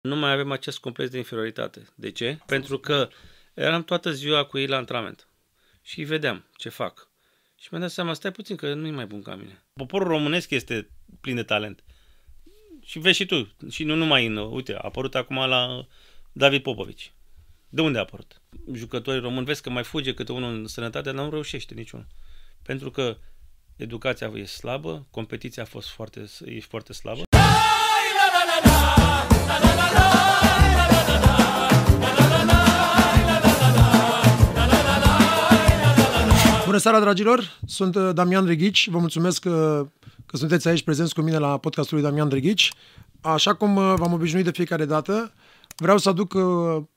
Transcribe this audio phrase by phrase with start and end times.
[0.00, 1.88] Nu mai avem acest complex de inferioritate.
[1.94, 2.38] De ce?
[2.46, 3.08] Pentru că
[3.54, 5.28] eram toată ziua cu ei la antrenament
[5.82, 7.08] și îi vedeam ce fac.
[7.58, 9.64] Și mi-am dat seama, stai puțin că nu e mai bun ca mine.
[9.72, 10.90] Poporul românesc este
[11.20, 11.84] plin de talent.
[12.82, 15.86] Și vezi și tu, și nu numai în, uite, a apărut acum la
[16.32, 17.12] David Popovici.
[17.68, 18.40] De unde a apărut?
[18.72, 22.06] Jucătorii români, vezi că mai fuge câte unul în sănătate, dar nu reușește niciunul.
[22.62, 23.16] Pentru că
[23.76, 27.22] educația e slabă, competiția a fost foarte, e foarte slabă.
[36.70, 37.58] Bună seara, dragilor!
[37.66, 38.88] Sunt uh, Damian Drăghici.
[38.88, 39.86] Vă mulțumesc că,
[40.26, 42.72] că sunteți aici prezenți cu mine la podcastul lui Damian Drăghici.
[43.20, 45.32] Așa cum uh, v-am obișnuit de fiecare dată,
[45.76, 46.42] vreau să aduc uh,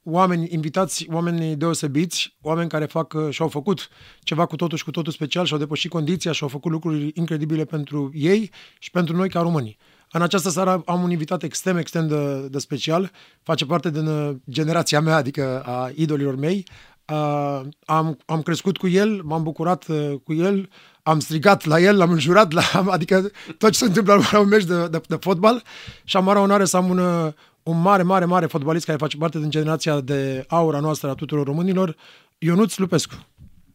[0.04, 5.12] oameni invitați, oameni deosebiți, oameni care fac și-au făcut ceva cu totul și cu totul
[5.12, 9.78] special, și-au depășit condiția și-au făcut lucruri incredibile pentru ei și pentru noi ca români.
[10.12, 13.12] În această seară am un invitat extrem, extrem de, de special.
[13.44, 16.66] Face parte din generația mea, adică a idolilor mei.
[17.12, 20.70] Uh, am, am crescut cu el, m-am bucurat uh, cu el,
[21.04, 24.64] am strigat la el, l-am înjurat, la, adică tot ce se întâmplă la un meci
[24.64, 25.64] de, de, de fotbal
[26.04, 29.18] și am mare onoare să am un, uh, un mare, mare, mare fotbalist care face
[29.18, 31.96] parte din generația de aura noastră a tuturor românilor,
[32.38, 33.28] Ionuț Lupescu.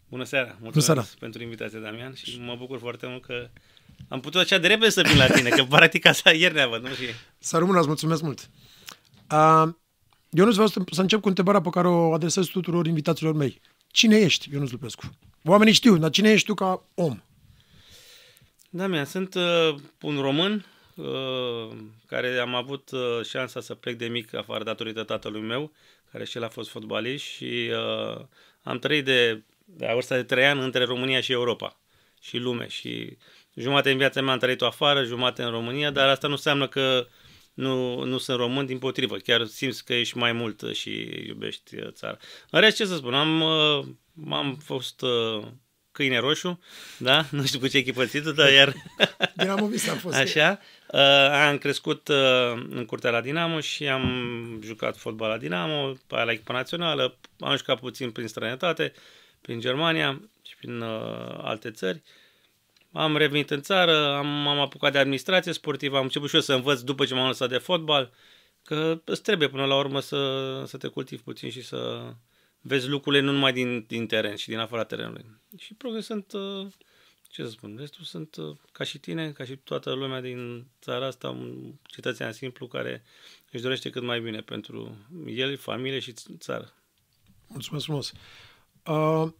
[0.09, 1.06] Bună seara, mulțumesc Bună seara.
[1.19, 3.49] pentru invitația, Damian, și mă bucur foarte mult că
[4.09, 6.83] am putut așa de repede să vin la tine, că practic asta ieri ne-a văd,
[6.83, 6.89] nu?
[6.89, 7.05] Și...
[7.39, 8.51] Să rămână, îți mulțumesc mult.
[9.33, 9.69] Uh,
[10.31, 13.61] Ionuț, vreau să încep cu întrebarea pe care o adresez tuturor invitaților mei.
[13.87, 15.11] Cine ești, Ionuț Lupescu?
[15.45, 17.23] Oamenii știu, dar cine ești tu ca om?
[18.71, 24.06] Da, mea, sunt uh, un român uh, care am avut uh, șansa să plec de
[24.06, 25.73] mic afară datorită tatălui meu,
[26.12, 27.71] care și el a fost fotbalist și
[28.15, 28.25] uh,
[28.62, 31.77] am trăit de, de la vârsta de trei ani între România și Europa
[32.21, 33.17] și lume și
[33.55, 37.06] jumate în viața mea am trăit-o afară, jumate în România, dar asta nu înseamnă că
[37.59, 39.17] nu, nu sunt român, din potrivă.
[39.17, 40.91] Chiar simți că ești mai mult și
[41.27, 42.17] iubești uh, țara.
[42.50, 43.87] În rest, ce să spun, am, uh,
[44.31, 45.47] am fost uh,
[45.92, 46.61] câine roșu,
[46.98, 47.25] da?
[47.31, 48.72] Nu știu cu ce echipă țită, dar iar...
[49.37, 50.16] Dinamo Vista am fost.
[50.16, 50.60] Așa.
[51.49, 52.09] Am crescut
[52.69, 57.19] în curtea la Dinamo și am jucat fotbal la Dinamo, pe aia la echipa națională,
[57.41, 58.93] am jucat puțin prin străinătate,
[59.41, 60.83] prin Germania și prin
[61.43, 62.03] alte țări.
[62.98, 66.54] Am revenit în țară, am, am apucat de administrație sportivă, am început și eu să
[66.54, 68.12] învăț după ce m-am lăsat de fotbal,
[68.62, 72.12] că îți trebuie până la urmă să, să te cultivi puțin și să
[72.60, 75.25] vezi lucrurile nu numai din, din teren și din afara terenului.
[75.59, 76.66] Și progresând, uh,
[77.28, 81.06] ce să spun, restul sunt uh, ca și tine, ca și toată lumea din țara
[81.06, 83.03] asta, un cetățean simplu care
[83.50, 86.72] își dorește cât mai bine pentru el, familie și țară.
[87.47, 88.12] Mulțumesc frumos!
[88.86, 89.32] Uh,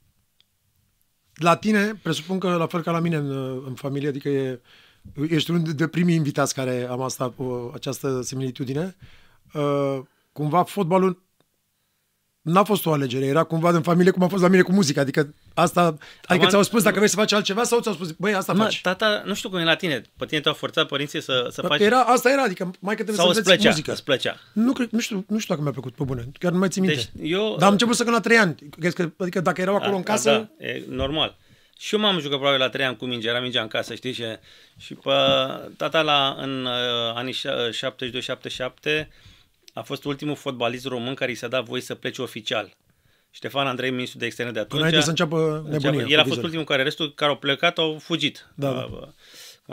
[1.39, 3.31] la tine, presupun că la fel ca la mine în,
[3.67, 4.61] în familie, adică e,
[5.29, 7.35] ești unul de primii invitați care am asta,
[7.75, 8.97] această similitudine.
[9.55, 9.99] Uh,
[10.33, 11.23] cumva fotbalul
[12.41, 15.01] n-a fost o alegere, era cumva în familie cum a fost la mine cu muzica,
[15.01, 18.53] adică asta, adică ți-au spus dacă vrei să faci altceva sau ți-au spus, băi, asta
[18.53, 18.81] mă, faci.
[18.81, 21.81] Tata, nu știu cum e la tine, pe tine te-au forțat părinții să, să faci...
[21.81, 23.93] Era, asta era, adică mai că trebuie sau să plăcea, muzică.
[23.93, 24.41] Îți plăcea.
[24.53, 26.83] Nu, cred, nu, știu, nu știu dacă mi-a plăcut, pe bune, chiar nu mai țin
[26.83, 27.11] minte.
[27.15, 28.55] Deci, eu, Dar am început să cânt la trei ani,
[29.17, 30.31] adică dacă erau acolo a, în casă...
[30.31, 31.37] A, da, e normal.
[31.79, 34.13] Și eu m-am jucat probabil la trei ani cu minge, era mingea în casă, știi?
[34.13, 34.25] Și,
[34.77, 35.11] și pe
[35.77, 37.37] tata la, în uh, anii
[39.03, 39.07] 72-77
[39.73, 42.71] a fost ultimul fotbalist român care i s-a dat voie să plece oficial.
[43.31, 44.81] Ștefan Andrei, ministru de externe de atunci.
[44.81, 46.05] Înainte să înceapă nebunia.
[46.09, 48.49] El a fost ultimul care, restul care au plecat au fugit.
[48.55, 49.13] Da, da.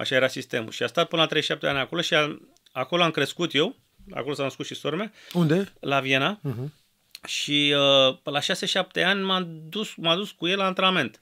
[0.02, 0.72] Așa era sistemul.
[0.72, 2.40] Și a stat până la 37 ani acolo și a,
[2.72, 3.76] acolo am crescut eu.
[4.12, 5.12] Acolo s-a născut și sormea.
[5.34, 5.74] Unde?
[5.80, 6.40] La Viena.
[6.40, 6.84] Uh-huh.
[7.26, 7.76] Și
[8.10, 11.20] uh, la 6-7 ani m-a dus, m-a dus cu el la antrenament.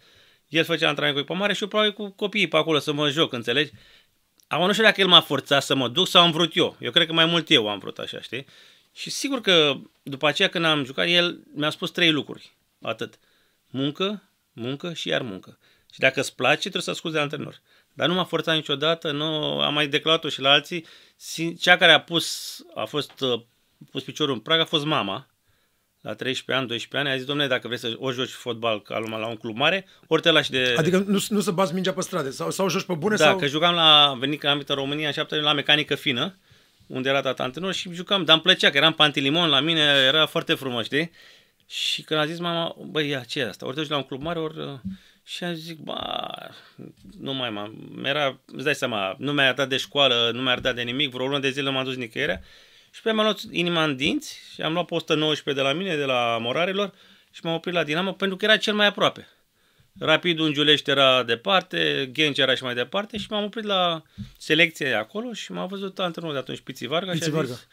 [0.48, 3.10] El făcea antrenament cu echipa mare și eu probabil cu copiii pe acolo să mă
[3.10, 3.72] joc, înțelegi?
[4.48, 6.76] Acum nu știu dacă el m-a forțat să mă duc sau am vrut eu.
[6.80, 8.46] Eu cred că mai mult eu am vrut așa, știi?
[8.94, 12.56] Și sigur că după aceea când am jucat, el mi-a spus trei lucruri.
[12.82, 13.20] Atât.
[13.70, 15.58] Muncă, muncă și iar muncă.
[15.94, 17.62] Și dacă îți place, trebuie să asculti de antrenor.
[17.94, 20.86] Dar nu m-a forțat niciodată, nu am mai declarat-o și la alții.
[21.60, 23.42] Cea care a pus, a fost uh,
[23.92, 25.28] pus piciorul în prag a fost mama,
[26.02, 29.00] la 13 ani, 12 ani, a zis, domnule, dacă vrei să o joci fotbal ca
[29.00, 30.76] lumea la un club mare, ori te lași de...
[30.78, 33.16] Adică nu, nu să bați mingea pe stradă, sau, sau joci pe bune?
[33.16, 33.38] Da, sau...
[33.38, 36.38] că jucam la, venit când am venit în România în 7 la mecanică fină,
[36.88, 40.26] unde era tata antrenor și jucam, dar îmi plăcea, că eram pantilimon la mine, era
[40.26, 41.12] foarte frumos, știi?
[41.68, 43.66] Și când a zis mama, băi, ia, ce e asta?
[43.66, 44.82] Ori te la un club mare, ori...
[45.26, 46.30] Și am zis, ba,
[47.20, 50.76] nu mai m-am, era, îți dai seama, nu mi-a dat de școală, nu mi-a dat
[50.76, 52.40] de nimic, vreo lună de zile nu m-am dus nicăieri.
[52.92, 55.96] Și pe mi-am luat inima în dinți și am luat pe 119 de la mine,
[55.96, 56.94] de la Morarilor
[57.32, 59.28] și m-am oprit la Dinamo pentru că era cel mai aproape.
[60.00, 64.04] Rapidul în Giulești era departe, Genci era și mai departe și m-am oprit la
[64.38, 67.12] selecție acolo și m-a văzut antrenorul de atunci, Piții Varga.
[67.12, 67.54] Piții și a Varga.
[67.54, 67.68] Zis,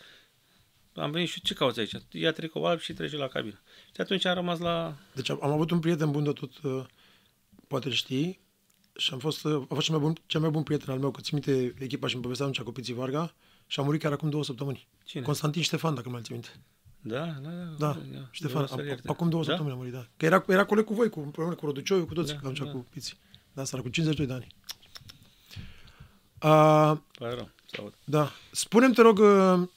[0.94, 1.92] am venit și ce cauți aici?
[2.10, 3.60] Ia tricou alb și trece la cabină.
[3.94, 4.96] Și atunci am rămas la...
[5.14, 6.84] Deci am, am avut un prieten bun de tot, uh,
[7.68, 8.40] poate îl știi,
[8.96, 11.10] și am fost, uh, a fost cel mai bun, cel mai bun prieten al meu,
[11.10, 13.34] că țin minte echipa și îmi povestea atunci cu Piții Varga
[13.66, 14.88] și a murit chiar acum două săptămâni.
[15.04, 15.22] Cine?
[15.22, 16.48] Constantin Ștefan, dacă mai ții minte.
[17.02, 17.74] Da, da, da.
[17.78, 18.18] Da, da.
[18.30, 19.08] Ștefan, Dumnezeu să-l a- ierte.
[19.08, 19.48] acum două da?
[19.48, 20.06] săptămâni a murit, da.
[20.16, 22.58] Că era, era coleg cu voi, cu, împreună cu Răducioiu, cu toți, Da, da, atunci
[22.66, 22.70] da.
[22.70, 23.18] cu Piții.
[23.52, 24.46] Da, săra, cu 52 de ani.
[26.42, 27.94] Uh, Pare rău, să aud.
[28.04, 28.30] Da.
[28.50, 29.68] Spune-mi, te rog, uh,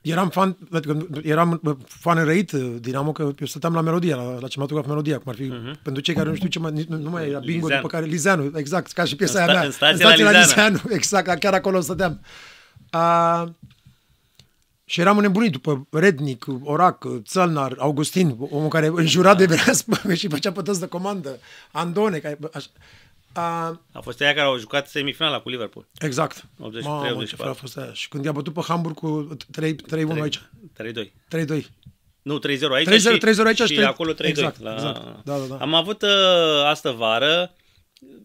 [0.00, 4.38] eram fan, adică eram uh, fan răit uh, Dinamo, că eu stăteam la Melodia, la,
[4.38, 5.82] la cinematograf Melodia, cum ar fi, uh-huh.
[5.82, 7.82] pentru cei care nu știu ce mai, nu, nu mai era bingo, Lizeanu.
[7.82, 9.90] după care Lizeanu, exact, ca și piesa În aia sta- mea.
[9.92, 10.78] în stația la Lizeanu.
[10.98, 12.20] exact, chiar acolo stăteam.
[12.92, 13.44] Uh,
[14.88, 20.28] și eram înnebunit după Rednic, Orac, Țălnar, Augustin, omul care înjura de venea spă- și
[20.28, 21.38] făcea pe toți de comandă,
[21.72, 22.66] Andone, care, așa.
[23.36, 25.86] Uh, A fost aia care au jucat semifinala cu Liverpool.
[25.98, 26.44] Exact.
[26.60, 26.82] 83-84.
[26.82, 27.92] Mamă, ce fel a fost aia.
[27.92, 29.36] Și când i-a bătut pe Hamburg cu
[29.96, 30.42] 3-1 aici.
[30.72, 31.12] 3-2.
[31.28, 31.64] 3-2.
[32.22, 32.42] Nu, 3-0
[32.74, 34.16] aici 3-0, și, 3-0 aici și și trei- acolo 3-2.
[34.18, 34.72] exact, la...
[34.72, 35.00] exact.
[35.24, 35.56] Da, da, da.
[35.56, 36.08] Am avut uh,
[36.64, 37.54] astă vară,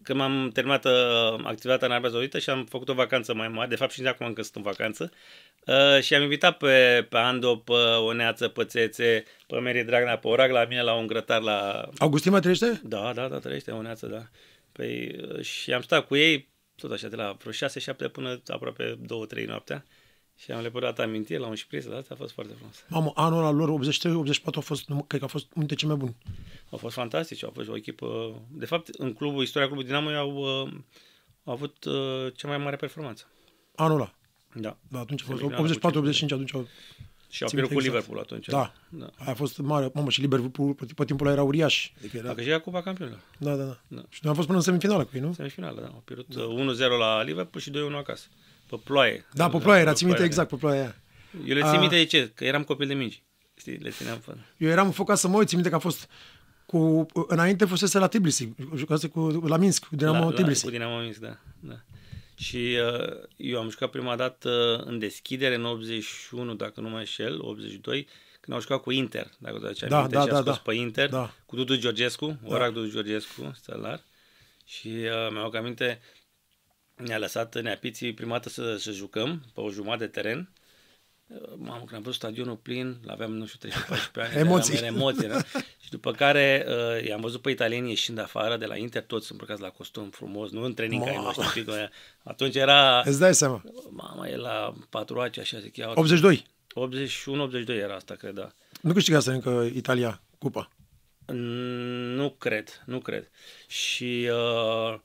[0.02, 0.90] când m-am terminat uh,
[1.44, 4.08] activitatea în Arabia Saudită și am făcut o vacanță mai mare, de fapt și nici
[4.08, 5.12] acum încă sunt în vacanță,
[5.66, 10.28] uh, și am invitat pe, pe Ando, pe Oneață, pe Țețe, pe Meri Dragnea, pe
[10.28, 11.88] Orag la mine la un grătar la...
[11.98, 12.80] Augustin mai trăiește?
[12.84, 14.22] Da, da, da, trăiește Oneață, da.
[14.72, 17.52] Păi, uh, și am stat cu ei, tot așa, de la vreo
[18.08, 18.98] 6-7 până aproape
[19.42, 19.84] 2-3 noaptea.
[20.36, 22.84] Și am lepădat amintiri la un șpriț, dar asta a fost foarte frumos.
[22.88, 25.88] Mamă, anul ăla lor, 83-84, a fost, nu, cred că a fost unul dintre cei
[25.88, 26.16] mai buni.
[26.70, 28.40] Au fost fantastici, au fost o echipă...
[28.50, 30.72] De fapt, în clubul, istoria clubului Dinamo au, uh,
[31.44, 33.26] au avut uh, cea mai mare performanță.
[33.74, 34.14] Anul ăla.
[34.54, 34.76] Da.
[34.88, 36.68] Da, atunci a fost Semifinala cu 84-85, atunci au...
[37.30, 38.46] Și au Țin pierdut cu minte Liverpool atunci.
[38.46, 38.72] Da.
[38.88, 39.10] da.
[39.18, 41.90] Aia a fost mare, mamă, și Liverpool pe, pe timpul ăla era uriaș.
[41.98, 43.20] Adică era, Dacă și Cupa Campionilor.
[43.38, 44.02] da, da, da, Da.
[44.08, 45.32] Și noi am fost până în semifinală cu ei, nu?
[45.32, 45.86] Semifinală, da.
[45.86, 46.86] Au pierdut da.
[46.86, 48.26] 1-0 la Liverpool și 2-1 acasă.
[48.66, 49.26] Pe ploaie.
[49.32, 50.24] Da, pe ploaie, era, Pe țin minte ploaie.
[50.24, 50.96] exact, pe ploaie aia.
[51.46, 51.80] Eu le țin A.
[51.80, 52.30] minte de ce?
[52.34, 53.22] Că eram copil de mingi.
[53.56, 54.38] Știi, le țineam fără.
[54.56, 56.08] Eu eram înfocat să mă uit, țin minte că a fost
[56.66, 60.64] cu, înainte fusese la Tbilisi, jucase cu, la Minsk, cu Dinamo la, Tbilisi.
[60.64, 61.38] Cu Dinamo Minsk, da.
[61.60, 61.80] da.
[62.34, 66.98] Și uh, eu am jucat prima dată uh, în deschidere în 81, dacă nu mă
[66.98, 68.08] înșel, 82,
[68.40, 70.54] când au jucat cu Inter, dacă vă aduce Da, aminte, da, și a da, scos
[70.54, 70.62] da.
[70.64, 71.34] pe Inter, Da.
[71.46, 74.02] cu Dudu Georgescu, Orac Dudu Georgescu, stelar.
[74.64, 76.00] Și uh, mi-au că aminte,
[76.96, 80.52] ne-a lăsat neapiții prima dată să, să jucăm pe o jumătate de teren.
[81.34, 83.72] Uh, Mamă, când am văzut stadionul plin, aveam, nu știu, 13-14
[84.14, 84.76] ani, Emoții.
[84.76, 85.38] eram în emoții, da?
[85.82, 89.60] Și după care uh, i-am văzut pe italieni ieșind afară de la Inter, toți îmbrăcați
[89.60, 91.26] la costum frumos, nu în training ca ai Mamă.
[91.26, 91.90] noștri, știi cum e.
[92.22, 93.62] Atunci era, Îți dai seama.
[93.90, 96.44] mama, e la patruace, așa zic, ia, 82.
[97.66, 98.48] 81-82 era asta, cred, da.
[98.80, 100.68] Nu câștigase încă Italia cupa.
[101.26, 101.36] Mm,
[102.14, 103.30] Nu cred, nu cred.
[103.66, 104.98] Și uh,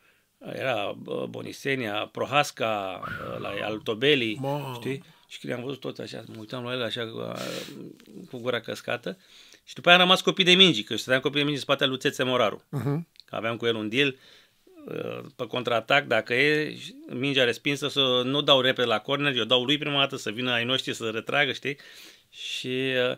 [0.54, 4.74] era uh, Bonisenia, Prohasca, uh, la Altobelli, Mamă.
[4.80, 5.04] știi?
[5.28, 7.42] Și când am văzut tot așa, mă uitam la el așa uh,
[8.30, 9.18] cu gura căscată.
[9.64, 11.64] Și după aia am rămas copii de mingi, că eu stăteam copii de mingi în
[11.64, 12.64] spatele lui Țețe Moraru.
[12.64, 13.00] Uh-huh.
[13.26, 14.16] Că aveam cu el un deal
[14.86, 16.78] uh, pe contraatac, dacă e
[17.10, 20.52] mingea respinsă, să nu dau repede la corner, eu dau lui prima dată să vină
[20.52, 21.78] ai noștri să retragă, știi?
[22.30, 23.18] Și uh,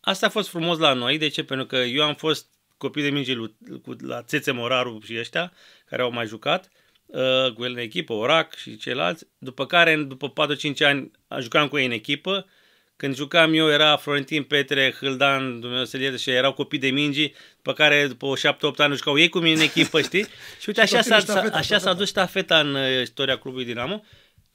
[0.00, 1.44] asta a fost frumos la noi, de ce?
[1.44, 2.46] Pentru că eu am fost
[2.76, 5.52] copii de minge lui- cu, la Țețe Moraru și ăștia,
[5.88, 6.70] care au mai jucat,
[7.12, 10.32] uh, cu el în echipă, Orac și ceilalți, după care, după
[10.72, 11.10] 4-5 ani,
[11.40, 12.46] jucam cu ei în echipă,
[12.96, 17.32] când jucam eu era Florentin Petre, Hâldan, Dumnezeu să ierte, și erau copii de mingi,
[17.56, 20.26] după care după 7-8 ani jucau ei cu mine în echipă, știi?
[20.60, 21.94] Și uite, așa, s-a, ștafeta, s-a, așa s-a ștafeta.
[21.94, 24.02] dus ștafeta în uh, istoria clubului Dinamo,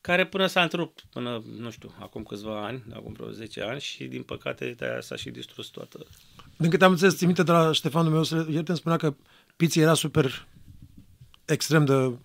[0.01, 4.03] care până s-a întrerupt, până, nu știu, acum câțiva ani, acum vreo 10 ani și
[4.03, 6.05] din păcate de-aia s-a și distrus toată.
[6.57, 9.15] Din câte am înțeles, țin minte de la Ștefan meu, ieri îmi spunea că
[9.55, 10.47] Piții era super
[11.45, 12.17] extrem de,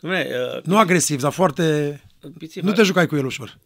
[0.00, 2.00] Dumne, uh, nu agresiv, dar foarte...
[2.38, 3.58] Piții, Nu te jucai cu el ușor.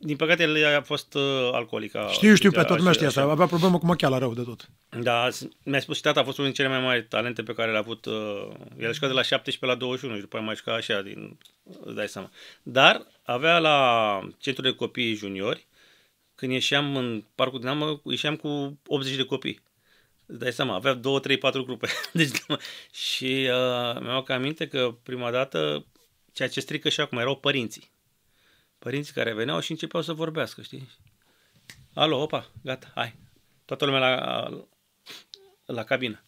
[0.00, 1.22] din păcate el a fost uh,
[1.52, 1.94] alcoolic.
[1.94, 3.20] a- Știu, știu, pe așa- toată lumea știe așa.
[3.20, 3.32] asta.
[3.32, 4.68] Avea problemă cu machiala rău de tot.
[5.02, 7.52] Da, s- mi-a spus și tata, a fost unul din cele mai mari talente pe
[7.52, 8.04] care le-a avut.
[8.04, 8.48] Uh,
[8.78, 11.38] el a jucat de la 17 la 21 și după aia mai jucat așa, din,
[11.84, 12.30] îți dai seama.
[12.62, 15.66] Dar avea la centru de copii juniori,
[16.34, 19.60] când ieșeam în parcul Dinamo, ieșeam cu 80 de copii.
[20.30, 21.88] Îți dai seama, avea 2, 3, 4 grupe.
[22.12, 22.30] Deci,
[22.92, 25.86] și uh, mi-am că aminte că prima dată,
[26.32, 27.90] ceea ce strică și acum, erau părinții.
[28.78, 30.88] Părinții care veneau și începeau să vorbească, știi?
[31.94, 33.14] Alo, opa, gata, hai.
[33.64, 34.48] Toată lumea la,
[35.64, 36.22] la cabină.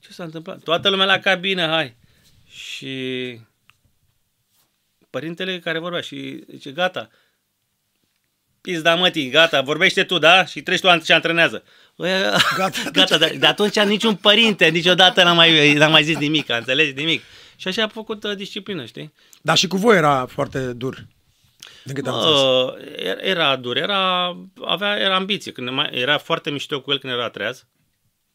[0.00, 0.62] Ce s-a întâmplat?
[0.62, 1.96] Toată lumea la cabină, hai.
[2.48, 3.40] Și
[5.10, 7.10] părintele care vorbea și zice, gata,
[8.60, 10.44] pizda mătii, gata, vorbește tu, da?
[10.44, 11.64] Și treci tu și antrenează.
[11.98, 12.78] Ăia, Gata.
[12.92, 17.22] gata, de, de atunci niciun părinte niciodată n-a mai, n-a mai zis nimic, înțelegi nimic.
[17.56, 19.12] Și așa a făcut uh, disciplină, știi?
[19.42, 21.06] Dar și cu voi era foarte dur.
[21.84, 22.40] Din câte am înțeles.
[22.40, 24.26] Uh, era- era dur, era,
[24.64, 25.52] avea, era ambiție.
[25.52, 27.66] Când mai, era foarte mișto cu el când era treaz.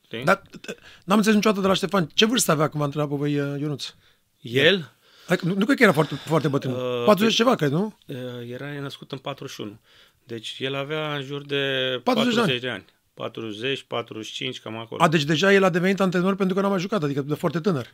[0.06, 0.24] Știi?
[0.24, 2.10] Dar t- n-am înțeles niciodată de la Ștefan.
[2.14, 3.94] Ce vârstă avea când v-a întrebat pe voi uh, Ionuț?
[4.42, 4.92] El
[5.28, 6.74] Adică, nu, nu cred că era foarte, foarte bătrân.
[6.74, 7.98] Uh, 40 ceva, cred, nu?
[8.06, 8.16] uh,
[8.52, 9.80] era născut în 41.
[10.24, 11.56] Deci el avea în jur de
[12.04, 12.86] 40 40, de de ani.
[13.14, 15.04] 40, 45, cam acolo.
[15.04, 17.60] A, deci deja el a devenit antrenor pentru că n-a mai jucat, adică de foarte
[17.60, 17.94] tânăr.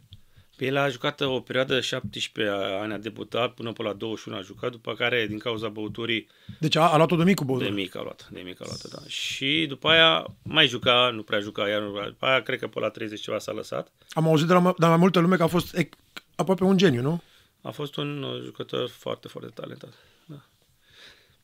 [0.56, 4.38] Pe el a jucat o perioadă de 17 ani, a debutat, până pe la 21
[4.38, 6.28] a jucat, după care, din cauza băuturii,
[6.60, 7.72] Deci a, a luat-o de mic cu de băutură.
[7.74, 9.08] mic a luat, de mic a luat, da.
[9.08, 12.80] Și după aia mai juca, nu prea juca, iar nu- după aia cred că pe
[12.80, 13.92] la 30 ceva s-a lăsat.
[14.10, 15.96] Am auzit de la, de la mai multă lume că a fost ec,
[16.36, 17.22] aproape un geniu, nu?
[17.62, 19.94] A fost un uh, jucător foarte, foarte talentat.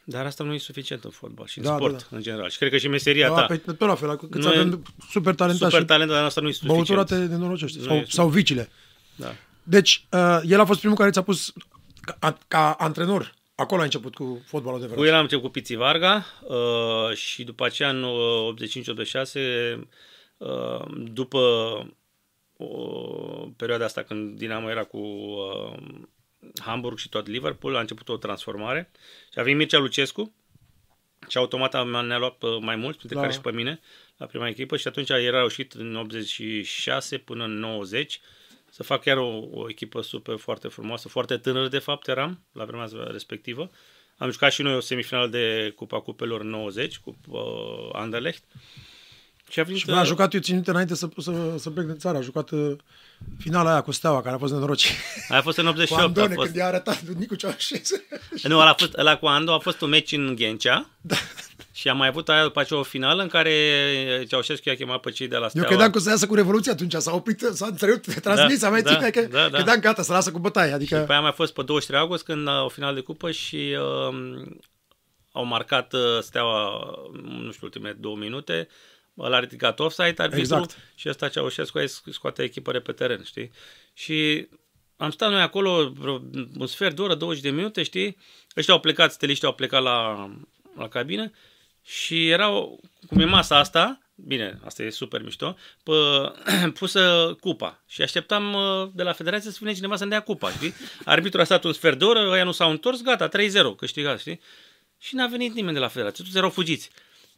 [0.05, 0.17] Da.
[0.17, 2.49] Dar asta nu e suficient în fotbal și în Da, da, sport, în general.
[2.49, 3.45] Și cred că și meseria Da, ta.
[3.45, 6.25] pe, pe tot la fel, câți Nu e- avem super talentat Super și talentat, dar
[6.25, 6.85] asta nu e suficient.
[6.87, 7.79] băutura te nenorocește.
[7.79, 8.69] Nu Sau, e- sau vicile.
[9.15, 9.33] Da.
[9.63, 11.53] Deci, uh, el a fost primul care ți-a pus
[12.19, 13.33] ca, ca antrenor.
[13.55, 17.43] Acolo a început cu fotbalul de Cu el am început cu Piții Varga uh, și
[17.43, 19.77] după aceea în uh, 85-86,
[20.37, 21.39] uh, după
[22.57, 22.67] o
[23.57, 25.79] perioada asta când Dinamo era cu uh,
[26.61, 28.91] Hamburg și tot Liverpool, a început o transformare
[29.31, 30.33] și a venit Mircea Lucescu
[31.27, 33.21] și automat am- ne-a luat pe mai mulți, printre Da.
[33.23, 33.79] care și pe mine,
[34.17, 38.19] la prima echipă și atunci era reușit în 86 până în 90
[38.69, 42.65] să fac chiar o, o echipă super foarte frumoasă, foarte tânără de fapt eram la
[42.65, 43.71] vremea respectivă.
[44.17, 48.43] Am jucat și noi o semifinală de Cupa Cupelor în 90 cu uh, Anderlecht.
[49.49, 51.97] Și a venit Și a jucat, eu țin minte, înainte să, să, să plec din
[51.97, 52.75] țară, a jucat uh,
[53.39, 54.91] finala aia cu Steaua, care a fost nenoroci.
[55.29, 56.01] Aia a fost în Cu 88.
[56.01, 58.01] A Andone, fost, când i-a arătat lui Nicu Ceaușescu.
[58.47, 60.89] nu, ăla, a fost, ăla cu Ando a fost un meci în Ghencea.
[61.01, 61.15] Da.
[61.71, 65.11] Și am mai avut aia după aceea o finală în care Ceaușescu i-a chemat pe
[65.11, 65.67] cei de la Eu Steaua.
[65.67, 68.93] credeam că o să iasă cu Revoluția atunci, s-a oprit, s-a întrerupt transmisia, mai da,
[68.95, 69.57] ține că da, da.
[69.57, 70.97] credeam gata, să lasă cu bătaie, Și adică...
[70.97, 73.77] după aia a mai fost pe 23 august când a o final de cupă și
[74.09, 74.41] uh,
[75.31, 76.81] au marcat uh, Steaua,
[77.43, 78.67] nu știu, ultimele două minute,
[79.13, 80.77] l-a ridicat offside arbitru Exact.
[80.95, 83.51] și ăsta Ceaușescu a scoate echipă pe teren, știi?
[83.93, 84.47] Și
[84.97, 86.21] am stat noi acolo vreo
[86.57, 88.17] un sfert de oră, 20 de minute, știi?
[88.57, 90.29] Ăștia au plecat, steliștii au plecat la,
[90.77, 91.31] la cabină
[91.81, 95.91] și erau, cum e masa asta, bine, asta e super mișto, pe,
[96.79, 100.51] pusă cupa și așteptam uh, de la federație să vină cineva să ne dea cupa,
[100.51, 100.73] știi?
[101.05, 103.31] Arbitrul a stat un sfert de oră, ăia nu s-au întors, gata, 3-0,
[103.77, 104.39] câștigat, știi?
[104.99, 106.89] Și n-a venit nimeni de la federație, toți erau fugiți.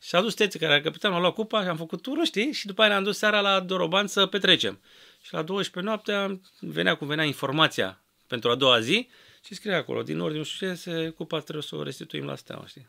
[0.07, 2.51] Și a dus Tețe, care era capitanul, a luat cupa și am făcut turul, știi?
[2.51, 4.79] Și după aia ne-am dus seara la Doroban să petrecem.
[5.21, 9.09] Și la 12 noaptea venea cum venea informația pentru a doua zi
[9.45, 12.35] și scrie acolo, din ordine, nu știu ce, se, cupa trebuie să o restituim la
[12.35, 12.87] steaua, știi?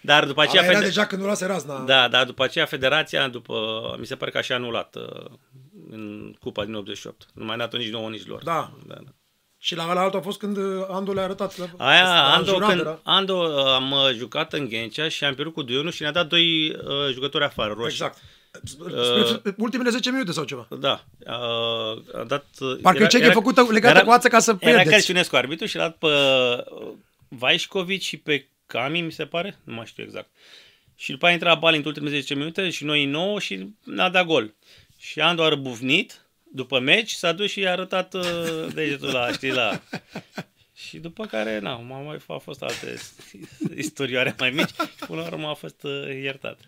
[0.00, 0.62] Dar după aceea...
[0.62, 1.78] Ala era fede- deja când nu lase razna.
[1.84, 5.30] Da, dar după aceea federația, după, mi se pare că a și anulat uh,
[5.90, 7.26] în cupa din 88.
[7.34, 8.42] Nu mai dat-o nici nouă, nici lor.
[8.42, 8.72] Da.
[8.86, 9.14] da, da.
[9.64, 11.58] Și la, la altul a fost când uh, Ando le-a arătat.
[11.58, 13.00] La, Aia, la Ando, jurat când, era.
[13.02, 16.26] Ando uh, am uh, jucat în Ghencea și am pierdut cu Duionu și ne-a dat
[16.26, 17.90] doi uh, jucători afară, roșii.
[17.90, 18.22] Exact.
[18.64, 20.68] Spre ultimele 10 minute sau ceva.
[20.80, 21.04] Da.
[21.18, 24.90] Uh, a dat, uh, Parcă e cheche făcută legată cu ață ca să Era pierdeți.
[24.90, 26.92] Călciunescu arbitru și a dat pe uh,
[27.28, 30.28] Vaișcovici și pe Cami, mi se pare, nu mai știu exact.
[30.96, 34.26] Și după aia intra Bali în ultimele 10 minute și noi 9 și n-a dat
[34.26, 34.54] gol.
[34.98, 36.23] Și Andu a răbufnit
[36.54, 39.80] după meci, s-a dus și i-a arătat uh, degetul la, știi, la...
[40.74, 42.98] Și după care, na, mai mai a fost alte
[43.84, 46.58] istorioare mai mici și până la urmă a fost uh, iertat.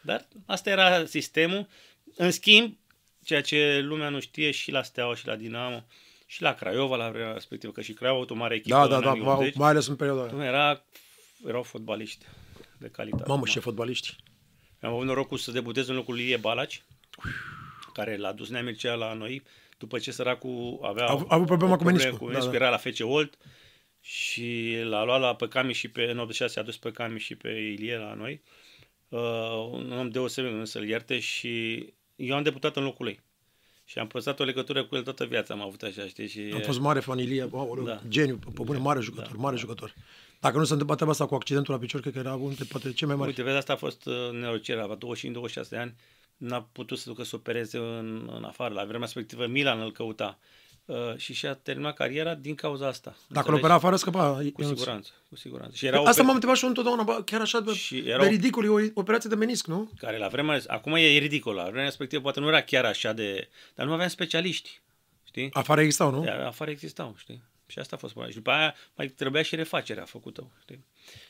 [0.00, 1.68] Dar asta era sistemul.
[2.16, 2.76] În schimb,
[3.24, 5.84] ceea ce lumea nu știe și la Steaua și la Dinamo
[6.26, 8.86] și la Craiova la vremea respectivă, că și Craiova a avut o mare echipă Da,
[8.86, 10.32] da, în da, anii 80, mai ales în perioada aia.
[10.32, 10.84] nu, era,
[11.46, 12.24] erau fotbaliști
[12.78, 13.24] de calitate.
[13.28, 14.16] Mamă, ce fotbaliști.
[14.80, 16.82] Am avut norocul să debutez în locul lui Ilie Balaci,
[17.94, 19.42] care l-a dus Nea Mircea la noi,
[19.78, 22.50] după ce săracul avea A avut- a avut problema o cu meniscul, Cu da, meniscul
[22.50, 22.64] da.
[22.64, 23.38] era la FC Olt
[24.00, 27.34] și l-a luat la pe Cami și pe, în 86 a dus pe Cami și
[27.34, 28.40] pe Ilie la noi.
[29.08, 29.20] Uh,
[29.72, 31.84] un om deosebit, nu să-l ierte și
[32.16, 33.20] eu am debutat în locul lui.
[33.86, 36.28] Și am păstrat o legătură cu el toată viața, am avut așa, știi?
[36.28, 37.82] Și, Am fost mare fan Ilie, wow, Da.
[37.92, 38.00] da.
[38.08, 39.60] geniu, pe bune, mare jucător, da, mare da.
[39.60, 39.94] jucător.
[40.40, 42.64] Dacă nu se întâmplă treaba asta cu accidentul la picior, cred că era unul dintre
[42.70, 43.28] poate cei mai mari.
[43.28, 44.96] Uite, vezi, asta a fost uh, nenorocirea, avea
[45.64, 45.94] 25-26 de ani,
[46.36, 48.74] n-a putut să ducă să opereze în, în afară.
[48.74, 50.38] La vremea respectivă Milan îl căuta
[50.84, 53.10] uh, și și-a terminat cariera din cauza asta.
[53.10, 53.58] Dacă îl Înțelegi?
[53.60, 54.28] opera afară, scăpa.
[54.52, 54.78] Cu Ionuț.
[54.78, 55.76] siguranță, cu siguranță.
[55.76, 58.10] Și era Asta oper- m-am întrebat și eu întotdeauna, bă, chiar așa de, Și de
[58.10, 59.90] erau- ridicol, e o operație de menisc, nu?
[59.98, 63.48] care la vremea, acum e ridicol, la vremea respectivă poate nu era chiar așa de,
[63.74, 64.80] dar nu aveam specialiști,
[65.26, 65.48] știi?
[65.52, 66.24] Afară existau, nu?
[66.24, 67.42] Iar afară existau, știi?
[67.74, 68.34] Și asta a fost problema.
[68.36, 70.84] Și după aia mai trebuia și refacerea făcută, știi?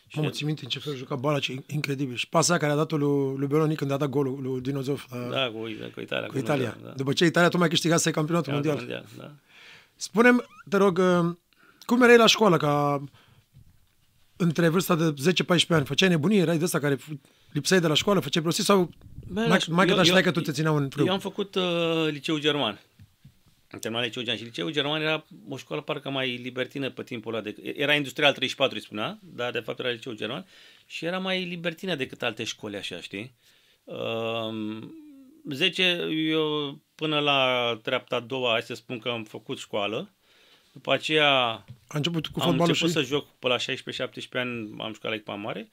[0.06, 2.16] Și Mamă, ții minte în ce fel juca Balaci, incredibil.
[2.16, 5.06] Și pasa aia care a dat-o lui, lui Beloni când a dat golul lui Dinozov
[5.12, 5.58] uh, da, cu,
[5.94, 6.26] cu Italia.
[6.28, 6.76] cu Italia.
[6.84, 8.52] Da, După ce Italia tocmai câștigase campionatul da.
[8.54, 8.76] mondial.
[8.76, 9.30] mondial da.
[9.96, 11.34] Spunem, te rog, uh,
[11.86, 13.04] cum erai la școală, ca
[14.36, 15.84] între vârsta de 10-14 ani?
[15.84, 16.40] Făceai nebunie?
[16.40, 17.18] Erai de ăsta care f-
[17.52, 18.20] lipseai de la școală?
[18.20, 18.90] Făceai prostii sau
[19.28, 21.06] Bă, mai, la- mai eu- că și eu- că tu te țineau în frâu?
[21.06, 21.62] Eu am făcut uh,
[22.10, 22.80] liceu german.
[23.74, 27.34] Am terminat liceu german și liceu german era o școală parcă mai libertină pe timpul
[27.34, 27.42] ăla.
[27.42, 30.46] De, era industrial 34, îi spunea, dar de fapt era liceu german
[30.86, 33.34] și era mai libertină decât alte școli, așa, știi?
[33.84, 34.78] Uh,
[35.50, 35.82] 10,
[36.28, 40.12] eu până la treapta a doua, hai să spun că am făcut școală.
[40.72, 41.30] După aceea
[41.86, 42.94] A început cu am fotbalul început și...
[42.94, 43.62] să joc pe la 16-17
[44.32, 45.70] ani, am jucat la echipa mare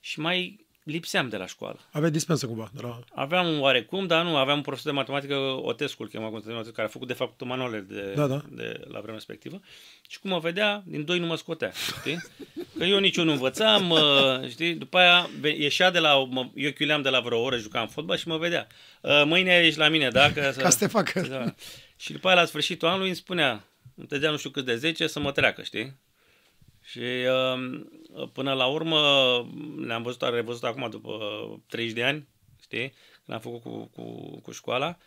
[0.00, 1.78] și mai lipseam de la școală.
[1.90, 2.70] Aveai dispensă cumva.
[2.74, 2.98] De la...
[3.14, 6.86] Aveam un oarecum, dar nu, aveam un profesor de matematică, Otescu, îl chema Constantin, care
[6.88, 8.42] a făcut de fapt manuale de, Da, da.
[8.50, 9.60] de la vremea respectivă.
[10.08, 12.22] Și cum mă vedea, din doi nu mă scotea, știi?
[12.78, 14.00] Că eu nici eu nu învățam, uh,
[14.48, 14.74] știi?
[14.74, 18.16] După aia ve- ieșea de la, mă, eu chiuleam de la vreo oră, jucam fotbal
[18.16, 18.66] și mă vedea.
[19.00, 20.32] "Uh, Mâine ești la mine, da?
[20.32, 21.20] Ca să, Ca să te facă.
[21.20, 21.54] da.
[21.96, 23.64] Și după aia, la sfârșitul anului, îmi spunea,
[23.96, 25.96] îmi dădea nu știu cât de 10 să mă treacă, știi?
[26.90, 28.98] Și uh, până la urmă
[29.76, 31.18] ne-am văzut, am revăzut acum după
[31.68, 32.28] 30 de ani,
[32.62, 32.92] știi?
[33.24, 34.98] Când am făcut cu, cu, cu școala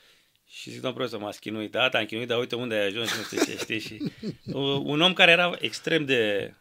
[0.48, 3.18] și zic, domnul profesor, m-a chinuit, da, te-am chinuit, dar uite unde ai ajuns și
[3.18, 3.80] nu știu ce, știi?
[3.80, 4.02] Și
[4.46, 6.54] uh, un om care era extrem de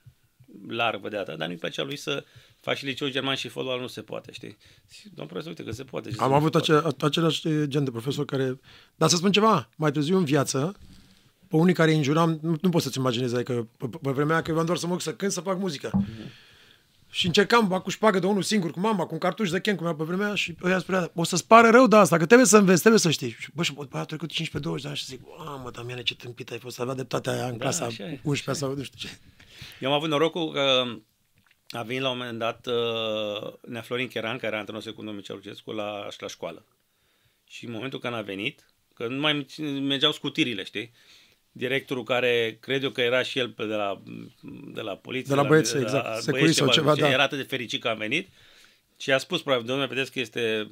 [0.68, 2.24] larg, vedea, dar nu-i plăcea lui să
[2.60, 4.56] faci și liceu german și fotbal nu se poate, știi?
[4.90, 6.10] Și, domnul profesor, uite că se poate.
[6.10, 6.72] Și Am se avut poate.
[6.72, 8.60] ace- același gen de profesor care...
[8.94, 10.76] Dar să spun ceva, mai târziu în viață,
[11.52, 14.42] pe unii care îi înjuram, nu, nu poți să-ți imaginezi, adică pe, pe vremea aia
[14.42, 15.90] că eu aveam doar să mă duc să cânt, să fac muzică.
[17.10, 19.76] Și încercam, bag cu șpagă de unul singur, cu mama, cu un cartuș de chem,
[19.76, 22.26] cum era pe vremea aia, și ăia spunea, o să-ți pară rău de asta, că
[22.26, 23.36] trebuie să înveți, trebuie să știi.
[23.38, 26.50] Și bă, și bă, au trecut 15-20 de ani și zic, mamă, Damiane, ce tâmpit
[26.50, 28.20] ai fost, avea dreptatea aia în Da, clasa așa e.
[28.22, 29.18] 11 sau nu știu ce.
[29.80, 30.84] Eu am avut norocul că
[31.68, 35.34] a venit la un moment dat uh, Nea Florin Cheran, care era antrenor secundul Mircea
[35.34, 36.66] Lucescu, la, la școală.
[37.46, 39.46] Și în momentul când a venit, că nu mai
[39.80, 40.92] mergeau scutirile, știi?
[41.52, 44.02] Directorul care, cred eu că era și el pe de la,
[44.74, 45.34] de la poliție.
[45.34, 47.10] De la băieți, de exact, băieți, securist sau ceva, ce- da.
[47.10, 48.28] Era atât de fericit că a venit
[48.98, 50.70] și a spus, probabil, domnule, vedeți că este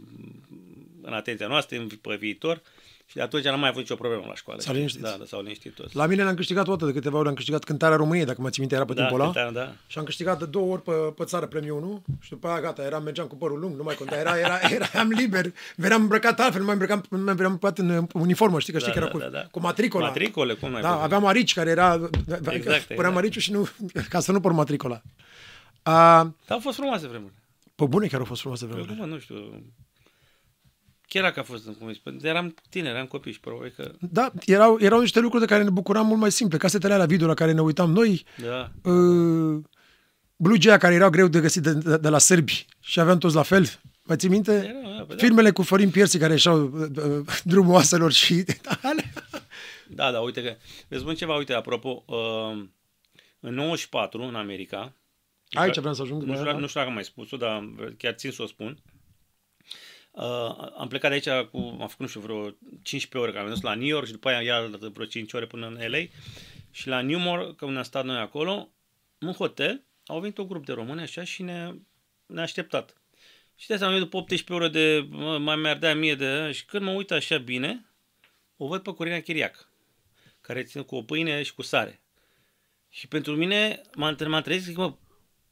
[1.03, 2.63] în atenția noastră, în- pe viitor.
[3.11, 4.61] Și de atunci n-am mai avut nicio problemă la școală.
[4.61, 4.87] S-au știi?
[4.87, 5.03] liniștit.
[5.03, 5.97] Da, da, s-au liniștit toți.
[5.97, 8.49] La mine le-am câștigat o dată, de câteva ori am câștigat cântarea României, dacă mă
[8.51, 9.33] țin minte, era pe da, timpul ăla.
[9.33, 9.73] cântam, da.
[9.87, 12.83] Și am câștigat de două ori pe, pe țară premiul 1 și după aia gata,
[12.83, 14.59] eram, mergeam cu părul lung, nu mai conta, era, era,
[14.93, 18.73] eram liber, eram îmbrăcat altfel, nu mai îmbrăcam, nu mai îmbrăcat îmbrăcat în uniformă, știi
[18.73, 19.47] că știi Da, că era da, cu, da, da.
[19.51, 20.07] cu matricola.
[20.07, 21.03] Matricole, cum n-ai Da, văzut?
[21.05, 22.95] aveam arici care era, Exact, exact, exact.
[22.95, 23.69] păream ariciul și nu,
[24.11, 25.03] ca să nu por matricola.
[25.83, 25.93] A,
[26.23, 27.33] Dar au fost frumoase vremuri.
[27.75, 29.05] pe bune chiar au fost frumoase Eu vremurile.
[29.07, 29.63] nu, nu știu.
[31.13, 33.93] Chiar dacă a fost, cum îi spun, eram tineri, eram copii și probabil că...
[34.01, 36.59] Da, erau, erau niște lucruri de care ne bucuram mult mai simple.
[36.59, 39.63] Casetele alea video la care ne uitam noi, Da, uh,
[40.37, 43.43] blugii care erau greu de găsit de, de, de la sârbi și aveam toți la
[43.43, 43.67] fel.
[44.03, 44.53] Mai ții minte?
[44.53, 45.23] Era, da, păi da.
[45.25, 48.45] Filmele cu Florin Piersi care ieșeau uh, uh, drumul oaselor și
[48.83, 49.13] alea.
[49.89, 50.57] da, da, uite că...
[50.89, 52.65] Vezi spun ceva, uite, apropo, uh,
[53.41, 54.95] în 94, în America...
[55.53, 56.21] Aici vreau să ajung.
[56.21, 57.69] Nu după știu, aia, dacă- nu știu dacă am mai spus-o, dar
[57.99, 58.69] chiar țin să o spun.
[58.85, 59.00] Uh,
[60.77, 62.51] am plecat de aici cu, am făcut, nu știu, vreo
[62.83, 65.47] 15 ore, că am mers la New York și după aia iar vreo 5 ore
[65.47, 65.99] până în LA.
[66.71, 68.73] Și la Newmore, că unde am stat noi acolo,
[69.19, 71.75] în hotel, au venit un grup de români așa și ne,
[72.27, 73.01] ne-a așteptat.
[73.57, 76.91] Și de asta după 18 ore de, mă, mai mi-ardea mie de, și când mă
[76.91, 77.87] uit așa bine,
[78.57, 79.69] o văd pe Corina Chiriac,
[80.41, 82.01] care ține cu o pâine și cu sare.
[82.89, 84.95] Și pentru mine m-am, m-am trezit, zic, mă,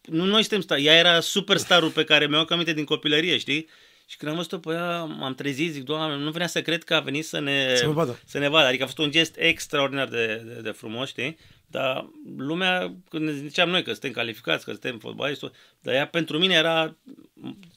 [0.03, 3.69] nu noi suntem star, ea era superstarul pe care mi-au aminte din copilărie, știi?
[4.11, 6.95] Și când am văzut-o pe ea, m-am trezit, zic, doamne, nu vrea să cred că
[6.95, 8.19] a venit să ne, Să vă vadă.
[8.25, 8.67] să ne vadă.
[8.67, 11.37] Adică a fost un gest extraordinar de, de, de frumos, știi?
[11.67, 16.39] Dar lumea, când ne ziceam noi că suntem calificați, că suntem fotbaliști, dar ea pentru
[16.39, 16.97] mine era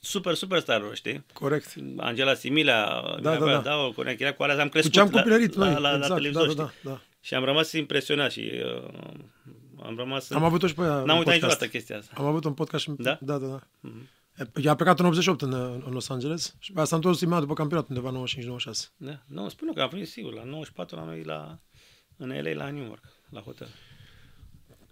[0.02, 1.24] super, superstarul, știi?
[1.34, 1.74] Corect.
[1.98, 2.86] Angela Similea,
[3.22, 3.58] Da, da, da.
[3.58, 5.74] da, o Corina Chiriac, cu alea am Cu crescut ce am la, copilărit la, noi.
[5.74, 6.64] la, la, exact, televizor, da, știi?
[6.64, 7.02] da, da, da.
[7.22, 8.52] Și am rămas impresionat și
[8.86, 8.90] uh,
[9.84, 10.30] am rămas...
[10.32, 11.42] Am avut-o și pe ea N-am în uitat podcast.
[11.42, 12.14] niciodată chestia asta.
[12.18, 12.92] Am avut un podcast și...
[12.98, 13.18] Da?
[13.22, 13.60] Da, da, da.
[14.62, 15.54] Eu am plecat în 88 în,
[15.86, 18.94] în Los Angeles și pe asta am întors imediat după campionat, undeva 95-96.
[18.98, 19.20] Da.
[19.28, 21.60] Nu, spun eu că am venit sigur, la 94 la noi la,
[22.18, 23.68] în LA, la New York, la hotel.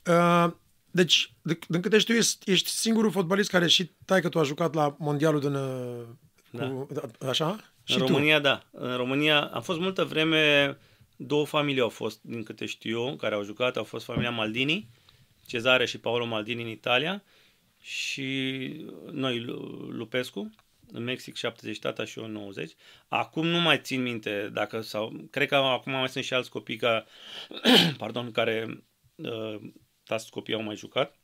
[0.06, 0.52] Uh,
[0.92, 4.44] deci, de, din câte știu, ești, ești singurul fotbalist care și tai că tu a
[4.44, 5.54] jucat la mondialul din...
[5.54, 6.06] uh,
[6.52, 7.30] Cu, da.
[7.30, 7.56] Așa?
[7.84, 8.12] Și în tu.
[8.12, 8.64] România, da.
[8.72, 10.78] În România am fost multă vreme,
[11.16, 13.78] două familii au fost, din câte știu eu, care au jucat.
[13.78, 14.90] Au fost familia Maldini,
[15.46, 17.24] Cezare și Paolo Maldini în Italia
[17.82, 20.52] și noi, Lu- Lupescu,
[20.92, 22.76] în Mexic 70 tata și eu 90.
[23.08, 26.76] Acum nu mai țin minte dacă sau cred că acum mai sunt și alți copii
[26.78, 27.06] ca,
[27.98, 28.84] pardon, care
[29.16, 29.56] uh,
[30.04, 31.16] tați copii au mai jucat.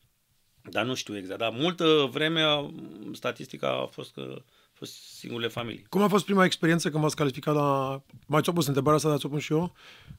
[0.70, 1.40] Dar nu știu exact.
[1.40, 2.72] Dar multă vreme a-
[3.14, 5.86] statistica a fost că a fost singurele familii.
[5.90, 8.02] Cum a fost prima experiență când m-ați calificat la...
[8.28, 9.74] Mai ți-o pus întrebarea asta, dar ți-o pun și eu,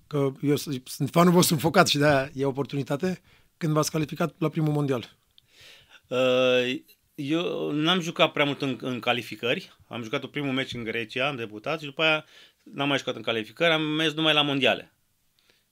[0.07, 3.21] că eu sunt fanul vostru înfocat și de-aia e oportunitate.
[3.57, 5.17] când v-ați calificat la primul mondial?
[6.09, 6.81] Uh,
[7.15, 9.73] eu n-am jucat prea mult în, în calificări.
[9.89, 12.25] Am jucat un primul meci în Grecia, am debutat și după aia
[12.63, 14.93] n-am mai jucat în calificări, am mers numai la mondiale.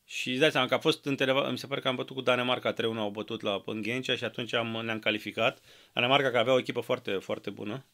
[0.05, 2.23] Și îți dai seama că a fost între, mi se pare că am bătut cu
[2.23, 5.59] Danemarca 3-1, au bătut la Pânghencea și atunci am, ne-am calificat.
[5.93, 7.85] Danemarca că avea o echipă foarte, foarte bună.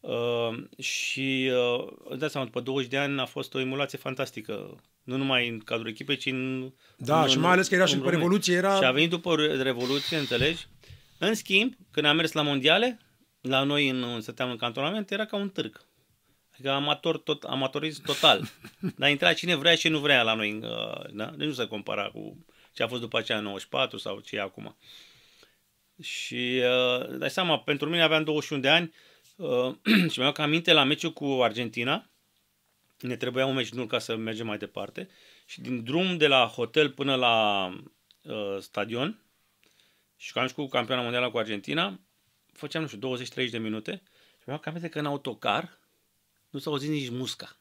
[0.00, 4.80] Uh, și uh, îți dai seama, după 20 de ani a fost o emulație fantastică.
[5.02, 6.72] Nu numai în cadrul echipei, ci în...
[6.96, 8.76] Da, în, și mai ales că era și după Revoluție, era...
[8.76, 10.66] Și a venit după Revoluție, înțelegi?
[11.18, 13.00] În schimb, când am mers la mondiale,
[13.40, 15.86] la noi în, stăteam în cantonament, era ca un târg.
[16.52, 18.48] Adică amator, tot, amatorism total.
[18.98, 20.52] Dar intra cine vrea și nu vrea la noi.
[20.62, 21.24] Uh, da?
[21.26, 24.76] Deci nu se compara cu ce a fost după aceea 94 sau ce e acum.
[26.02, 28.92] Și uh, dai seama, pentru mine aveam 21 de ani
[29.36, 29.74] uh,
[30.10, 32.10] și mi-am aminte la meciul cu Argentina,
[33.00, 35.08] ne trebuia un meci nul ca să mergem mai departe
[35.46, 37.66] și din drum de la hotel până la
[38.22, 39.23] uh, stadion
[40.16, 42.00] și că am cu campioana mondială cu Argentina,
[42.52, 44.02] făceam, nu știu, 20-30 de minute
[44.38, 45.78] și mi-am aminte că în autocar
[46.50, 47.58] nu s-a auzit nici musca.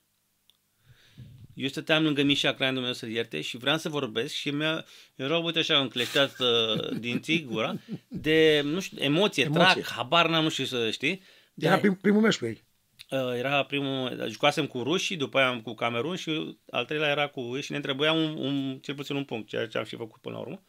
[1.54, 4.86] Eu stăteam lângă Mișa Craian, Dumnezeu să ierte, și vreau să vorbesc și mi-a,
[5.16, 7.76] erau, uite așa, încleșteat uh, dinții, gura,
[8.08, 9.64] de, nu știu, emoție, emoție.
[9.64, 11.22] trag, habar n-am, nu știu să știi.
[11.54, 12.64] De era prim, primul meci cu ei.
[13.10, 17.52] Uh, era primul, jucasem cu rușii, după aia cu Camerun și al treilea era cu
[17.56, 20.22] ei și ne trebuia un, un, cel puțin un punct, ceea ce am și făcut
[20.22, 20.64] până la urmă,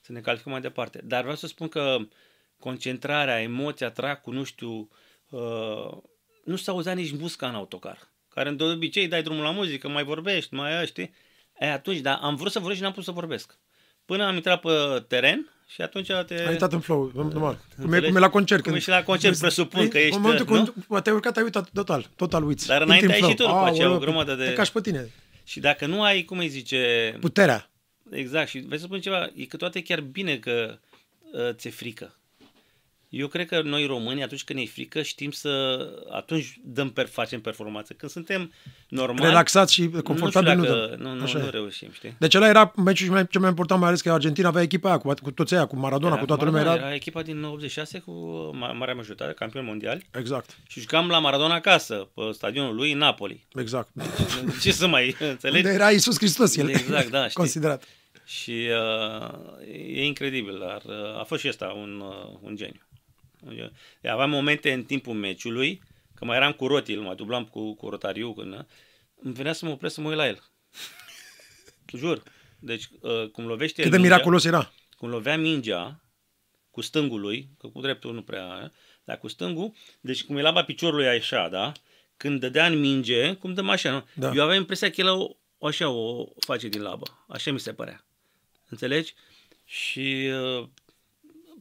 [0.00, 1.00] să ne calificăm mai departe.
[1.04, 1.96] Dar vreau să spun că
[2.58, 4.88] concentrarea, emoția, tracul, nu știu,
[5.30, 5.96] uh,
[6.44, 8.08] nu s-a auzit nici musca în autocar.
[8.28, 11.14] Care de obicei dai drumul la muzică, mai vorbești, mai știi?
[11.58, 13.58] E, atunci, dar am vrut să vorbesc și n-am putut să vorbesc.
[14.04, 14.70] Până am intrat pe
[15.08, 16.34] teren și atunci te...
[16.34, 17.58] Ai intrat în flow, normal.
[17.80, 18.62] Cum e, cum e la concert.
[18.62, 20.14] Cum e și la concert, presupun că ești...
[20.14, 22.66] În momentul când te-ai urcat, ai uitat total, total uiți.
[22.66, 24.44] Dar înainte ai și tu după aceea o grămadă de...
[24.44, 25.10] Te cași pe tine.
[25.44, 27.16] Și dacă nu ai, cum îi zice...
[27.20, 27.70] Puterea.
[28.10, 28.48] Exact.
[28.48, 30.78] Și vrei să spun ceva, e că toate chiar bine că
[31.32, 32.14] uh, ți-e frică.
[33.10, 35.78] Eu cred că noi români, atunci când ne e frică, știm să...
[36.10, 37.92] Atunci dăm per, facem performanță.
[37.92, 38.52] Când suntem
[38.88, 39.28] normali...
[39.28, 42.14] Relaxați și confortabil nu, știu dacă, nu, nu, nu, nu reușim, știi?
[42.18, 44.98] Deci ăla era meciul mai, cel mai important, mai ales că Argentina avea echipa aia,
[44.98, 46.78] cu, cu toți aia, cu Maradona, era, cu toată Maradona, lumea.
[46.80, 46.86] Era...
[46.86, 48.12] era echipa din 86 cu
[48.52, 50.02] marea majoritate, campion mondial.
[50.18, 50.56] Exact.
[50.66, 53.46] Și jucam la Maradona acasă, pe stadionul lui, în Napoli.
[53.54, 53.88] Exact.
[54.62, 55.64] Ce să mai înțelegi?
[55.64, 57.34] Unde era Iisus Hristos, el exact, da, știi?
[57.34, 57.84] considerat.
[58.30, 62.86] Și uh, e incredibil, dar uh, a fost și ăsta un, uh, un geniu.
[64.02, 65.82] Aveam momente în timpul meciului,
[66.14, 68.66] că mai eram cu Roti, îl mai dublam cu, cu Rotariu, când,
[69.22, 70.42] îmi venea să mă opresc să mă uit la el.
[71.98, 72.22] Jur.
[72.58, 74.72] Deci, uh, cum lovește Cât de mingea, miraculos era.
[74.96, 76.00] Cum lovea mingea
[76.70, 78.72] cu stângul lui, că cu dreptul nu prea,
[79.04, 81.72] dar cu stângul, deci cum el piciorul lui așa, da?
[82.16, 84.06] Când dădea în minge, cum dăm așa, nu?
[84.14, 84.32] Da.
[84.34, 87.24] Eu aveam impresia că el o, așa o face din labă.
[87.28, 88.04] Așa mi se părea.
[88.70, 89.14] Înțelegi?
[89.64, 90.30] Și
[90.60, 90.68] uh,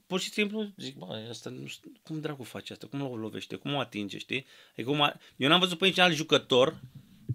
[0.07, 3.55] pur și simplu zic, bă, asta nu știu, cum dracu face asta, cum o lovește,
[3.55, 4.45] cum o atinge, știi?
[4.71, 5.19] Adică cum a...
[5.35, 6.79] Eu n-am văzut pe niciun alt jucător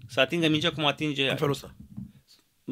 [0.07, 1.75] să atingă mingea cum atinge În felul ăsta.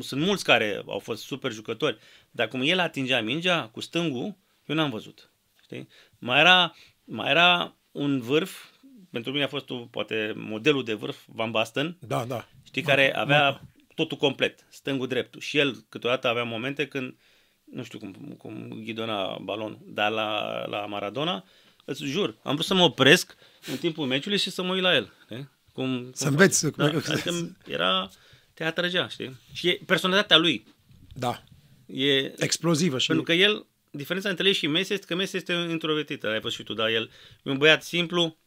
[0.02, 1.98] Sunt mulți care au fost super jucători,
[2.32, 4.36] dar cum el atingea mingea cu stângul,
[4.66, 5.30] eu n-am văzut.
[5.64, 5.88] Știi?
[6.20, 8.66] Mai era, mai era un vârf,
[9.12, 12.48] pentru mine a fost o, poate modelul de vârf, Van Basten, da, da.
[12.64, 13.62] știi, care avea
[13.96, 15.42] totul complet, stângul dreptul.
[15.42, 17.16] Și el câteodată avea momente când
[17.64, 21.46] nu știu cum, cum ghidona balonul, dar la, la Maradona,
[21.86, 23.36] îți jur, am vrut să mă opresc
[23.68, 25.14] în timpul meciului și să mă uit la el.
[25.24, 25.50] Știi?
[25.74, 26.72] Cum, să înveți.
[26.72, 28.10] Da, adică era,
[28.54, 29.40] te atrăgea, știi?
[29.54, 30.68] Și e personalitatea lui.
[31.14, 31.44] Da.
[31.86, 32.98] E, Explozivă.
[32.98, 33.08] Și...
[33.08, 36.58] Pentru că el, diferența între el și Messi este că Messi este introvertit, ai văzut
[36.58, 37.12] și tu, dar el
[37.44, 38.38] e un băiat simplu,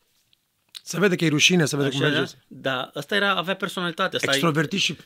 [0.89, 2.33] se vede că e rușine, se vede Așa, cum merge.
[2.47, 4.17] Da, ăsta era, avea personalitate.
[4.17, 4.97] Asta Extrovertit și...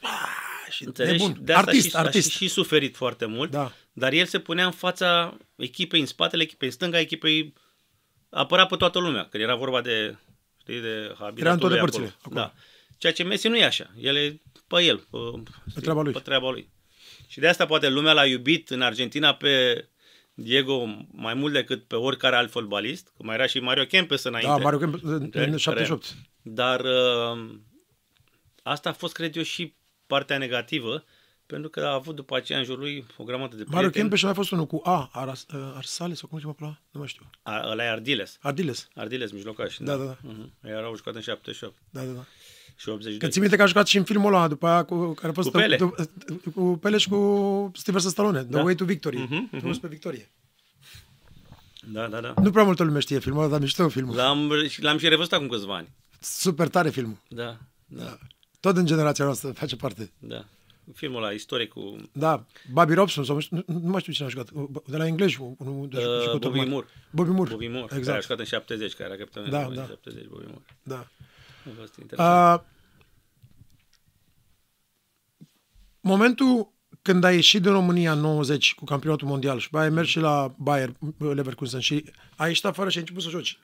[0.70, 1.38] și nebun.
[1.40, 2.30] De asta artist, și, artist.
[2.30, 3.50] Și, și suferit foarte mult.
[3.50, 3.72] Da.
[3.92, 7.54] Dar el se punea în fața echipei, în spatele echipei, în stânga echipei,
[8.30, 10.16] apăra pe toată lumea, că era vorba de,
[10.60, 12.14] știi, de Era în toate părțile.
[12.30, 12.54] Da.
[12.98, 13.90] Ceea ce Messi nu e așa.
[13.96, 15.18] El e pe el, pe,
[15.74, 16.12] pe treaba lui.
[16.12, 16.70] Pe treaba lui.
[17.26, 19.84] Și de asta poate lumea l-a iubit în Argentina pe
[20.34, 24.50] Diego mai mult decât pe oricare alt fotbalist, că mai era și Mario Kempes înainte.
[24.50, 26.16] Da, Mario Kempes în 78.
[26.42, 27.54] Dar uh,
[28.62, 29.74] asta a fost, cred eu, și
[30.06, 31.04] partea negativă,
[31.46, 33.74] pentru că a avut după aceea în jurul lui o grămadă de prieteni.
[33.74, 36.78] Mario Kempes mai a fost unul cu A, Aras, uh, Arsale sau cum se cheamă
[36.90, 37.30] Nu mai știu.
[37.42, 38.38] A, ăla e Ardiles.
[38.40, 38.88] Ardiles.
[38.94, 39.76] Ardiles, mijlocaș.
[39.78, 40.16] Da, da, da.
[40.16, 40.64] Uh-huh.
[40.64, 41.74] Ei erau jucat în 78.
[41.90, 42.24] Da, da, da.
[42.80, 43.18] Și 82.
[43.18, 45.32] Că ții minte că a jucat și în filmul ăla, după aia, cu, care a
[45.32, 45.76] fost cu Pele.
[45.76, 46.08] De,
[46.54, 48.62] cu Pele și cu Steven Stallone, The Da.
[48.62, 49.16] Way to Victory.
[49.16, 49.56] Mhm, mhm.
[49.56, 50.30] Drumul spre victorie.
[51.92, 52.34] Da, da, da.
[52.42, 54.14] Nu prea multă lume știe filmul ăla, dar mișto filmul.
[54.16, 55.88] L-am, și- l-am și revăzut acum câțiva ani.
[56.20, 57.16] Super tare filmul.
[57.28, 58.18] Da, da,
[58.60, 60.10] Tot în generația noastră face parte.
[60.18, 60.44] da.
[60.94, 64.48] filmul ăla istoric cu Da, Bobby Robson, sau nu, nu mai știu cine a jucat,
[64.86, 66.70] de la englezi, unul de uh, jucător Bobby mare.
[66.70, 66.86] Moore.
[67.10, 67.50] Bobby Moore.
[67.50, 68.22] Bobby Moore, care a exact.
[68.22, 69.86] jucat în 70, care era capitanul Da, în da.
[69.86, 70.64] 70, Bobby Moore.
[70.82, 71.06] Da.
[71.66, 72.60] A fost interesant.
[72.60, 72.66] Uh,
[76.00, 79.94] momentul când ai ieșit din România în 90 cu campionatul mondial și după aia ai
[79.94, 82.04] mers și la Bayer Leverkusen și
[82.36, 83.58] ai ieșit afară și ai început să joci.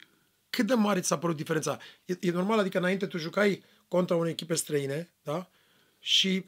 [0.51, 1.79] Cât de mare ți s-a părut diferența?
[2.05, 5.49] E, e normal, adică înainte tu jucai contra unei echipe străine, da?
[5.99, 6.45] Și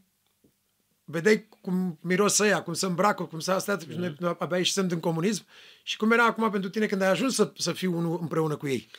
[1.04, 4.14] vedeai cum miros ăia, cum se îmbracă, cum se astea, mm.
[4.18, 5.44] noi abia ieșisem din comunism
[5.82, 8.66] și cum era acum pentru tine când ai ajuns să, să fii unul împreună cu
[8.66, 8.90] ei.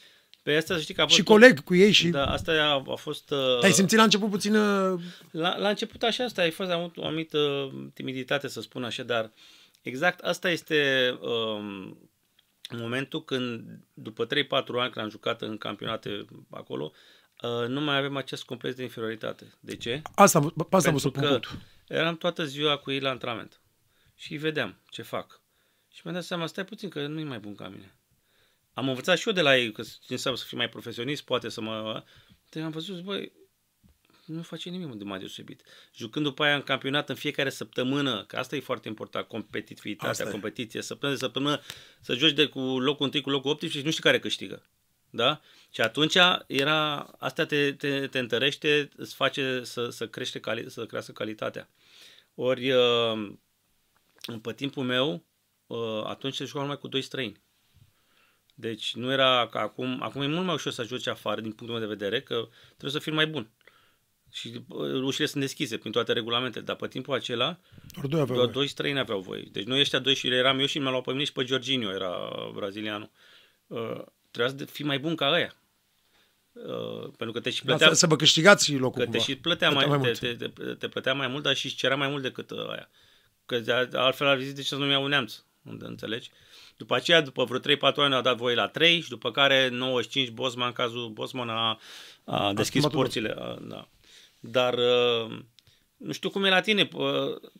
[0.43, 1.15] Pe asta să știi că a fost...
[1.15, 3.31] Și coleg cu ei și Da, asta a, a fost...
[3.31, 4.99] Uh, ai simțit la început puțin uh,
[5.31, 9.31] La, la început așa asta, ai fost avut o anumită timiditate, să spun așa, dar
[9.81, 11.97] exact asta este um,
[12.77, 16.91] momentul când, după 3-4 ani când am jucat în campionate acolo,
[17.41, 19.53] uh, nu mai avem acest complex de inferioritate.
[19.59, 20.01] De ce?
[20.15, 21.67] Asta, am- pe asta am vrut să Pentru pun că punctul.
[21.97, 23.61] eram toată ziua cu ei la antrenament
[24.15, 25.41] și îi vedeam ce fac.
[25.93, 27.93] Și mi-am dat seama, stai puțin că nu e mai bun ca mine.
[28.79, 31.49] Am învățat și eu de la ei că ce înseamnă să fii mai profesionist, poate
[31.49, 32.03] să mă...
[32.49, 33.31] Te am văzut, băi,
[34.25, 35.61] nu face nimic de mai deosebit.
[35.95, 40.27] Jucând după aia în campionat în fiecare săptămână, că asta e foarte important, Asta competitivitatea,
[40.27, 40.31] e.
[40.31, 41.61] competiție, săptămână de săptămână,
[42.01, 44.69] să joci de cu locul 1 cu locul 18 și nu știi care câștigă.
[45.09, 45.41] Da?
[45.71, 50.85] Și atunci era, asta te, te, te întărește, îți face să, să, crește, cali, să
[50.85, 51.69] crească calitatea.
[52.35, 53.31] Ori, uh,
[54.41, 55.23] pe timpul meu,
[55.67, 57.41] uh, atunci se jucau numai cu doi străini.
[58.59, 61.79] Deci nu era ca acum, acum e mult mai ușor să joci afară din punctul
[61.79, 63.49] meu de vedere, că trebuie să fii mai bun.
[64.31, 67.59] Și uh, ușile sunt deschise prin toate regulamentele, dar pe timpul acela
[67.93, 68.51] Doar doi aveau doar voie.
[68.51, 69.47] doi străini aveau voie.
[69.51, 71.91] Deci noi ăștia doi și eram eu și mi-a luat pe mine și pe Jorginho,
[71.91, 73.09] era brazilianul.
[73.67, 75.53] Uh, trebuia să fii mai bun ca ăia.
[76.51, 79.23] Uh, pentru că te și plătea, Să, să vă câștigați locul că te cumva.
[79.23, 81.65] și plătea mai, Plătea mai mai te, te, te, te, plătea mai mult, dar și
[81.65, 82.89] îți cerea mai mult decât uh, aia.
[83.45, 86.31] Că de, altfel ar fi zis de ce să nu-mi iau un neamț, unde înțelegi?
[86.79, 90.29] După aceea, după vreo 3-4 ani a dat voie la 3 și după care 95
[90.29, 91.79] Bosman, în cazul Bosman a,
[92.23, 93.35] a deschis schimbat porțile.
[93.37, 93.87] A, da.
[94.39, 95.37] Dar uh,
[95.97, 96.89] nu știu cum e la tine.
[96.93, 97.09] uh,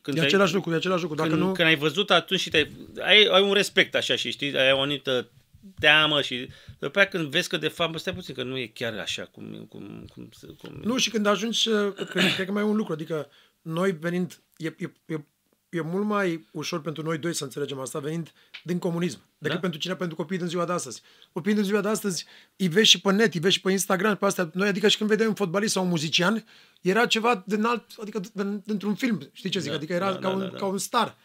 [0.01, 1.17] Când E ai- același lucru, e același lucru.
[1.17, 2.67] Dacă când, nu, când ai văzut atunci și te
[2.99, 5.31] ai, ai un respect așa și știi, ai o anumită
[5.79, 8.67] teamă și după aceea când vezi că de fapt, bă, stai puțin că nu e
[8.67, 12.63] chiar așa cum, cum, cum, cum Nu, și când ajungi, uh, cred, cred că mai
[12.63, 13.29] e un lucru, adică
[13.61, 15.25] noi venind, e, e, e,
[15.69, 18.31] e mult mai ușor pentru noi doi să înțelegem asta, venind
[18.63, 19.61] din comunism, decât Da.
[19.61, 21.01] pentru cine, pentru copiii din ziua de astăzi.
[21.31, 24.15] Copiii din ziua de astăzi îi vezi și pe net, îi vezi și pe Instagram,
[24.15, 24.49] pe astea.
[24.53, 26.45] Noi, adică și când vedeai un fotbalist sau un muzician,
[26.81, 29.69] era ceva din alt, adică din, dintr-un film, știi ce zic?
[29.69, 30.57] Da, adică era da, ca, da, un, da, da.
[30.57, 31.17] ca un star.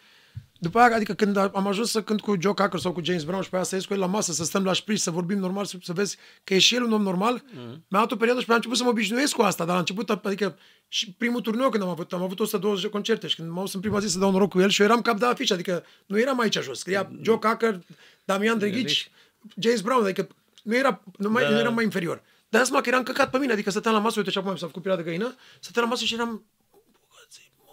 [0.64, 3.42] După aia, adică când am ajuns să cânt cu Joe Cocker sau cu James Brown
[3.42, 5.38] și pe aia să ies cu el la masă, să stăm la șpriș, să vorbim
[5.38, 7.84] normal, să, să vezi că e și el un om normal, mm.
[7.88, 9.72] mi-a dat o perioadă și pe aia am început să mă obișnuiesc cu asta, dar
[9.72, 13.36] la început, adică și primul turneu când am avut, am avut 120 de concerte și
[13.36, 15.18] când m-am dus în prima zi să dau noroc cu el și eu eram cap
[15.18, 17.80] de afiș, adică nu eram aici jos, scria Joe Cocker,
[18.24, 19.10] Damian Drăghici,
[19.56, 20.28] James Brown, adică
[20.62, 21.50] nu, era, nu, mai, Da.
[21.50, 22.22] nu eram mai inferior.
[22.48, 24.66] Dar seama că eram căcat pe mine, adică stăteam la masă, uite și acum s-a
[24.66, 26.44] făcut pielea de găină, stăteam la masă și eram,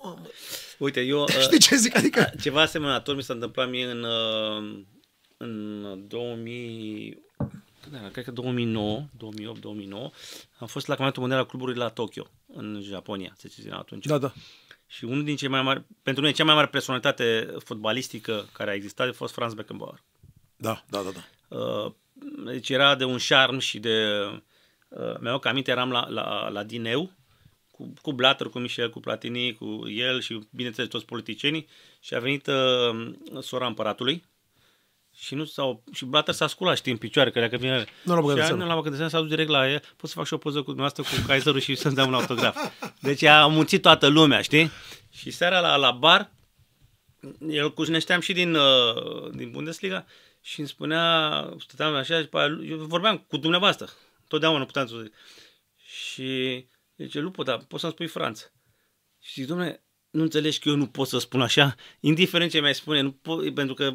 [0.04, 0.22] mamă,
[0.82, 1.22] Uite, eu...
[1.24, 2.32] uh, știi ce zic, adică...
[2.42, 4.84] Ceva asemănător mi s-a întâmplat mie în, uh,
[5.38, 7.18] în 2000...
[7.82, 8.10] Când era?
[8.10, 9.10] Cred că 2009, 2008-2009,
[10.58, 14.06] am fost la campionatul mondial al cluburilor la Tokyo, în Japonia, se ține atunci.
[14.06, 14.34] Da, da.
[14.88, 18.74] Și unul din cei mai mari, pentru noi, cea mai mare personalitate fotbalistică care a
[18.74, 20.04] existat a fost Franz Beckenbauer.
[20.56, 21.58] Da, da, da, da.
[21.58, 21.92] Uh,
[22.46, 24.06] Deci era de un șarm și de...
[24.88, 27.12] uh, Mi-au că aminte, eram la, la, la Dineu,
[27.72, 31.68] cu, cu Blatter, cu Michel, cu Platini, cu el și, bineînțeles, toți politicienii
[32.00, 34.24] și a venit uh, sora împăratului
[35.16, 37.86] și nu s-au, și Blatter s-a sculat, știi, în picioare, că dacă vine...
[38.04, 38.64] Nu l-a băgat de și a- seamă.
[38.64, 40.38] nu l-a băgat de seamă, s-a dus direct la ea, pot să fac și o
[40.38, 42.58] poză cu dumneavoastră, cu Kaiserul și să-mi dau un autograf.
[43.00, 44.72] Deci a muncit toată lumea, știi?
[45.12, 46.32] Și seara la, la bar,
[47.50, 50.06] el cunoșteam și din, uh, din Bundesliga
[50.42, 53.90] și îmi spunea, stăteam așa și după aia, eu vorbeam cu dumneavoastră,
[54.28, 55.14] totdeauna puteam să zic.
[55.86, 56.66] Și
[57.04, 58.44] zice, Lupo, dar poți să-mi spui Franța.
[59.20, 62.74] Și zic, domnule, nu înțelegi că eu nu pot să spun așa, indiferent ce mi-ai
[62.76, 63.94] spune, nu pot, pentru că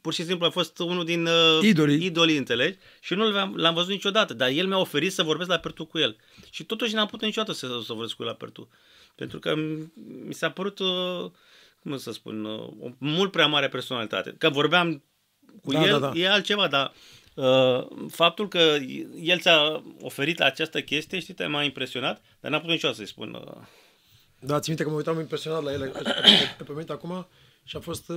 [0.00, 2.04] pur și simplu a fost unul din uh, Idolii.
[2.04, 2.78] idolii, înțelegi?
[3.00, 5.98] Și nu l-am, l-am văzut niciodată, dar el mi-a oferit să vorbesc la Pertu cu
[5.98, 6.16] el.
[6.50, 8.68] Și totuși n-am putut niciodată să, să vorbesc cu el la Pertu.
[9.14, 9.92] Pentru că m-
[10.26, 11.30] mi s-a părut, uh,
[11.82, 14.34] cum să spun, uh, o mult prea mare personalitate.
[14.38, 15.02] Că vorbeam
[15.62, 16.18] cu Da, el, da, da.
[16.18, 16.94] e altceva, dar uh,
[18.08, 18.76] faptul că
[19.20, 23.34] el ți-a oferit această chestie, știi, te-a mai impresionat, dar n-am putut niciodată să-i spun.
[23.34, 23.62] Uh,
[24.40, 25.90] Da, țin minte că mă uitam impresionat la el
[26.58, 27.26] pe pe mine acum
[27.64, 28.16] și a fost uh,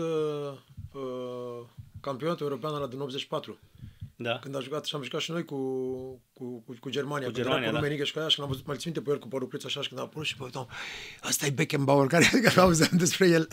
[0.94, 1.66] uh,
[2.02, 3.60] campionatul european ăla din 84.
[4.16, 4.40] Da.
[4.40, 5.56] Când a jucat și am jucat și noi cu,
[6.34, 7.28] cu, cu, cu Germania.
[7.28, 7.78] Cu când Germania, era da.
[7.78, 9.28] cu Rumenică și cu aia și când am văzut, mai țin minte pe el cu
[9.28, 10.68] părul preț așa și când a apărut și pe uitam,
[11.28, 13.48] ăsta e Beckenbauer, care, care auzeam despre el.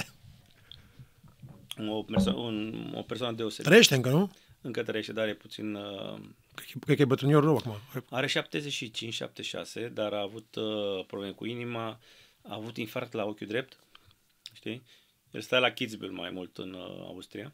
[1.88, 3.68] O, perso- un, o persoană deosebită.
[3.68, 4.30] Trăiește încă, nu?
[4.66, 5.74] Încă trăiește, dar e puțin...
[5.74, 6.14] Uh,
[6.54, 7.76] Cred că- Cred că e bătrânior rău acum.
[8.10, 11.86] are 75-76, dar a avut uh, probleme cu inima,
[12.42, 13.76] a avut infarct la ochiul drept,
[14.52, 14.82] știi?
[15.30, 17.52] El stă la Kitzbühel mai mult în uh, Austria.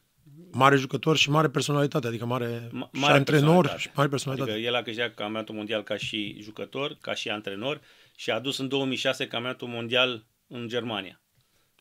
[0.51, 3.79] Mare jucător și mare personalitate, adică mare, Ma- și mare antrenor personalitate.
[3.81, 4.53] și mare personalitate.
[4.53, 7.81] Adică el a câștigat campionatul mondial ca și jucător, ca și antrenor
[8.17, 11.21] și a dus în 2006 campionatul mondial în Germania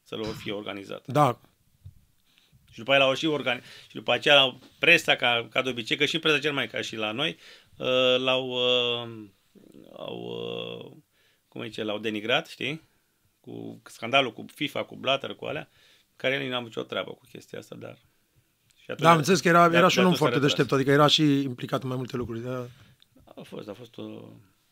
[0.04, 1.08] să l fie organizat.
[1.08, 1.39] Da,
[2.72, 3.68] Și după aia l-au și organizat.
[3.88, 6.96] Și după aceea la presa, ca, ca de obicei, că și presa germană, ca și
[6.96, 7.38] la noi,
[7.78, 9.10] uh, l-au, uh,
[9.98, 10.18] au,
[10.86, 10.92] uh,
[11.48, 12.90] cum zice, l-au denigrat, știi?
[13.40, 15.70] Cu scandalul cu FIFA, cu Blatter, cu alea,
[16.16, 17.98] care el n-a avut nicio treabă cu chestia asta, dar...
[18.84, 20.30] Și atunci, da, am înțeles că era, de- era de și un om atunci s-a
[20.30, 20.56] foarte retras.
[20.58, 22.42] deștept, adică era și implicat în mai multe lucruri.
[22.42, 22.68] Da.
[23.36, 24.22] A fost, a fost uh,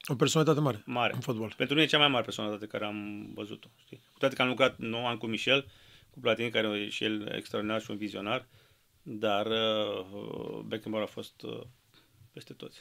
[0.06, 1.14] O personalitate mare, mare.
[1.14, 1.54] în fotbal.
[1.58, 3.68] Pentru mine e cea mai mare personalitate care am văzut-o.
[3.86, 4.02] Știi?
[4.12, 5.70] Cu toate că am lucrat 9 ani cu Michel, cu
[6.22, 8.48] Platini, care e și el extraordinar și un vizionar,
[9.02, 11.62] dar uh, Beckenbauer a fost uh,
[12.34, 12.78] peste toți.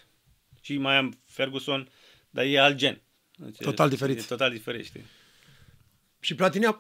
[0.60, 1.88] Și mai am Ferguson,
[2.30, 3.00] dar e alt gen.
[3.36, 4.18] Deci, Total diferit.
[4.18, 5.04] E total diferit, știi?
[6.20, 6.76] Și Platini, a-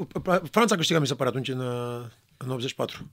[0.50, 2.04] Franța a câștigat, mi se pare, atunci, în, uh,
[2.36, 3.10] în 84.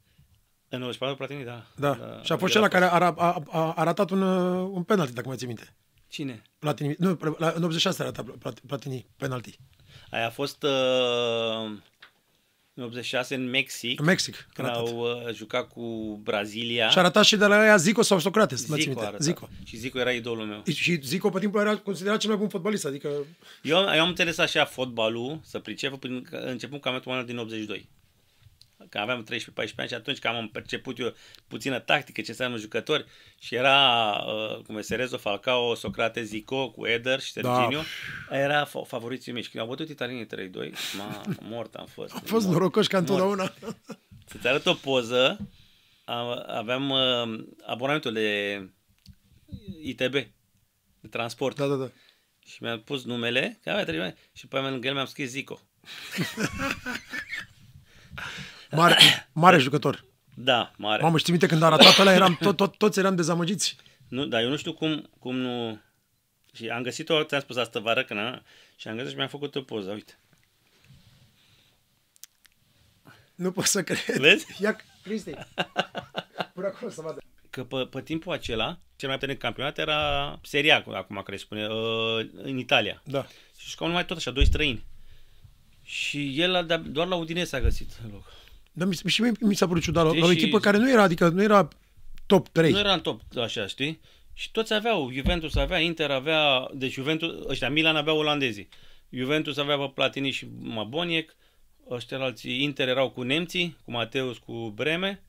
[0.69, 1.65] În 94 Platini, da.
[1.75, 2.21] Da.
[2.23, 5.13] și a fost cel care a, a, a, a, a ratat un, uh, un penalti,
[5.13, 5.75] dacă mai ții minte.
[6.07, 6.41] Cine?
[6.59, 9.59] Platini, nu, la- în 86 a ratat Plat- Platini penalti.
[10.11, 11.71] Aia a fost uh,
[12.77, 14.35] în 86 în Mexic, În Mexic.
[14.35, 14.81] a când ratat.
[14.87, 16.89] au uh, jucat cu Brazilia.
[16.89, 19.15] Și a ratat și de la aia Zico sau Socrates, mai ții Zico, a minte.
[19.17, 19.21] arătat.
[19.35, 19.49] Zico.
[19.63, 20.63] Și Zico era idolul meu.
[20.73, 23.09] Și Zico pe timpul era considerat cel mai bun fotbalist, adică
[23.61, 27.87] Eu, eu am interesat așa fotbalul, să pricep, prin, începând campionatul mondial din 82.
[28.89, 31.13] Că aveam 13-14 ani și atunci că am perceput eu
[31.47, 33.05] puțină tactică, ce înseamnă jucători
[33.39, 37.81] și era, uh, cum e Serezo, Falcao, Socrate, Zico, cu Eder și Serginio,
[38.29, 38.37] da.
[38.39, 39.43] era fa- favoriții mei.
[39.43, 42.13] Și când au bătut italienii 3-2, ma, mort am fost.
[42.15, 42.57] a fost mort.
[42.57, 43.53] norocoși ca întotdeauna.
[44.25, 45.49] Să-ți arăt o poză,
[46.05, 48.59] a- aveam uh, abonamentul de
[49.83, 50.11] ITB,
[50.99, 51.55] de transport.
[51.57, 51.89] Da, da, da.
[52.47, 55.59] Și mi-am pus numele, că avea trei ani, și pe lângă el mi-am scris Zico.
[58.75, 60.05] Mare, mare jucător.
[60.33, 61.01] Da, mare.
[61.01, 63.75] Mamă, știi minte când a ratat ăla, eram, tot, tot, toți eram dezamăgiți.
[64.07, 65.79] Nu, dar eu nu știu cum, cum nu...
[66.53, 68.43] Și am găsit-o, ți-am spus asta vară, când am,
[68.75, 70.19] și am găsit și mi-am făcut o poză, uite.
[73.35, 74.17] Nu pot să cred.
[74.17, 74.45] Vezi?
[74.59, 75.31] Ia, Cristi.
[76.53, 77.21] Până acolo să vadă.
[77.49, 82.29] Că pe, pe timpul acela, cel mai puternic campionat era Seria, acum care spune, uh,
[82.33, 83.01] în Italia.
[83.05, 83.27] Da.
[83.57, 84.85] Și jucau numai tot așa, doi străini.
[85.83, 88.33] Și el a, da- doar la Udinese a găsit loc.
[88.77, 90.77] Dar mi, și mie mi s-a părut ciudat la, Știi, la o și- echipă care
[90.77, 91.67] nu era, adică nu era
[92.25, 92.71] top 3.
[92.71, 93.99] Nu era în top, așa, știi?
[94.33, 98.67] Și toți aveau, Juventus avea, Inter avea, deci Juventus, ăștia, Milan avea olandezii.
[99.09, 101.35] Juventus avea pe Platini și Maboniec,
[101.89, 105.19] ăștia alții, Inter erau cu nemții, cu Mateus, cu Breme,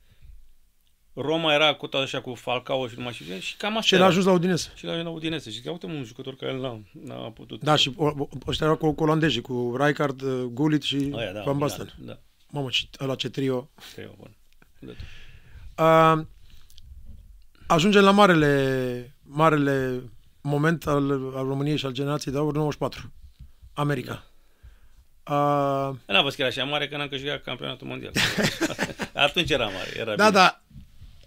[1.13, 3.81] Roma era cu tot așa cu Falcao și nu mai știu ce, și cam așa
[3.85, 4.09] Și el a era.
[4.11, 4.71] ajuns la Udinese.
[4.75, 5.49] Și la la Udinese.
[5.49, 7.63] Și zic, uite mă, un jucător care n-a, n-a putut.
[7.63, 11.31] Da, și o- o- ăștia erau cu, cu olandezii, cu Rijkaard, uh, Gullit și Aia,
[11.31, 11.93] da, Van Milan, Basten.
[11.99, 13.69] Da, Mamă, și ăla ce trio.
[13.93, 14.35] trio, bun.
[14.79, 16.11] Da.
[16.15, 16.25] Uh,
[17.67, 20.03] ajungem la marele, marele
[20.41, 23.11] moment al, al României și al generației de aur 94.
[23.73, 24.23] America.
[25.29, 28.11] Uh, N-a fost chiar așa mare că n-am câștigat campionatul mondial.
[29.13, 29.89] Atunci era mare.
[29.97, 30.29] Era da, bine.
[30.39, 30.61] da.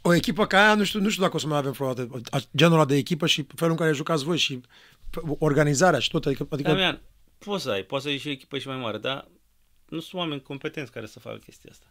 [0.02, 2.40] O echipă ca aia, nu știu, nu știu dacă o să mai avem vreodată a-
[2.56, 4.60] genul ăla de echipă și felul în care jucați voi și
[5.38, 6.26] organizarea și tot.
[6.26, 7.00] Adică, adică Damian,
[7.38, 9.28] poți să ai, poți să ai și o echipă și mai mare, dar
[9.90, 11.86] nu sunt oameni competenți care să facă chestia asta.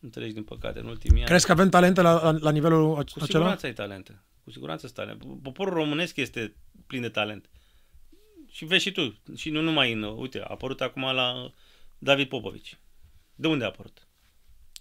[0.00, 1.28] Înțelegi, din păcate, în ultimii ani.
[1.28, 3.26] crezi că avem talente la, la, la nivelul Cu acela?
[3.26, 4.22] siguranță ai talente.
[4.44, 5.42] Cu siguranță ai talent.
[5.42, 6.54] Poporul românesc este
[6.86, 7.50] plin de talent.
[8.50, 9.18] Și vezi și tu.
[9.36, 10.02] Și nu numai în...
[10.02, 11.52] Uite, a apărut acum la
[11.98, 12.78] David Popovici.
[13.34, 14.06] De unde a apărut?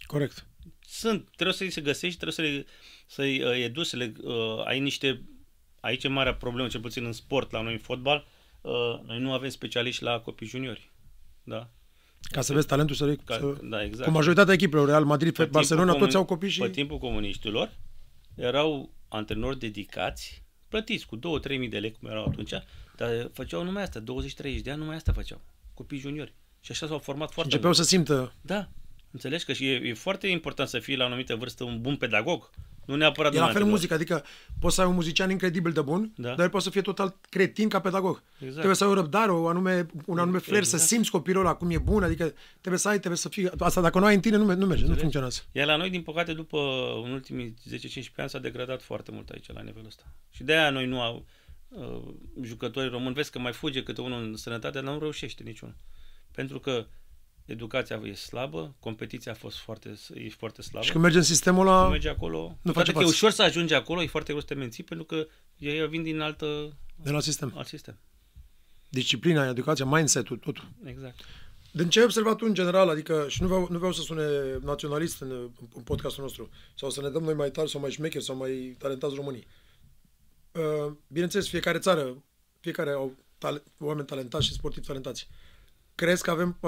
[0.06, 0.46] Corect.
[0.80, 2.66] Sunt, trebuie să-i se găsești, trebuie să le,
[3.08, 5.22] să-i uh, educi, să le, uh, ai niște,
[5.80, 8.28] aici e marea problemă, cel puțin în sport, la noi în fotbal,
[8.62, 10.92] uh, noi nu avem specialiști la copii juniori.
[11.44, 11.70] Da?
[12.22, 14.08] Ca să vezi talentul să, le, Ca, să da, exact.
[14.08, 16.60] Cu majoritatea echipelor, Real Madrid, Pe Barcelona, timpul toți comun- au copii și...
[16.60, 17.72] Pe timpul comuniștilor
[18.36, 21.20] erau antrenori dedicați, plătiți cu 2-3
[21.58, 22.52] mii de lei, cum erau atunci,
[22.96, 24.04] dar făceau numai asta, 20-30
[24.64, 25.42] de ani, numai asta făceau,
[25.74, 26.34] copii juniori.
[26.60, 27.86] Și așa s-au format foarte Începeau mult.
[27.86, 28.34] să simtă...
[28.42, 28.70] Da,
[29.12, 31.96] înțelegi că și e, e foarte important să fii la o anumită vârstă un bun
[31.96, 32.50] pedagog,
[32.88, 33.70] Nu neapărat E la fel în antrenor.
[33.70, 34.24] muzică, adică
[34.60, 36.30] poți să ai un muzician incredibil de bun, Da.
[36.30, 38.24] dar el poate să fie total cretin ca pedagog.
[38.38, 38.54] Exact.
[38.54, 40.82] Trebuie să ai o răbdare, o anume, un anume flair, Exact.
[40.82, 43.50] să simți copilul ăla cum e bun, adică trebuie să ai, trebuie să fii...
[43.60, 45.42] Asta dacă nu ai în tine, nu, me- nu merge, nu funcționează.
[45.52, 46.58] Iar la noi, din păcate, după
[47.06, 50.04] în ultimii 10-15 ani s-a degradat foarte mult aici, la nivelul ăsta.
[50.30, 51.26] Și de aia noi nu au
[51.70, 52.14] uh,
[52.44, 53.14] jucători români.
[53.14, 55.76] Vezi că mai fuge câte unul în sănătate, dar nu reușește niciunul.
[56.32, 56.86] Pentru că
[57.48, 60.86] educația e slabă, competiția a fost foarte, e foarte slabă.
[60.86, 62.38] Și când mergi în sistemul Nu ăla, merge acolo.
[62.38, 63.14] nu Nu face face că e față.
[63.14, 65.28] ușor să ajungi acolo, e foarte greu să te menții, pentru că
[65.58, 67.54] ei vin din altă, de la sistem.
[67.56, 67.98] alt sistem.
[68.90, 70.70] Disciplina, educația, mindset-ul, totul.
[70.86, 71.20] Exact.
[71.72, 74.24] Din ce ai observat tu în general, adică, și nu vreau, nu vreau să sune
[74.62, 75.32] naționalist în,
[75.76, 78.76] în podcastul nostru, sau să ne dăm noi mai tari sau mai șmecheri sau mai
[78.80, 79.48] talentați românii.
[80.52, 82.24] Uh, bineînțeles, fiecare țară,
[82.60, 85.28] fiecare au tale, oameni talentați și sportivi talentați.
[85.98, 86.60] Crezi că avem,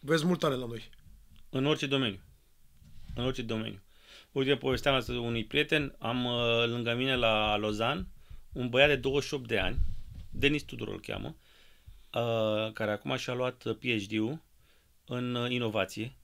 [0.00, 0.90] vezi mult talent la noi?
[1.50, 2.20] În orice domeniu.
[3.14, 3.82] În orice domeniu.
[4.32, 8.08] Uite, povesteam astăzi unui prieten, am uh, lângă mine la Lozan
[8.52, 9.78] un băiat de 28 de ani,
[10.30, 11.36] Denis Tudor îl cheamă,
[12.12, 14.42] uh, care acum și-a luat PhD-ul
[15.06, 16.16] în uh, inovație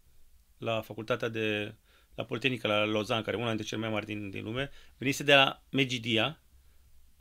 [0.58, 1.74] la facultatea de
[2.14, 5.22] la Politehnica la Lozan, care e una dintre cele mai mari din, din lume, venise
[5.22, 6.40] de la Megidia,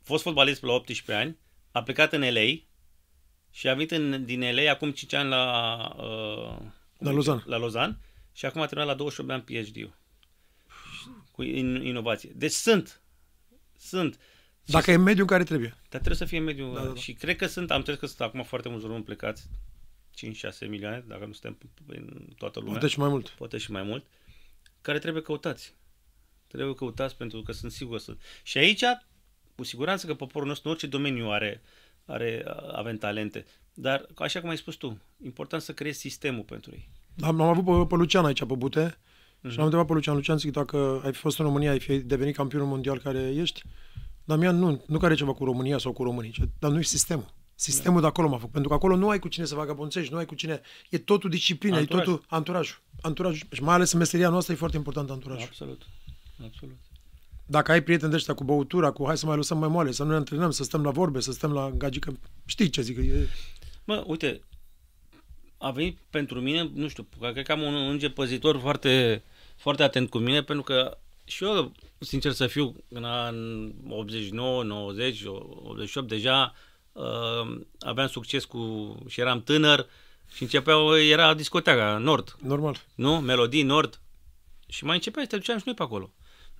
[0.02, 1.38] fost fotbalist la 18 ani,
[1.72, 2.70] a plecat în LA
[3.52, 6.66] și a venit în, din LA acum 5 ani la, uh,
[6.98, 7.44] La Lozan.
[7.46, 8.00] la Lozan
[8.34, 9.98] și acum a terminat la 28 de ani PhD-ul
[11.32, 12.32] cu in, inovație.
[12.36, 13.02] Deci sunt.
[13.78, 14.20] Sunt.
[14.66, 15.70] Dacă e mediul în care trebuie.
[15.70, 16.74] Dar trebuie să fie mediul.
[16.74, 17.00] Da, Da, da, da.
[17.00, 19.50] Și cred că sunt, am înțeles că sunt acum foarte mulți români plecați,
[20.66, 23.30] 5-6 milioane, dacă nu suntem în toată lumea, Poate și mai mult.
[23.30, 24.06] poate și mai mult,
[24.82, 25.76] care trebuie căutați.
[26.48, 28.16] Trebuie căutați pentru că sunt sigur să...
[28.44, 28.84] Și aici,
[29.56, 31.62] cu siguranță că poporul nostru în orice domeniu are,
[32.06, 33.46] are avem talente.
[33.74, 36.90] Dar, așa cum ai spus tu, important să creezi sistemul pentru ei.
[37.22, 38.98] Am, am avut pe, pe Lucian aici, pe Bute,
[39.42, 39.50] Mhm.
[39.52, 41.98] și l-am întrebat pe Lucian, Lucian, zic, dacă ai fi fost în România, ai fi
[41.98, 43.62] devenit campionul mondial care ești?
[44.24, 46.84] Damian, nu, nu care e ceva cu România sau cu românii, ci- dar nu e
[46.84, 47.34] sistemul.
[47.56, 48.02] Sistemul Da.
[48.02, 50.26] de acolo m-a făcut, pentru că acolo nu ai cu cine să vagabonțești, nu ai
[50.26, 52.02] cu cine, e totul disciplină, Anturaj.
[52.02, 52.82] e totul anturajul.
[53.02, 53.48] Anturajul.
[53.52, 55.44] Și mai ales în meseria noastră e foarte important anturajul.
[55.48, 55.82] Absolut.
[56.44, 56.78] Absolut.
[57.52, 60.04] Dacă ai prieteni de ăștia cu băutura, cu hai să mai lăsăm mai moale, să
[60.04, 63.30] nu ne antrenăm, să stăm la vorbe, să stăm la gagică, știi ce zic, e,
[63.84, 64.42] Mă, uite,
[65.58, 69.24] a venit pentru mine, nu știu, cred că am un înger păzitor foarte,
[69.56, 73.36] foarte atent cu mine, pentru că și eu, sincer să fiu, în an
[73.88, 76.54] 89, 90, 88, deja
[76.92, 79.88] uh, aveam succes cu, și eram tânăr
[80.34, 82.76] și începeau, era discoteca Nord, normal.
[82.96, 83.20] nu?
[83.20, 84.02] Melodii Nord.
[84.68, 86.12] Și mai începeai, te duceam și noi pe acolo.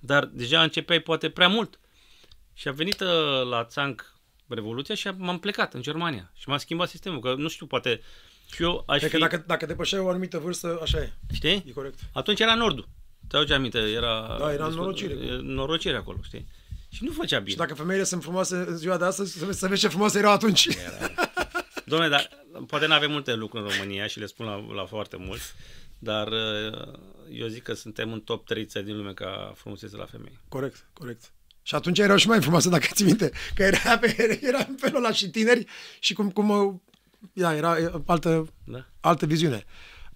[0.04, 1.80] Dar deja începeai poate prea mult.
[2.54, 3.08] Și a venit uh,
[3.50, 4.12] la țanc
[4.48, 6.32] Revoluția și m-am plecat în Germania.
[6.34, 8.00] Și m-a schimbat sistemul, că nu știu, poate
[8.54, 9.16] și eu aș Cred fi...
[9.16, 11.64] că dacă, dacă depășeai o anumită vârstă, așa e, Știi?
[11.68, 11.98] e corect.
[12.12, 12.88] Atunci era Nordul.
[13.28, 14.36] Te aduce aminte, era...
[14.38, 15.14] Da, era disco- norocire.
[15.42, 16.48] Norocire acolo, știi?
[16.88, 17.50] Și nu făcea bine.
[17.50, 20.18] Și dacă femeile sunt frumoase în ziua de astăzi, să vezi, să vezi ce frumoase
[20.18, 20.68] erau atunci.
[21.84, 22.28] Dom'le, dar
[22.66, 25.54] poate nu avem multe lucruri în România și le spun la, la foarte mulți,
[26.02, 26.98] dar uh,
[27.30, 30.38] eu zic că suntem în top 3 țări din lume ca frumusețe la femei.
[30.48, 31.32] Corect, corect.
[31.62, 33.32] Și atunci erau și mai frumoase, dacă ți minte.
[33.54, 35.66] Că era, pe, era în felul ăla și tineri
[35.98, 36.74] și cum, cum uh,
[37.32, 38.86] ia, era e, altă, Da?
[39.00, 39.64] altă viziune.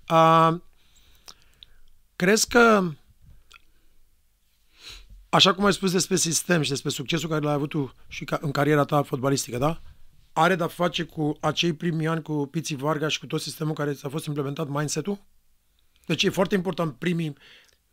[0.07, 0.63] A,
[2.17, 2.91] crezi că,
[5.29, 8.39] așa cum ai spus despre sistem și despre succesul care l-ai avut tu și ca,
[8.41, 9.81] în cariera ta fotbalistică, da?
[10.33, 13.93] Are de-a face cu acei primi ani cu Piți Varga și cu tot sistemul care
[13.93, 15.19] ți-a fost implementat, mindset-ul?
[16.07, 17.37] Deci e foarte important primii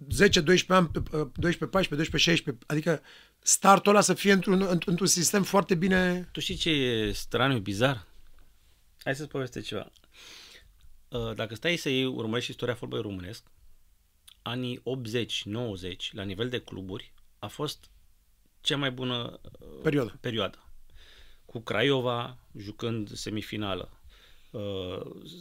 [0.09, 3.01] 10, 12 ani, 12, 14, 12, 16, adică
[3.39, 6.29] startul ăla să fie într-un, într- într-un sistem foarte bine...
[6.31, 8.07] Tu știi ce e straniu, bizar?
[9.03, 9.91] Hai să-ți povestesc ceva.
[11.09, 13.43] Uh, Dacă stai să iei, urmărești istoria fotbalului românesc,
[14.41, 14.81] anii 80-90,
[16.11, 17.89] la nivel de cluburi, a fost
[18.61, 20.17] cea mai bună uh, Perioadă.
[20.21, 20.63] perioadă.
[21.45, 23.97] Cu Craiova jucând semifinală, uh,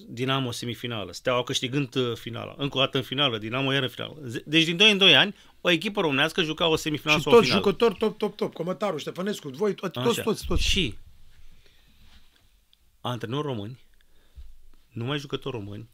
[0.08, 4.16] Dinamo semifinală, Steaua câștigând uh, finala, încă o dată în finală, Dinamo iar în finală.
[4.24, 7.32] Ze- Deci din 2 în 2 ani, o echipă românească juca o semifinală Și sau
[7.32, 7.64] o toți finală.
[7.66, 8.52] jucători top, top, top.
[8.54, 10.22] Comătaru, Ștefănescu, voi, toți, toți, Așa.
[10.22, 10.62] toți, toți.
[10.62, 10.94] Și
[13.00, 13.80] antrenori români,
[14.92, 15.88] numai jucători români,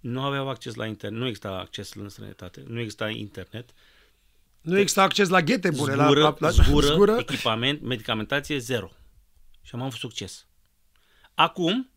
[0.00, 3.70] nu aveau acces la internet, nu exista acces în străinătate, nu exista internet,
[4.60, 5.92] Nu există acces la ghete bune.
[5.92, 7.16] zgură, la, la, la, zgură, zgură.
[7.18, 8.90] echipament, medicamentație, zero.
[9.62, 10.46] Și am avut succes.
[11.34, 11.90] Acum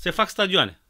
[0.00, 0.80] se fac stadioane.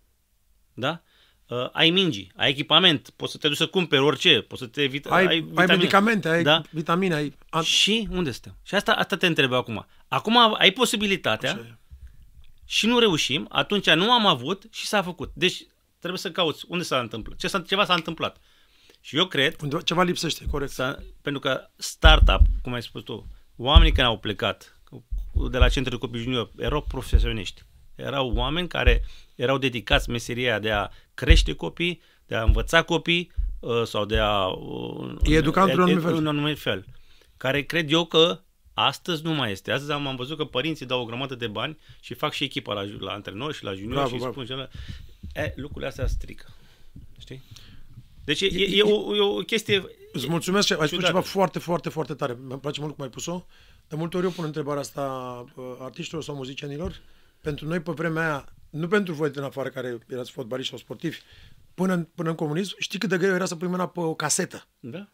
[0.74, 1.02] Da?
[1.48, 4.86] Uh, ai mingi, ai echipament, poți să te duci să cumperi orice, poți să te
[4.86, 5.74] vit- Ai, ai, ai vitamine.
[5.76, 6.62] medicamente, ai Da?
[6.70, 7.34] vitamine, ai...
[7.48, 8.56] A, Și unde suntem?
[8.62, 9.86] Și asta, asta te întreb acum.
[10.08, 11.74] Acum ai posibilitatea Așa e.
[12.64, 15.30] și nu reușim, atunci nu am avut și s-a făcut.
[15.34, 15.62] Deci
[15.98, 18.36] trebuie să cauți unde s-a întâmplat, ce s-a, ceva s-a întâmplat.
[19.00, 20.70] Și eu cred Undeva, ceva lipsește, corect.
[20.72, 24.80] să, pentru că startup, cum ai spus tu, oamenii care au plecat
[25.50, 27.62] de la centrul de copii junior erau profesioniști.
[28.00, 29.02] Erau oameni care
[29.34, 33.30] erau dedicați meseria de a crește copii, de a învăța copii
[33.60, 34.46] uh, sau de a...
[34.46, 36.12] uh, Îi educa într-un anumit fel.
[36.12, 36.84] în un anumit fel.
[37.36, 38.40] Care cred eu că
[38.74, 39.72] astăzi nu mai este.
[39.72, 42.72] Astăzi am, am văzut că părinții dau o grămadă de bani și fac și echipa
[42.72, 44.32] la, la antrenori și la junior Bravo, și îi bravo.
[44.32, 44.68] spun și ala.
[45.44, 46.46] E, lucrurile astea strică.
[47.18, 47.42] Știi?
[48.24, 49.84] Deci e, e, e, o, e o chestie...
[50.12, 51.06] Îți mulțumesc, că ai spus ciudată.
[51.12, 52.38] ceva foarte, foarte, foarte tare.
[52.48, 53.46] Îmi place mult cum ai pus-o.
[53.88, 55.02] De multe ori eu pun întrebarea asta
[55.54, 57.00] uh, artiștilor sau muzicienilor.
[57.40, 61.18] Pentru noi, pe vremea aia, nu pentru voi din afară care erați fotbaliști sau sportivi,
[61.74, 64.14] până în, până în comunism, știi cât de greu era să pui mâna pe o
[64.14, 64.66] casetă.
[64.80, 65.08] Da?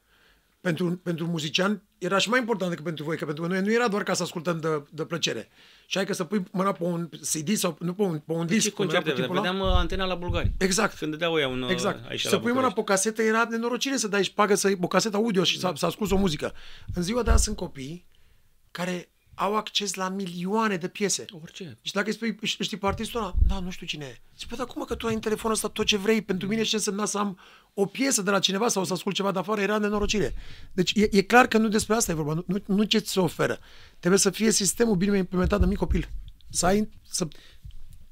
[0.60, 3.88] Pentru, pentru muzician era și mai important decât pentru voi, că pentru noi nu era
[3.88, 5.48] doar ca să ascultăm de, de plăcere.
[5.86, 8.46] Și ai că să pui mâna pe un CD sau nu pe un, pe un
[8.46, 8.70] Ce disc.
[8.70, 9.26] cum era concerte pe aveam?
[9.26, 9.50] timpul ăla.
[9.52, 10.52] Vedeam uh, antena la Bulgari.
[10.58, 10.96] Exact.
[10.98, 11.62] Când dădeau ea un...
[11.62, 12.08] uh, Exact.
[12.08, 13.08] Aici și la să pui mâna pe București.
[13.08, 15.86] o casetă era nenorocire să dai și pagă să o casetă audio și să, să
[15.86, 16.52] asculti o muzică.
[16.94, 18.06] În ziua de azi sunt copii
[18.70, 21.24] care au acces la milioane de piese.
[21.42, 21.78] Orice.
[21.82, 23.34] Și dacă îi spui, "Ș- știi pe artistul ăla?
[23.48, 24.20] Da, nu știu cine e.
[24.36, 26.22] Zici, păi, dar cum mă că tu ai în telefonul ăsta tot ce vrei?
[26.22, 27.38] Pentru mine ce însemna să am
[27.74, 30.34] o piesă de la cineva sau să ascult ceva de afară era nenorocire.
[30.72, 33.12] Deci e, e clar că nu despre asta e vorba, nu, nu, nu ce ți
[33.12, 33.58] se oferă.
[33.98, 36.08] Trebuie să fie sistemul bine implementat de mic copil.
[36.50, 37.28] Să ai, să...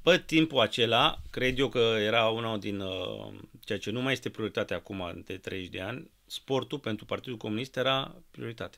[0.01, 4.29] Pe timpul acela, cred eu că era una din uh, ceea ce nu mai este
[4.29, 8.77] prioritate acum de 30 de ani, sportul pentru Partidul Comunist era prioritate.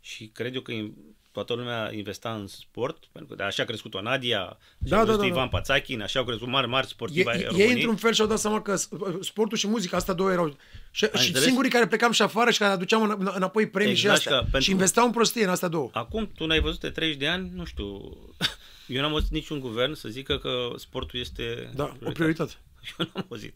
[0.00, 0.94] Și cred eu că in-
[1.32, 4.96] toată lumea investa în sport, pentru că de așa a crescut o Nadia, așa Da,
[4.96, 5.32] a da, crescut da, da.
[5.34, 7.72] Ivan Pațachin, așa au crescut mari, mari Ei, sportivi ai ei României.
[7.72, 8.88] într-un fel și-au dat seama că s-
[9.20, 10.56] sportul și muzica, astea două erau...
[10.90, 11.42] Și, și înțeles?
[11.42, 14.32] singurii care plecam și afară și care aduceam în- înapoi premii Exact, și astea.
[14.36, 15.90] că pentru- Și investeau în prostie în astea două.
[15.92, 18.16] Acum, tu n-ai văzut de 30 de ani, nu știu,
[18.86, 22.52] eu n-am văzut niciun guvern să zică că sportul este Da, o prioritate.
[22.98, 23.54] Eu n-am auzit.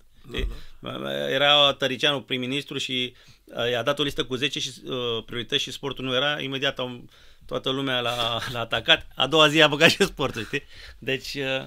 [0.80, 3.14] Da, Era Tăricianu prim-ministru și
[3.44, 6.40] uh, i-a dat o listă cu 10 și, uh, priorități și sportul nu era.
[6.40, 7.04] Imediat au,
[7.46, 9.06] toată lumea l-a, l-a atacat.
[9.14, 10.62] A doua zi a băgat și sportul, știi?
[10.98, 11.66] Deci, uh,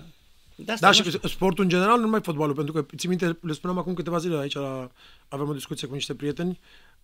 [0.56, 1.28] de asta Da, nu și știu.
[1.30, 4.38] sportul în general, nu numai fotbalul, pentru că, ții minte, le spuneam acum câteva zile
[4.38, 4.92] aici, la,
[5.28, 6.60] avem o discuție cu niște prieteni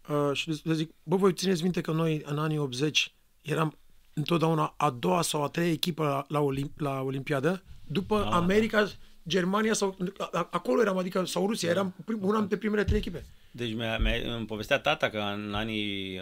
[0.10, 3.78] uh, și le- le zic, bă, voi țineți minte că noi în anii 80 eram
[4.14, 8.88] întotdeauna a doua sau a treia echipă la, la, Olimp, la Olimpiadă, după Ah, America,
[9.28, 12.98] Germania sau a- a- acolo eram, adică sau Rusia, eram prim, una dintre primele trei
[12.98, 13.26] echipe.
[13.52, 16.22] Deci mi-a, mi-a, îmi povestea tata că în anii...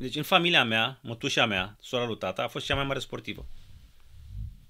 [0.00, 2.98] uh, Deci în familia mea, mătușa mea, sora lui tata, a fost cea mai mare
[2.98, 3.46] sportivă.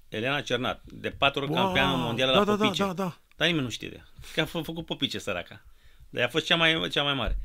[0.09, 2.83] Elena Cernat, de patru ori Wow, campioană mondială da, la da, da, popice.
[2.83, 3.17] da, da.
[3.35, 4.07] Dar nimeni nu știe de ea.
[4.33, 5.65] Că a fă- făcut popice săraca.
[6.09, 7.39] Dar ea a fost cea mai, cea mai mare.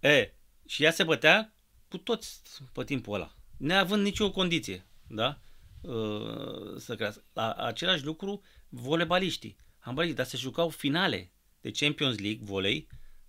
[0.00, 0.32] E,
[0.66, 1.54] și ea se bătea
[1.88, 2.40] cu toți
[2.72, 3.34] pe timpul ăla.
[3.56, 5.38] Neavând nicio condiție, da?
[5.80, 7.24] Uh, să crească.
[7.32, 9.56] La același lucru, volebaliștii.
[9.78, 12.88] Handbaliștii, dar se jucau finale de Champions League, volei,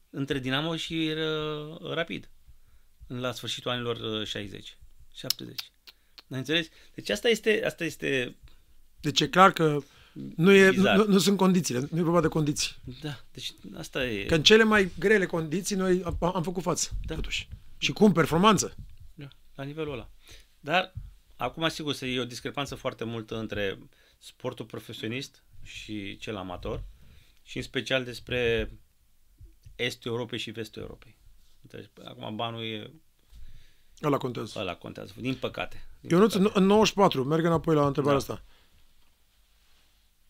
[0.10, 2.30] între Dinamo și uh, Rapid.
[3.08, 4.78] La sfârșitul anilor uh, 60,
[5.14, 5.60] 70.
[6.28, 6.68] N-ai înțeles?
[6.96, 8.36] Deci asta este, asta este
[9.02, 9.80] Deci e clar că
[10.36, 10.98] nu, e, Bizar.
[10.98, 12.76] nu, nu sunt condițiile, nu e vorba de condiții.
[13.02, 14.26] da, deci asta e.
[14.26, 17.16] Că în cele mai grele condiții noi am, am făcut față, Da.
[17.16, 17.48] totuși.
[17.78, 18.12] Și cum?
[18.12, 18.76] Performanță.
[19.14, 20.10] Da, la nivelul ăla.
[20.60, 20.94] Dar,
[21.36, 23.80] acum, sigur, să e o discrepanță foarte multă între
[24.18, 26.84] sportul profesionist și cel amator
[27.44, 28.72] și în special despre
[29.76, 31.16] estul Europei și vestul Europei.
[31.68, 32.94] Deci, acum banul e,
[34.04, 34.60] Ăla contează.
[34.60, 35.86] ăla contează, din păcate.
[36.00, 36.60] Din Ionuț, în, păcate.
[36.60, 38.34] în 94, merg înapoi la întrebarea Da.
[38.34, 38.46] asta.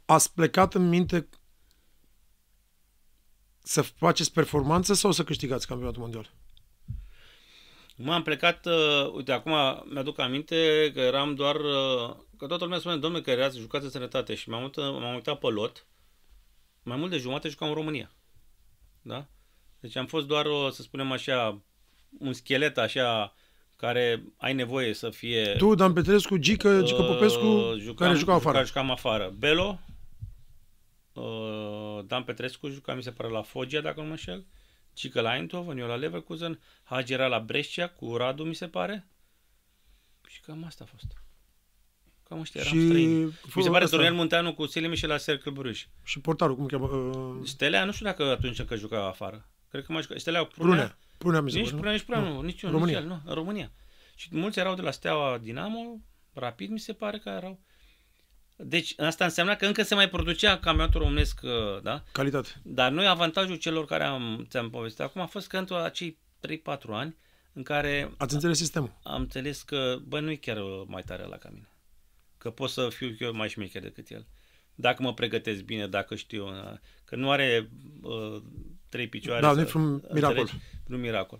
[0.05, 1.29] Ați plecat în minte
[3.63, 6.29] să faceți performanță sau să câștigați campionatul mondial?
[7.97, 9.51] M-am plecat, uh, uite, acum
[9.93, 13.89] mi-aduc aminte că eram doar, uh, că toată lumea spune, domnule, că erați jucați în
[13.91, 15.85] sănătate și m-am uitat, m-am uitat pe lot,
[16.83, 18.11] mai mult de jumate jucam în România.
[19.01, 19.27] Da?
[19.85, 21.61] Deci am fost doar, uh, să spunem așa,
[22.19, 23.33] un schelet așa,
[23.75, 25.53] care ai nevoie să fie...
[25.57, 28.53] Tu, Dan Petrescu, Gică, Gică uh, Popescu, care jucau afară.
[28.53, 29.33] Care jucam afară.
[29.37, 29.79] Belo,
[31.13, 34.45] uh, Dan Petrescu juca, mi se pare, la Foggia, dacă nu mă înșel.
[34.93, 39.07] Cică la Eindhoven, eu la Leverkusen, Hagi era la Brescia cu Radu, mi se pare.
[40.27, 41.05] Și cam asta a fost.
[42.29, 43.23] Cam ăștia eram Și străini.
[43.55, 45.87] Mi se pare ăsta- Tonel Munteanu cu Selim și la Cercle Bruges.
[46.03, 46.87] Și portarul, cum cheamă?
[46.87, 49.49] Uh, Stelea, nu știu dacă atunci că juca afară.
[49.75, 50.17] Cred că mai juca.
[50.17, 50.73] Stelea Prunea.
[50.75, 50.97] Prunea.
[51.17, 51.79] Prunea, mi se Nici pare, nu?
[51.81, 52.41] Prunea, nici Prunea, nu.
[52.41, 52.99] Nici eu, România.
[52.99, 53.21] nici el, nu.
[53.25, 53.71] În România.
[54.15, 55.99] Și mulți erau de la Steaua Dinamo,
[56.33, 57.59] Rapid, mi se pare că erau.
[58.55, 62.03] Deci asta înseamnă că încă se mai producea campionatul românesc, uh, da?
[62.11, 62.49] Calitate.
[62.63, 66.61] Dar noi avantajul celor care am, ți-am povestit acum a fost că într acei 3-4
[66.89, 67.15] ani
[67.53, 68.93] în care Ați înțeles sistemul.
[69.03, 71.69] am înțeles că, bă, nu e chiar uh, mai tare la ca mine.
[72.37, 74.27] Că pot să fiu eu mai șmecher decât el.
[74.75, 77.69] Dacă mă pregătesc bine, dacă știu, uh, că nu are
[78.01, 78.41] uh,
[78.95, 79.41] trei picioare.
[79.41, 80.37] Da, să- nu e un miracol.
[80.39, 80.53] înțelegi?
[80.89, 81.39] Un miracol.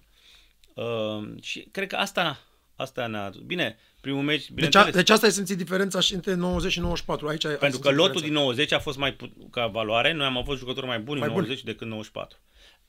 [0.73, 2.39] Uh, și cred că asta,
[2.75, 3.41] asta ne-a adus.
[3.41, 6.79] Bine, primul meci, Deci, a, bineînțeles, deci asta ai simțit diferența și între 90 și
[6.79, 7.27] 94.
[7.27, 8.43] Aici ai- ai pentru că simțit lotul din diferența.
[8.45, 11.33] 90 a fost mai put- ca valoare, noi am avut jucători mai buni Mai în
[11.33, 11.45] buni.
[11.45, 12.37] 90 decât 94.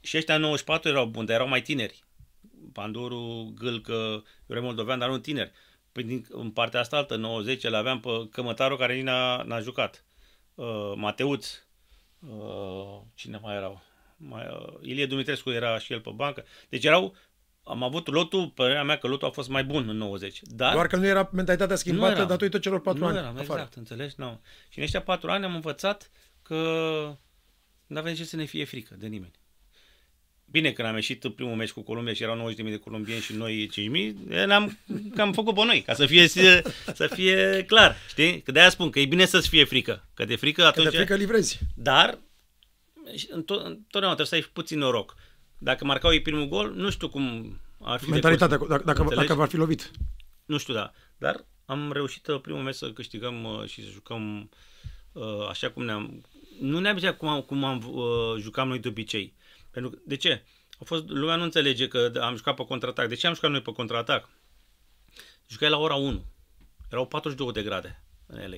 [0.01, 2.05] Și ăștia în 94 erau buni, dar erau mai tineri.
[2.73, 5.51] Panduru, Gâlcă, Iure Moldovean, dar nu tineri.
[5.93, 9.61] Păi din, în partea asta altă, 90, îl aveam pe Cămătaru care nici n-a, n-a
[9.61, 10.05] jucat.
[10.55, 11.47] Uh, Mateuț,
[12.29, 13.83] uh, cine mai erau?
[14.17, 16.45] Mai, uh, Ilie Dumitrescu era și el pe bancă.
[16.69, 17.15] Deci erau,
[17.63, 20.41] am avut lotul, părerea mea că lotul a fost mai bun în 90.
[20.43, 22.27] Dar Doar că nu era mentalitatea schimbată eram.
[22.29, 23.17] datorită celor patru nu ani.
[23.17, 23.43] eram, afară.
[23.53, 24.15] exact, înțelegi?
[24.17, 24.41] Nu.
[24.69, 26.11] Și în ăștia patru ani am învățat
[26.43, 26.55] că
[27.87, 29.33] nu avem ce să ne fie frică de nimeni.
[30.51, 33.33] Bine, când am ieșit în primul meci cu Columbia și erau 90.000 de colombieni și
[33.35, 34.79] noi 5.000, e, ne-am
[35.17, 36.29] cam făcut pe noi, ca să fie,
[36.95, 38.41] să fie clar, știi?
[38.43, 40.91] Că de-aia spun că e bine să-ți fie frică, că de frică Că atunci...
[40.91, 41.59] de frică livrezi.
[41.75, 42.19] Dar, și
[43.31, 45.15] întotdeauna trebuie să ai puțin noroc.
[45.59, 48.71] Dacă marcau ei primul gol, nu știu cum ar fi Mentalitatea, decurs.
[48.71, 49.27] dacă, dacă, Înțelegi?
[49.27, 49.91] dacă v-ar fi lovit.
[50.45, 50.93] Nu știu, da.
[51.17, 54.51] Dar am reușit uh, primul meci să câștigăm uh, și să jucăm
[55.13, 56.25] uh, așa cum ne-am...
[56.61, 59.35] Nu ne-am zis cum am, cum am uh, jucam noi de obicei.
[59.71, 60.45] Pentru că, de ce?
[60.79, 63.09] A fost, lumea nu înțelege că am jucat pe contraatac.
[63.09, 64.29] De ce am jucat noi pe contraatac?
[65.49, 66.25] Jucai la ora 1.
[66.91, 68.57] Erau 42 de grade în LA.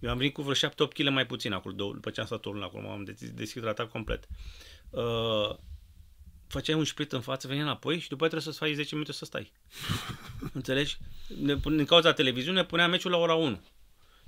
[0.00, 2.46] Eu am venit cu vreo 7-8 kg mai puțin acolo, două- după ce am stat
[2.46, 4.28] o lună acolo, m-am des- deshidratat complet.
[4.90, 5.54] Uh,
[6.48, 9.12] făceai un split în față, veneai înapoi și după aia trebuie să faci 10 minute
[9.12, 9.52] să stai.
[10.52, 10.98] Înțelegi?
[11.42, 13.60] Ne, pun- din cauza televiziunii ne punea meciul la ora 1.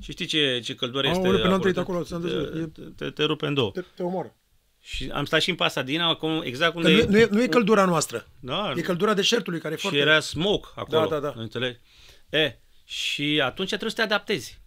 [0.02, 1.52] Și știi ce, ce căldură Au, este ori pe acolo?
[1.52, 3.70] Nantuit Te- acolo, ți-am văzut, te, e- te, te, te rupe în două.
[3.70, 4.34] Te, te omoară.
[4.82, 6.92] Și am stat și în Pasadena, acum exact Că unde...
[6.92, 8.26] nu, e- nu, e, nu e căldura noastră.
[8.40, 9.98] da, E căldura deșertului care e și foarte...
[9.98, 11.00] era smoke acolo.
[11.00, 11.40] Da, da, da.
[11.40, 11.78] Înțelegi?
[12.30, 14.59] E, și atunci trebuie să te adaptezi.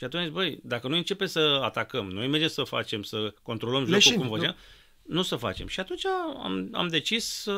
[0.00, 3.92] Și atunci, băi, dacă noi începem să atacăm, noi mergem să facem, să controlăm jocul
[3.94, 4.34] Leșin, cum nu?
[4.36, 4.56] facem,
[5.02, 5.66] nu să facem.
[5.66, 7.52] Și atunci am, am decis să,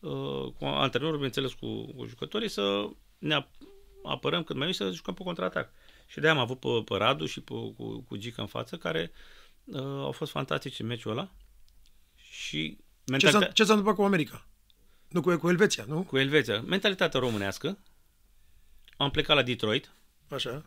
[0.00, 2.88] uh, cu antrenorul, bineînțeles, cu, cu jucătorii, să
[3.18, 3.58] ne ap-
[4.04, 5.72] apărăm cât mai mult și să jucăm pe contraatac.
[6.06, 9.12] Și de-aia am avut pe, pe Radu și pe, cu, cu Gica în față, care
[9.64, 11.30] uh, au fost fantastici în meciul ăla.
[12.16, 12.78] Și
[13.18, 14.46] Ce s-a, mentalita- ce s-a întâmplat cu America?
[15.08, 16.02] Nu, cu, cu Elveția, nu?
[16.02, 17.78] cu Elveția, mentalitatea românească.
[18.96, 19.92] Am plecat la Detroit.
[20.28, 20.64] Așa.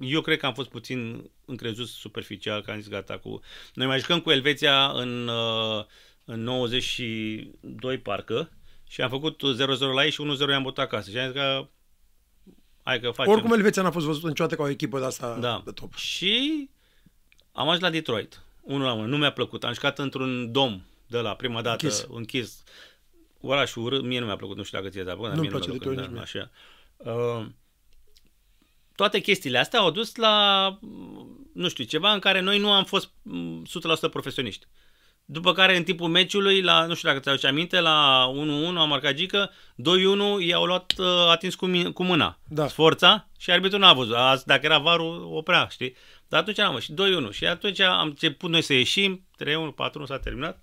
[0.00, 3.40] Eu cred că am fost puțin încrezut superficial, că am zis gata cu...
[3.74, 5.84] Noi mai jucăm cu Elveția în, uh,
[6.24, 8.50] în 92 parcă
[8.88, 11.10] și am făcut 0-0 la ei și 1-0 i-am bătut acasă.
[11.10, 11.68] Și am zis că
[12.82, 13.32] hai că facem.
[13.32, 15.62] Oricum Elveția n-a fost văzută niciodată ca o echipă de asta da.
[15.64, 15.94] de top.
[15.94, 16.68] Și
[17.52, 18.40] am ajuns la Detroit.
[18.60, 19.08] Unul la unul.
[19.08, 19.64] Nu mi-a plăcut.
[19.64, 22.06] Am jucat într-un dom de la prima dată Închis.
[22.10, 22.62] închis.
[23.40, 25.58] Orașul urât, mie nu mi-a plăcut, nu știu dacă ție ți-a plăcut, dar Nu-mi mie
[25.58, 26.50] place mi-a plăcut, Detroit nici da, așa.
[26.96, 27.46] Uh,
[28.96, 32.84] toate chestiile astea au dus la, mm, nu știu, ceva în care noi nu am
[32.84, 33.64] fost mm,
[34.08, 34.66] 100% profesioniști.
[35.28, 39.14] După care, în timpul meciului, la, nu știu dacă ți-aduce aminte, la 1-1 am marcat
[39.14, 39.50] Gică,
[40.40, 42.38] 2-1 i-au luat uh, atins cu, mi- cu mâna.
[42.48, 42.68] Da.
[42.68, 44.14] Sforța și arbitrul n-a văzut.
[44.14, 45.96] A, dacă era varul, oprea, știi?
[46.28, 47.30] Dar atunci am și 2-1.
[47.30, 50.60] Și atunci am început noi să ieșim, 3-1, 4-1 s-a terminat.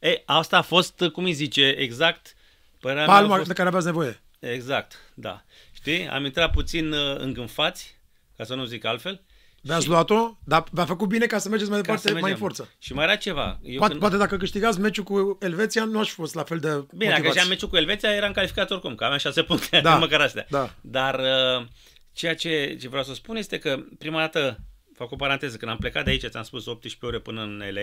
[0.00, 2.34] E, asta a fost, cum îi zice, exact
[2.80, 4.22] părerea mea a Palma fost- de care aveați nevoie.
[4.38, 5.44] Exact, da.
[5.80, 6.08] Știi?
[6.08, 8.00] Am intrat puțin uh, îngânfați,
[8.36, 9.22] ca să nu zic altfel.
[9.62, 12.22] V-ați și- luat-o, dar v-a făcut bine ca să mergeți mai ca departe, să mai
[12.22, 12.46] în mergem.
[12.46, 12.74] forță.
[12.78, 13.58] Și mai era ceva.
[13.62, 14.00] Eu Poate, când...
[14.00, 17.10] poate dacă câștigați meciul cu Elveția, nu aș fi fost la fel de Bine, dacă
[17.10, 17.36] motivați.
[17.36, 20.46] și am meciul cu Elveția, eram calificat oricum, că aveam șase puncte, Da, măcar astea.
[20.50, 20.74] da.
[20.80, 21.18] Dar
[21.60, 21.66] uh,
[22.12, 24.58] ceea ce, ce vreau să spun este că prima dată,
[24.94, 27.82] fac o paranteză, când am plecat de aici, ți-am spus 18 ore până în LA,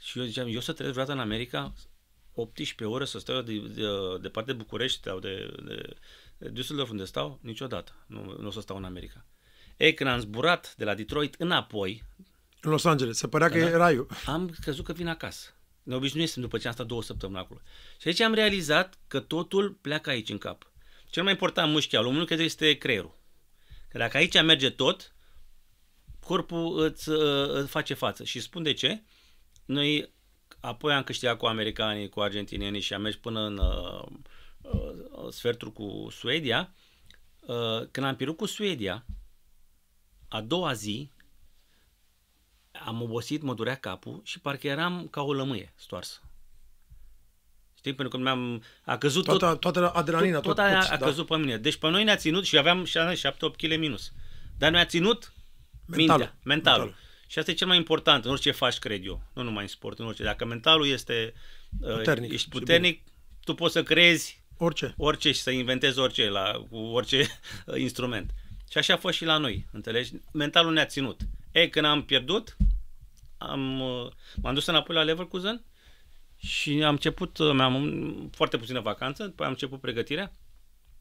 [0.00, 1.72] și eu ziceam, eu să trăiesc vreodată în America
[2.34, 3.82] 18 ore să stau de, de,
[4.20, 5.96] de parte de București sau de, de, de
[6.50, 7.38] Düsseldorf unde stau?
[7.42, 7.92] Niciodată.
[8.06, 9.24] Nu, nu o să stau în America.
[9.76, 12.02] Ei, când am zburat de la Detroit înapoi,
[12.60, 13.16] În Los Angeles.
[13.16, 13.64] Se părea că Da.
[13.66, 14.06] e raiul.
[14.26, 15.48] am crezut că vin acasă.
[15.82, 17.60] Ne obișnuisem după ce am stat două săptămâni acolo.
[18.00, 20.70] Și aici am realizat că totul pleacă aici în cap.
[21.10, 23.18] Cel mai important mușchi al omului cred că este creierul.
[23.88, 25.14] Că dacă aici merge tot,
[26.20, 28.24] corpul îți, uh, îți face față.
[28.24, 29.02] Și spun de ce.
[29.64, 30.12] Noi
[30.60, 34.08] apoi am câștigat cu americanii, cu argentinienii și am mers până în uh,
[34.62, 36.74] uh, sfertul cu Suedia.
[37.40, 39.04] Uh, când am pierdut cu Suedia,
[40.28, 41.10] a doua zi,
[42.84, 46.20] am obosit, mă durea capul și parcă eram ca o lămâie stoarsă.
[47.76, 47.94] Știi?
[47.94, 50.96] Pentru că mi-am, a căzut tot, Toată, toată adrenalina, tot, tot, tot aia tot, a
[50.96, 51.06] da.
[51.06, 51.56] căzut pe mine.
[51.56, 52.90] Deci pe noi ne-a ținut și aveam 7-8
[53.56, 54.12] kg minus.
[54.58, 55.32] Dar ne-a ținut
[55.86, 55.96] Mentalul.
[55.96, 56.38] mintea, mentalul.
[56.44, 56.94] Mentalul.
[57.26, 59.22] Și asta e cel mai important în orice faci, cred eu.
[59.32, 60.22] Nu numai în sport, în orice.
[60.22, 61.34] Dacă mentalul este
[61.80, 63.02] uh, Puternic ești și puternic,
[63.44, 64.94] tu poți să crezi Orice.
[64.96, 67.26] orice și să inventezi orice la, cu orice
[67.66, 68.30] uh, instrument.
[68.70, 70.12] Și așa a fost și la noi, înțelegi?
[70.32, 71.20] Mentalul ne-a ținut.
[71.50, 72.56] E, când am pierdut,
[73.38, 74.10] am, uh,
[74.42, 75.64] m-am dus înapoi la Leverkusen
[76.36, 80.32] și am început, uh, mi-am foarte puțină vacanță, după am început pregătirea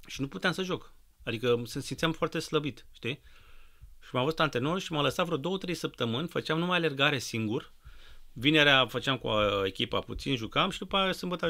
[0.07, 0.93] și nu puteam să joc.
[1.23, 3.21] Adică se simțeam foarte slăbit, știi?
[3.99, 7.73] Și m-a văzut antrenor și m-a lăsat vreo două, trei săptămâni, făceam numai alergare singur.
[8.33, 11.47] Vinerea făceam cu uh, echipa puțin, jucam și după aia sâmbătă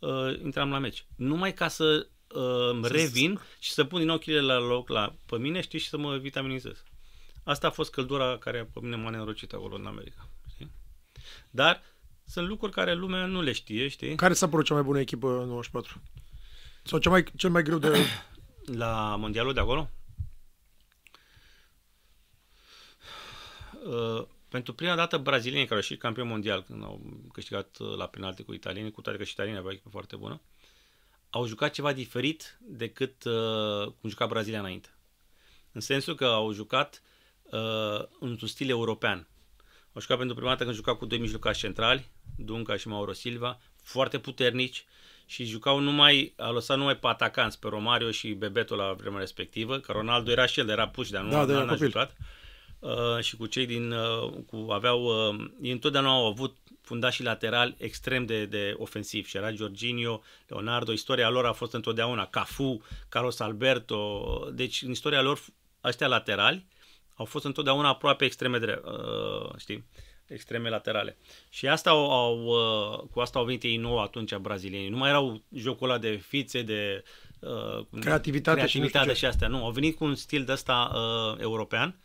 [0.00, 1.04] uh, uh, intram la meci.
[1.16, 5.60] Numai ca să uh, revin și să pun din ochile la loc la, pe mine,
[5.60, 6.82] știi, și să mă vitaminizez.
[7.44, 10.28] Asta a fost căldura care pe mine m-a nenorocit acolo în America.
[10.52, 10.70] Știi?
[11.50, 11.82] Dar
[12.26, 14.14] sunt lucruri care lumea nu le știe, știi?
[14.14, 16.02] Care s-a părut cea mai bună echipă în 94?
[16.82, 18.06] Sau cel mai, cel mai greu de...
[18.64, 19.90] La mondialul de acolo?
[23.84, 27.00] Uh, pentru prima dată brazilienii care au ieșit campion mondial când au
[27.32, 30.16] câștigat uh, la penalti cu italienii, cu toate că și italienii aveau o echipă foarte
[30.16, 30.40] bună,
[31.30, 34.88] au jucat ceva diferit decât uh, cum juca Brazilia înainte.
[35.72, 37.02] În sensul că au jucat
[37.42, 39.28] uh, într-un stil european.
[39.92, 43.60] Au jucat pentru prima dată când jucau cu doi mijlocași centrali, Dunca și Mauro Silva,
[43.82, 44.84] foarte puternici
[45.26, 49.78] și jucau numai, a lăsat numai pe atacanți, pe Romario și Bebeto la vremea respectivă,
[49.78, 51.86] că Ronaldo era și el, era puș, dar nu Da, da, n-a copil.
[51.86, 52.10] jucat.
[52.10, 52.39] Uh,
[53.20, 58.26] și cu cei din, uh, cu, aveau, uh, ei întotdeauna au avut fundașii laterali extrem
[58.26, 64.48] de, de ofensiv și era Jorginho, Leonardo, istoria lor a fost întotdeauna Cafu, Carlos Alberto,
[64.52, 65.40] deci în istoria lor
[65.84, 66.66] ăștia laterali
[67.14, 69.84] au fost întotdeauna aproape extreme drept, uh, știi,
[70.26, 71.16] extreme laterale.
[71.48, 74.88] Și asta au, au, uh, cu asta au venit ei nou atunci brazilienii.
[74.88, 77.04] Nu mai erau jocul ăla de fițe, de
[77.40, 79.18] uh, cum- Creativitate și nu știu creativitate ce.
[79.18, 79.48] și astea.
[79.48, 81.98] Nu, au venit cu un stil de ăsta uh, european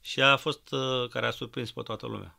[0.00, 2.34] și a fost uh, care a surprins pe toată lumea.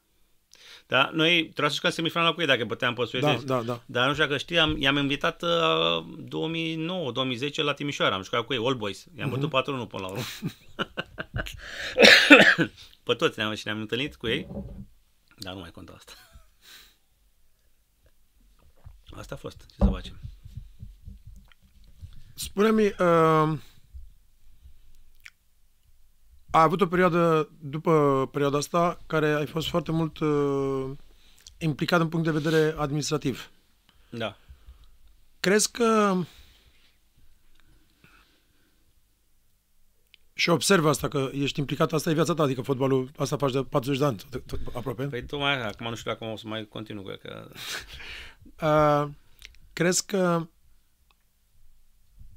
[0.87, 3.45] Da, noi trebuia să jucăm semifinala cu ei dacă băteam pe Da, suedezi.
[3.45, 3.81] da, da.
[3.85, 5.49] Dar nu știu dacă știi, am, i-am invitat uh,
[7.51, 8.15] 2009-2010 la Timișoara.
[8.15, 9.05] Am jucat cu ei, All Boys.
[9.17, 9.39] I-am Mhm.
[9.39, 10.23] bătut 4-1 până la urmă.
[13.03, 14.47] pe toți ne-am, și ne-am întâlnit cu ei.
[15.37, 16.13] Dar nu mai conta asta.
[19.15, 19.65] Asta a fost.
[19.69, 20.19] Ce să facem?
[22.33, 23.57] Spune-mi, uh,
[26.51, 30.91] ai avut o perioadă, după perioada asta, care ai fost foarte mult uh,
[31.57, 33.51] implicat în punct de vedere administrativ.
[34.09, 34.37] Da.
[35.39, 36.15] Crezi că
[40.33, 43.63] și observ asta, că ești implicat, asta e viața ta, adică fotbalul, asta faci de
[43.63, 45.03] 40 de ani, tot- tot- aproape.
[45.03, 47.47] Păi tocmai acum nu știu dacă o să mai continu, cred că...
[48.61, 49.09] Uh,
[49.73, 50.47] crezi că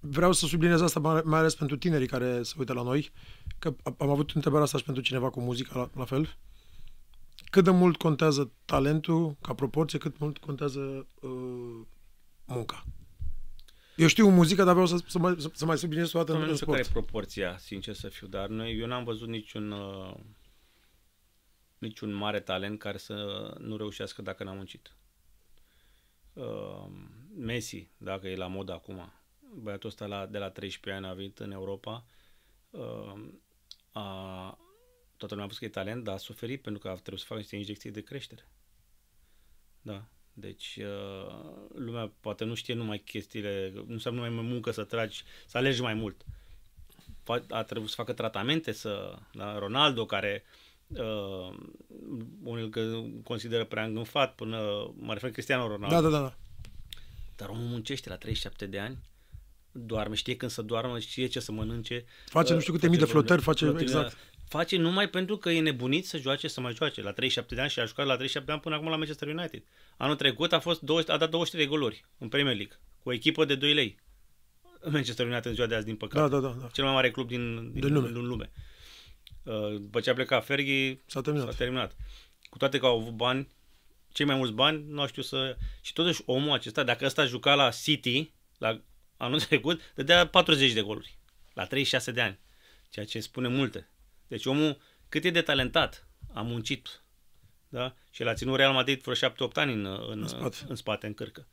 [0.07, 3.11] vreau să subliniez asta mai mai ales pentru tinerii care se uită la noi,
[3.59, 6.37] că am avut întrebarea asta și pentru cineva cu muzica la, la fel.
[7.51, 11.87] Cât de mult contează talentul ca proporție, cât mult contează uh,
[12.45, 12.85] munca?
[13.97, 16.49] Eu știu muzică, dar vreau să, să, mai, să, să mai subliniez toată în, Nu
[16.49, 17.05] în știu care e sport.
[17.07, 20.15] proporția, sincer să fiu, dar noi, eu n-am văzut niciun uh,
[21.79, 23.15] niciun mare talent care să
[23.59, 24.97] nu reușească dacă n-a muncit.
[26.33, 26.87] Uh,
[27.37, 29.13] Messi, dacă e la modă acum,
[29.55, 32.05] băiatul ăsta la, de la 13 ani a venit în Europa,
[32.71, 33.25] uh,
[33.93, 34.59] a,
[35.17, 37.27] toată lumea a spus că e talent, dar a suferit pentru că a trebuit să
[37.27, 38.49] facă niște injecții de creștere.
[39.83, 40.05] Da.
[40.33, 41.35] Deci uh,
[41.75, 45.95] lumea poate nu știe numai chestiile, nu înseamnă numai muncă să tragi, să alergi mai
[45.95, 46.25] mult.
[47.23, 50.45] Fa- A trebuit să facă tratamente, să, da, Ronaldo care
[50.87, 51.57] uh,
[52.43, 56.21] unul că consideră prea îngânfat până, mă refer Cristiano Ronaldo, Da, da, da.
[56.21, 56.35] da.
[57.37, 58.99] dar omul muncește la 37 de ani,
[59.77, 62.05] doarme, știe când să doarmă, știe ce să mănânce.
[62.27, 64.17] Face nu uh, știu câte mii de flotări, face flotări, exact.
[64.49, 67.03] Face numai pentru că e nebunit să joace, să mai joace.
[67.03, 69.29] La 37 de ani și a jucat la 37 de ani până acum la Manchester
[69.29, 69.63] United.
[69.97, 73.13] Anul trecut a, fost 200, a dat 200 de goluri în Premier League, cu o
[73.13, 73.99] echipă de 2 lei.
[74.91, 76.29] Manchester United în ziua de azi, din păcate.
[76.29, 76.67] Da, da, da, da.
[76.73, 78.09] Cel mai mare club din, din, Din lume.
[78.09, 78.51] din lume.
[79.43, 81.49] Uh, După ce a plecat Fergie, S-a terminat.
[81.49, 81.97] S-a terminat.
[82.51, 83.49] Cu toate că au avut bani,
[84.13, 85.57] cei mai mulți bani, nu știu să...
[85.81, 88.81] Și totuși omul acesta, dacă ăsta juca la City, la
[89.17, 91.19] anul trecut, dădea 40 de goluri.
[91.53, 92.39] La 36 de ani.
[92.91, 93.89] Ceea ce spune multe.
[94.29, 97.03] Deci omul, cât e de talentat, a muncit.
[97.69, 97.95] Da?
[98.11, 100.57] Și l-a ținut Real Madrid vreo 7-8 ani în, în, În spate.
[100.69, 101.47] în spate, în cârcă.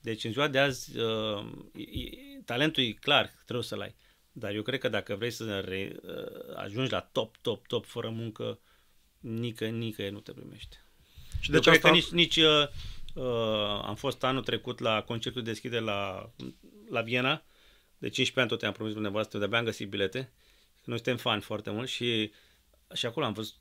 [0.00, 1.44] Deci în ziua de azi, uh,
[1.74, 3.94] e- e- talentul e clar, trebuie să-l ai.
[4.32, 8.08] Dar eu cred că dacă vrei să re, uh, ajungi la top, top, top, fără
[8.08, 8.58] muncă,
[9.20, 10.84] nică, nică nu te primește.
[11.40, 12.68] Și Deci deci eu cred asta, că nici, nici uh,
[13.14, 16.30] uh, am fost anul trecut la concertul de deschidere la,
[16.90, 17.44] la Viena,
[17.98, 20.32] de 15 ani tot am promis dumneavoastră, de-abia am găsit bilete.
[20.84, 22.32] Noi suntem fani foarte mult și,
[22.94, 23.54] și acolo am văzut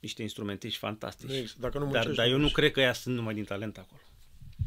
[0.00, 1.30] niște instrumentiști fantastici.
[1.30, 2.60] Exact, dacă nu dar, muncești, dar nu eu nu muncești.
[2.60, 4.00] cred că ea sunt numai din talent acolo.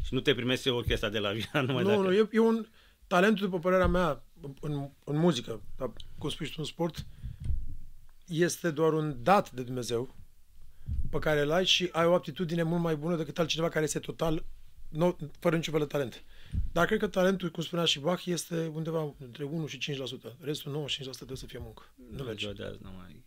[0.04, 2.02] Și nu te primesc eu orchestra de la Viena numai nu, dacă...
[2.02, 2.68] nu, e, e un
[3.08, 4.24] talentul, după părerea mea,
[4.60, 7.06] în, în muzică, dar cum spui și tu în sport,
[8.28, 10.16] este doar un dat de Dumnezeu
[11.10, 14.00] pe care îl ai și ai o aptitudine mult mai bună decât altcineva care este
[14.00, 14.46] total
[14.90, 16.24] no, fără niciun fel de talent.
[16.72, 20.38] Dar cred că talentul, cum spunea și Bach, este undeva între 1 și 5%.
[20.40, 21.94] Restul 95% trebuie să fie muncă.
[22.12, 22.40] Nu merge.
[22.40, 23.24] Ziua de azi nu mai...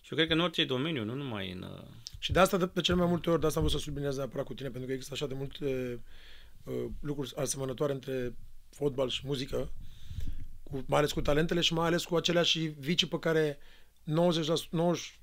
[0.00, 1.62] Și eu cred că în orice domeniu, nu numai în...
[1.62, 1.82] uh,
[2.18, 4.16] Și de asta, de, de cel mai multe ori, de asta am vrut să subliniez
[4.16, 6.00] neapărat cu tine, pentru că există așa de multe
[6.64, 8.34] uh, lucruri asemănătoare între
[8.70, 9.72] fotbal și muzică,
[10.62, 15.21] cu, mai ales cu talentele și mai ales cu aceleași vicii pe care 90%, 90%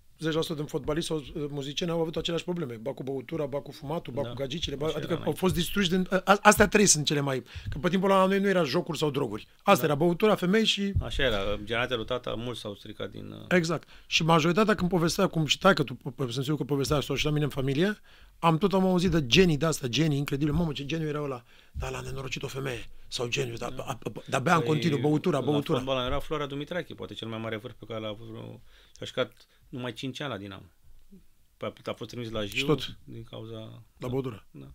[0.55, 2.73] din fotbaliști sau uh, muzicieni au avut aceleași probleme.
[2.73, 4.29] Ba cu băutura, ba cu fumatul, ba Da.
[4.29, 6.07] cu gagicile, ba, Așa adică era au fost distruși din...
[6.23, 7.43] A, astea trei sunt cele mai...
[7.69, 9.47] Că pe timpul ăla la noi nu era jocuri sau droguri.
[9.63, 13.31] Asta era băutura, femei și Așa era, generația lui tata, mulți s-au stricat din...
[13.31, 13.87] uh, Exact.
[14.07, 17.15] Și majoritatea când povestea, cum și tai că tu, pe- sunt sigur că povestea asta
[17.15, 17.97] și la mine în familie,
[18.39, 20.57] am tot am auzit de genii de asta, genii incredibile.
[20.57, 21.43] Mamă, ce geniu era ăla.
[21.71, 22.89] Da, l-a nenorocit o femeie.
[23.07, 23.99] Sau geniu, da, a- a-
[24.29, 25.77] da bea în continuu, băutura, băutura.
[25.77, 28.61] La fotbal era Flora Dumitrache, poate cel mai mare vârf pe care l-a avut vreo...
[28.97, 29.31] Și-a jucat
[29.69, 30.71] numai 5 ani la Dinamo.
[31.57, 32.97] Păi a fost trimis la Jiu tot?
[33.03, 33.83] din cauza...
[33.97, 34.47] La băutură.
[34.51, 34.71] Da.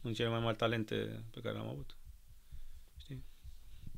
[0.00, 1.96] În cele mai mari talente pe care le-am avut.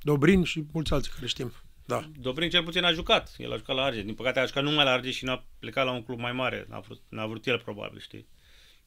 [0.03, 1.53] Dobrin și mulți alții care știm.
[1.85, 2.11] Da.
[2.19, 3.35] Dobrin cel puțin a jucat.
[3.39, 4.03] El a jucat la Arge.
[4.03, 6.67] Din păcate a jucat numai la Arge și n-a plecat la un club mai mare.
[6.69, 8.29] N-a vrut, n-a vrut el probabil, știi?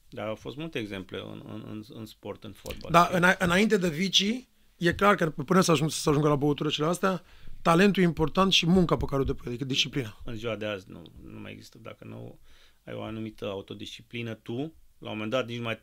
[0.10, 2.92] Dar au fost multe exemple în, în, în, în sport, în fotbal.
[2.92, 3.18] Dar știi?
[3.20, 6.80] îna- înainte de vicii, e clar că până să, ajung, să ajungă la băutură și
[6.80, 7.24] la astea,
[7.62, 10.22] talentul e important și munca pe care o depui, adică disciplina.
[10.26, 11.78] în ziua de azi nu, nu mai există.
[11.82, 12.40] Dacă nu
[12.86, 15.80] ai o anumită autodisciplină, tu, la un moment dat, nici nu mai...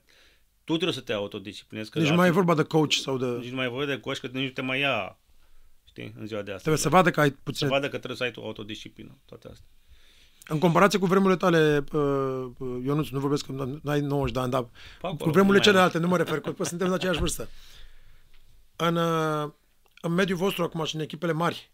[0.65, 1.91] Tu trebuie să te autodisciplinezi.
[1.91, 3.27] Că Deci nu mai e vorba de coach sau de...
[3.27, 5.19] nici nu mai e vorba de coș, că nici nu te mai ia,
[5.85, 6.63] știi, în ziua de astăzi.
[6.63, 7.69] Trebuie să vadă că ai să puțin...
[7.69, 9.67] vadă că trebuie să ai tu autodisciplină, toate astea.
[10.51, 12.01] În comparație cu vremurile tale, uh,
[12.59, 15.43] uh, eu nu, nu vorbesc că nu ai 90 de ani, dar acolo, cu vremurile
[15.43, 17.49] nu mai celelalte, nu mă refer, că suntem de aceeași vârstă.
[18.77, 19.51] În, uh,
[20.01, 21.71] în mediul vostru acum și în echipele mari,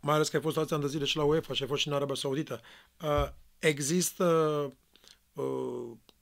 [0.00, 1.80] mai ales că ai fost alți ani de zile și la UEFA și ai fost
[1.80, 2.60] și în Arabia Saudită,
[3.02, 3.28] uh,
[3.58, 4.24] există
[5.32, 5.44] uh,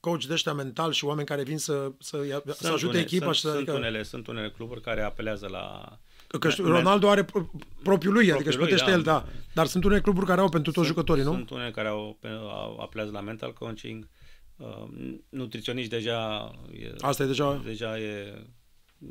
[0.01, 3.03] coach de ăștia mental și oameni care vin să, să, ia, să Sunt ajute une-
[3.03, 3.47] echipa sunt, și să...
[3.49, 5.99] sunt, Adică, unele, sunt unele cluburi care apelează la...
[6.39, 7.51] că știu, Ronaldo are pro-
[7.83, 8.97] propriul lui, adică își lui, plătește da.
[8.97, 9.27] el, da.
[9.55, 11.33] Dar sunt unele cluburi care au pentru toți jucătorii, nu?
[11.33, 14.09] Sunt unele care au, pe- au apelează la mental coaching.
[14.57, 14.85] Uh,
[15.29, 17.63] nutriționiști deja e, Asta e deja...
[17.65, 18.43] deja e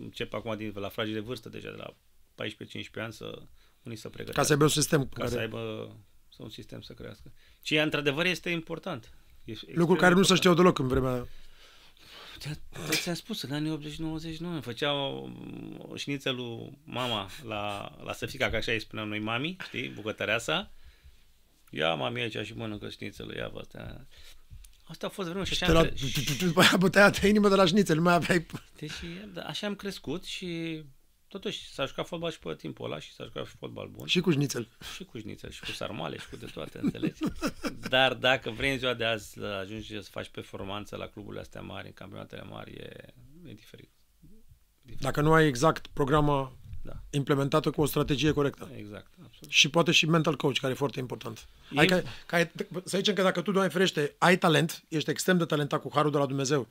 [0.01, 1.93] încep acum din, la fragii de vârstă deja de la
[2.43, 2.47] 14-15
[2.95, 3.41] ani să
[3.83, 4.39] unii să pregătească.
[4.41, 5.29] Ca să aibă un sistem ca care...
[5.29, 5.91] să aibă
[6.29, 7.31] să un sistem să crească.
[7.61, 9.13] Și într-adevăr este important.
[9.43, 10.37] E extrem Lucruri care de nu se important.
[10.37, 11.27] știau deloc în vremea...
[12.39, 13.95] Te- Ți-am spus, în anii
[14.35, 15.29] 80-90 nu, îmi făcea o,
[15.77, 20.71] o șniță lui mama la, la săfica, că așa îi spuneam noi mami, știi, bucătăreasa.
[21.69, 24.07] Ia mami aici și mănâncă șnițele, ia vă astea.
[24.83, 25.79] Asta a fost vremuri și Te așa, la...
[25.79, 28.45] am cre- și, După aia bătea te inimă de la șnițel, nu mai aveai...
[28.79, 28.91] deci,
[29.33, 30.83] da, așa am crescut și
[31.31, 34.07] totuși s-a jucat fotbal și pe timpul ăla și s-a jucat și fotbal bun.
[34.07, 34.67] Și cu șnițel.
[34.95, 37.21] Și cu șnițel, și cu sarmale, și cu de toate, înțelegi?
[37.89, 41.61] Dar dacă vrei în ziua de azi să ajungi să faci performanță la cluburile astea
[41.61, 43.13] mari, în campionatele mari, e,
[43.45, 43.89] e diferit.
[44.99, 46.93] Dacă nu ai exact programa Da.
[47.09, 48.69] implementată cu o strategie corectă.
[48.75, 49.49] Exact, absolut.
[49.49, 51.47] Și poate și mental coach, care e foarte important.
[51.71, 52.51] E- Adică, că ai,
[52.83, 56.11] să zicem că dacă tu, Doamne ferește, ai talent, ești extrem de talentat cu harul
[56.11, 56.67] de la Dumnezeu,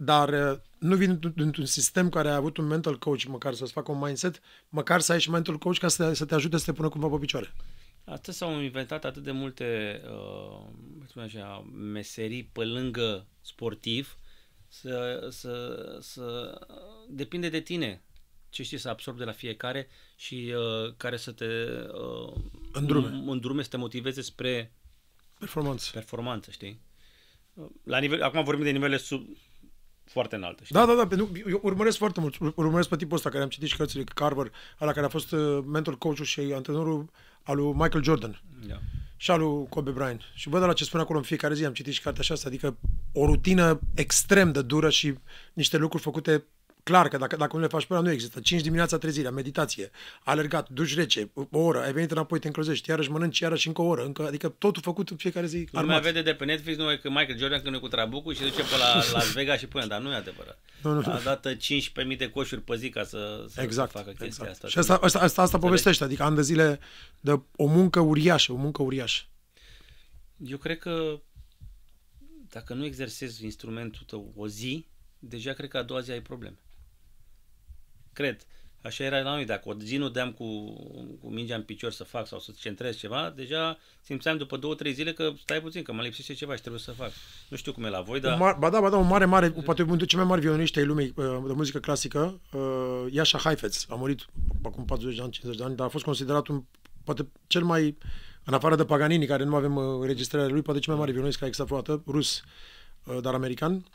[0.00, 3.72] dar uh, nu vin dint- dintr-un sistem care a avut un mental coach, măcar să-ți
[3.72, 6.56] facă un mindset, măcar să ai și mental coach ca să te, să te ajute
[6.56, 7.52] să te pună cumva pe picioare.
[8.04, 10.60] Atât s-au inventat atât de multe uh,
[10.98, 14.16] cum spun așa, meserii pe lângă sportiv
[14.68, 16.58] să, să, să
[17.08, 18.02] depinde de tine
[18.50, 22.32] ce știi să absorbi de la fiecare și uh, care să te uh,
[22.72, 23.22] Îndrume.
[23.30, 24.72] îndrume, să te motiveze spre
[25.38, 25.90] Performanță.
[25.92, 26.80] performanță, știi?
[27.84, 29.26] La nivel, acum vorbim de nivele sub,
[30.10, 30.74] foarte înalte, știi?
[30.74, 33.68] Da, da, da, pentru, eu urmăresc foarte mult, urmăresc pe tipul ăsta care am citit
[33.68, 37.10] și cărțile, Carver, ăla care a fost uh, mentor coach și antrenorul
[37.42, 38.78] al lui Michael Jordan Da.
[39.16, 40.20] și al lui Kobe Bryant.
[40.34, 42.48] Și văd la ce spune acolo în fiecare zi, am citit și cartea așa asta,
[42.48, 42.76] adică
[43.12, 45.14] o rutină extrem de dură și
[45.52, 46.44] niște lucruri făcute
[46.88, 48.40] clar că dacă, dacă nu le faci pe ăla, nu există.
[48.40, 49.90] 5 dimineața trezirea, meditație,
[50.24, 53.84] alergat, duș rece, o oră, ai venit înapoi, te încălzești, iarăși mănânci, iarăși încă o
[53.84, 56.02] oră, încă, adică totul făcut în fiecare zi Lumea armat.
[56.02, 58.76] vede de pe Netflix numai că Michael Jordan când e cu trabucul și duce pe
[58.78, 60.58] la Las Vegas și pune, dar nu e adevărat.
[60.82, 61.12] Nu, nu.
[61.12, 64.50] A dat 15.000 de coșuri pe zi ca să, să, Exact, să facă chestia exact.
[64.50, 64.68] asta.
[64.68, 66.80] Și asta, asta, asta, asta povestește, adică ani de zile
[67.20, 69.22] de o muncă uriașă, o muncă uriașă.
[70.46, 71.20] Eu cred că
[72.48, 74.86] dacă nu exersezi instrumentul tău o zi,
[75.18, 76.56] deja cred că a doua zi ai probleme.
[78.18, 78.46] Cred.
[78.82, 79.44] Așa era la noi.
[79.44, 80.44] Dacă o zi nu deam cu,
[81.20, 84.92] cu mingea în picior să fac sau să centrez ceva, deja simțeam după două, trei
[84.92, 87.10] zile că stai puțin, că mă lipsește ceva și trebuie să fac.
[87.48, 88.28] Nu știu cum e la voi, Da.
[88.28, 88.38] dar...
[88.38, 90.78] Mar, ba da, ba da, un mare, mare, poate unul dintre cei mai mari violoniști
[90.78, 94.24] ai lumii uh, de muzică clasică, uh, Iasha Heifetz, a murit
[94.62, 96.64] acum 40 de ani, 50 de ani, dar a fost considerat un
[97.04, 97.96] poate cel mai,
[98.44, 101.38] în afară de Paganini, care nu avem uh, înregistrarea lui, poate cel mai mare violonist
[101.38, 102.42] care a existat vreodată, rus,
[103.04, 103.86] uh, dar american.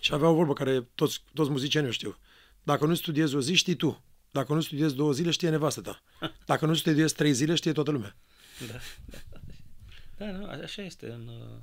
[0.00, 2.18] Și avea o vorbă care toți, toți muzicienii o știu.
[2.64, 4.04] Dacă nu studiezi o zi, știi tu.
[4.30, 6.02] Dacă nu studiezi două zile, știe nevastă ta.
[6.46, 8.16] Dacă nu studiezi trei zile, știe toată lumea.
[8.58, 10.26] Da, da, da.
[10.26, 11.58] da nu, așa este în, uh,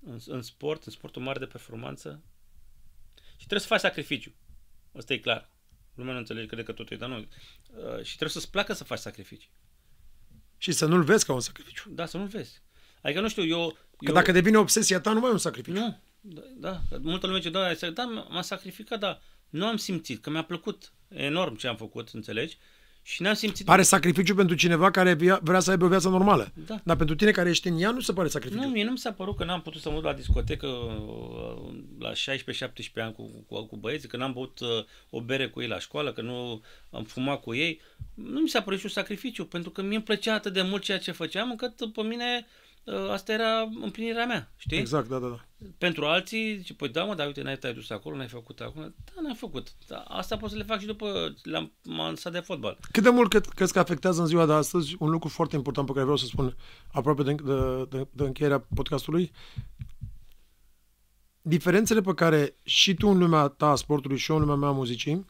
[0.00, 2.22] în, în sport, în sportul mare de performanță.
[3.14, 4.34] Și trebuie să faci sacrificiu.
[4.96, 5.50] Asta e clar.
[5.94, 7.16] Lumea nu înțelege, crede că totul e, dar nu.
[7.16, 9.50] Uh, și trebuie să-ți placă să faci sacrificii.
[10.56, 11.90] Și să nu-l vezi ca un sacrificiu.
[11.90, 12.62] Da, să nu-l vezi.
[13.02, 13.70] Adică, nu știu, eu...
[13.70, 14.14] Că eu...
[14.14, 15.78] dacă devine obsesia ta, nu mai e un sacrificiu.
[15.78, 16.42] Nu, da,
[16.90, 16.98] da.
[16.98, 21.56] multă lume zice, da, da, m-am sacrificat, dar nu am simțit, că mi-a plăcut enorm
[21.56, 22.58] ce am făcut, înțelegi?
[23.02, 23.66] Și n-am simțit...
[23.66, 26.52] Pare sacrificiu pentru cineva care vrea să aibă o viață normală.
[26.66, 26.80] Da.
[26.84, 28.62] Dar pentru tine care ești în ea, nu se pare sacrificiu.
[28.62, 31.74] Nu, mie nu mi s-a părut că n-am putut să mă duc la discotecă uh,
[31.98, 32.14] la 16-17
[32.94, 34.68] ani cu, cu, cu băieții, că n-am băut uh,
[35.10, 37.80] o bere cu ei la școală, că nu am fumat cu ei.
[38.14, 40.82] Nu mi s-a părut și un sacrificiu, pentru că mie îmi plăcea atât de mult
[40.82, 42.69] ceea ce făceam, încât pe mine uh,
[43.10, 44.78] asta era împlinirea mea, știi?
[44.78, 45.44] Exact, da, da, da.
[45.78, 48.86] Pentru alții, zice, păi da mă, dar uite, n-ai te-ai dus acolo, n-ai făcut acolo.
[49.04, 49.68] Da, n-am făcut.
[49.86, 52.78] Da, asta pot să le fac și după l-am m-am lăsat de fotbal.
[52.90, 55.92] Cât de mult crezi că afectează în ziua de astăzi un lucru foarte important pe
[55.92, 56.56] care vreau să spun
[56.92, 59.32] aproape de, de, de, de încheierea podcastului?
[61.42, 64.68] Diferențele pe care și tu în lumea ta a sportului și eu în lumea mea
[64.68, 65.24] a muzicii,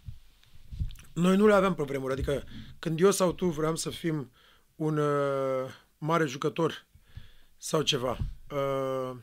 [1.12, 2.12] noi nu le aveam pe vremuri.
[2.12, 2.44] Adică
[2.78, 4.30] când eu sau tu vreau să fim
[4.76, 6.86] un uh, mare jucător
[7.62, 8.18] sau ceva,
[8.50, 9.16] uh,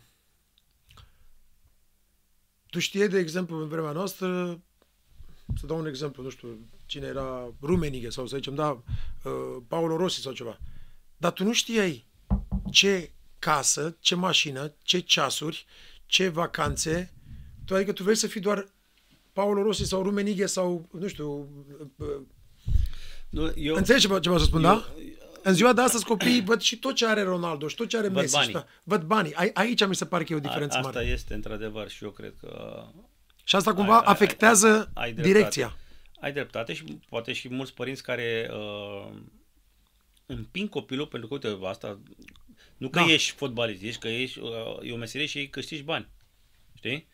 [2.70, 4.60] tu știi, de exemplu, în vremea noastră,
[5.60, 9.96] să dau un exemplu, nu știu, cine era Rumenighe sau să zicem, da, uh, Paolo
[9.96, 10.60] Rossi sau ceva.
[11.18, 12.06] Dar tu nu știai
[12.72, 15.66] ce casă, ce mașină, ce ceasuri,
[16.06, 17.14] ce vacanțe,
[17.66, 18.68] tu, adică tu vrei să fii doar
[19.34, 21.50] Paolo Rossi sau Rumenighe sau, nu știu,
[21.96, 22.22] uh,
[23.30, 24.94] Nu, eu, înțelegi ce, ce vreau să spun, eu, da?
[25.48, 28.08] În ziua de astăzi copiii văd și tot ce are Ronaldo și tot ce are
[28.08, 28.34] Văd Messi.
[28.34, 28.48] banii.
[28.50, 29.34] Și tot- văd banii.
[29.34, 31.06] Ai- Aici mi se pare că e o diferență asta mare.
[31.06, 32.84] este într-adevăr și eu cred că
[33.44, 35.34] Și asta cumva Ai- ai- afectează ai- ai dreptate.
[35.38, 35.78] direcția.
[36.20, 39.12] ai dreptate și poate și mulți părinți care uh,
[40.26, 42.00] împing copilul pentru că, uite, asta,
[42.78, 43.06] nu că Da.
[43.06, 44.50] ești fotbalist, ești că ești, uh,
[44.82, 46.08] e o meserie și câștigi bani.
[46.74, 47.08] Știi?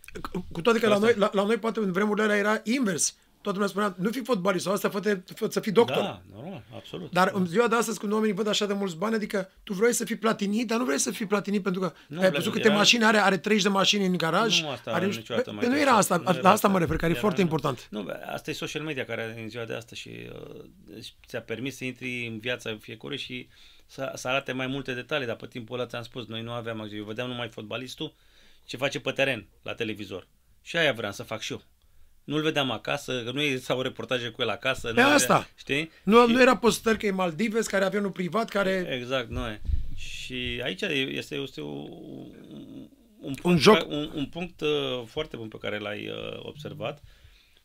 [0.51, 1.05] Cu toate că la Asta.
[1.05, 3.17] noi, la, la noi poate în vremurile alea era invers.
[3.43, 5.95] Toată lumea spunea, nu fi fotbalist sau asta fă, fă, să fii doctor.
[6.03, 7.11] Da, normal, absolut.
[7.11, 9.93] Dar în ziua de astăzi, când oamenii văd așa de mulți bani, adică tu vrei
[9.93, 12.51] să fii platinit, dar nu vrei să fii platinit pentru că Nu, ai la- văzut
[12.53, 14.61] câte era- mașini are, are 30 de mașini în garaj.
[14.61, 16.49] Nu, asta are, niciodată Pe- mai pe- nu trebuie era să- asta, nu la era
[16.49, 17.87] asta mă refer, care e Era- foarte important.
[17.89, 21.77] Nu, bă, asta e social media care în ziua de astăzi și uh, ți-a permis
[21.77, 23.47] să intri în viața fiecărui și
[23.85, 26.89] să, să arate mai multe detalii, dar pe timpul ăla ți-am spus, noi nu aveam,
[26.93, 28.13] eu vedeam numai fotbalistul
[28.65, 30.27] ce face pe teren, la televizor.
[30.61, 31.61] Și aia vreau să fac și eu.
[32.23, 34.93] Nu-l vedeam acasă, că nu e sau reportaje cu el acasă.
[34.93, 35.33] Pe nu asta.
[35.33, 35.91] Avea, știi?
[36.03, 38.87] Nu, Și- nu era postări că e Maldives, care avea unul privat, care...
[39.01, 39.61] Exact, nu e.
[39.95, 42.31] Și aici este, este un,
[43.19, 43.77] un, punct, Un joc.
[43.77, 47.03] ca- Un, un punct uh, foarte bun pe care l-ai uh, observat,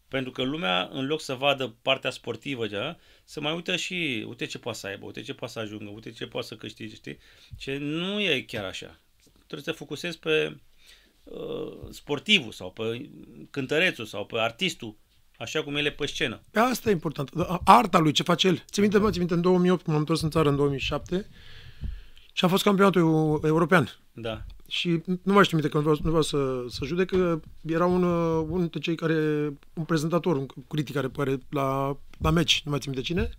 [0.08, 4.46] pentru că lumea, în loc să vadă partea sportivă, deja, să mai uită și, uite
[4.46, 7.18] ce poate să aibă, uite ce poate să ajungă, uite ce poate să câștige, știi?
[7.58, 9.00] Ce nu e chiar așa.
[9.36, 10.56] Trebuie să te focusezi pe
[11.30, 13.10] uh, sportivul sau pe
[13.50, 14.96] cântărețul sau pe artistul,
[15.38, 16.40] așa cum el e pe scenă.
[16.50, 17.30] Pe asta e important.
[17.64, 18.64] Arta lui, ce face el.
[18.70, 21.28] Ți minte, mă, ți minte, în 2008, m-am întors în țară în 2007
[22.32, 23.98] și a fost campionatul eu- european.
[24.12, 24.42] Da.
[24.68, 27.86] Și nu mai știu minte că nu vreau, nu vreau să, să judec, că era
[27.86, 29.14] un, uh, unul dintre cei care,
[29.72, 33.30] un prezentator, un critic care, care la, la meci, nu mai țin minte cine,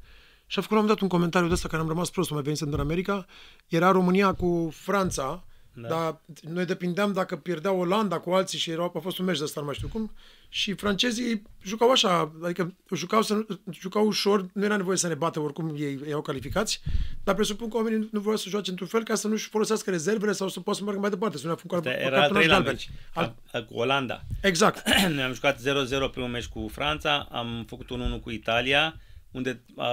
[0.46, 2.30] și a făcut la un moment dat un comentariu de ăsta care am rămas prost,
[2.30, 3.26] mai venit în America,
[3.68, 5.44] era România cu Franța,
[5.82, 5.88] da.
[5.88, 5.96] Da.
[5.96, 6.20] dar
[6.54, 9.60] noi depindeam dacă pierdea Olanda cu alții și erau, a fost un meci de ăsta,
[9.60, 10.12] nu mai știu cum,
[10.50, 15.14] și francezii jucau așa, adică jucau, să, nu- jucau ușor, nu era nevoie să ne
[15.14, 16.82] bată, oricum ei erau calificați,
[17.24, 20.32] dar presupun că oamenii nu vreau să joace într-un fel ca să nu-și folosească rezervele
[20.32, 22.28] sau să poată să meargă mai departe, să nu ne afun cu Era al cartonaș
[22.30, 22.72] treilea galben.
[22.74, 24.22] meci, Al- a- cu Olanda.
[24.42, 24.90] Exact.
[25.14, 29.00] Noi am jucat 0-0 primul meci cu Franța, am făcut un 1 cu Italia,
[29.32, 29.86] unde uh,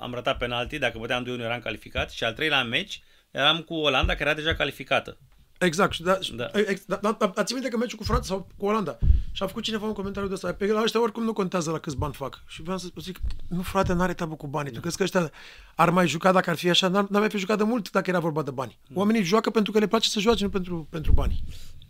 [0.00, 4.12] am ratat penalti, dacă băteam 2-1 eram calificat și al treilea meci eram cu Olanda,
[4.14, 5.16] care era deja calificată.
[5.58, 5.92] Exact.
[5.92, 6.50] Și da, Da.
[6.54, 8.98] ex, da, da, da, ți minte că meciul cu Franța sau cu Olanda
[9.32, 11.78] și a făcut cineva un comentariu de ăsta, pe la ăștia oricum nu contează la
[11.78, 12.42] câți bani fac.
[12.46, 14.72] Și vreau să zic, nu frate, n-are treabă cu banii.
[14.72, 15.30] Tu crezi că ăștia
[15.74, 16.88] ar mai juca dacă ar fi așa?
[16.88, 18.78] N-ar, n-ar mai fi jucat de mult dacă era vorba de bani.
[18.94, 21.42] Oamenii joacă pentru că le place să joace, nu pentru, pentru bani.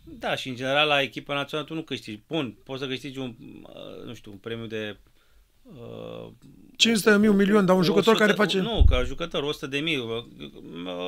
[0.04, 2.22] Da, și în general la echipa națională tu nu câștigi.
[2.28, 4.98] Bun, poți să câștigi un, uh, nu știu, un premiu de...
[5.74, 6.32] Uh,
[6.76, 8.60] 500 de mii, un milion, dar un jucător 100 care face...
[8.60, 10.04] Nu, ca jucător, 100 de mii.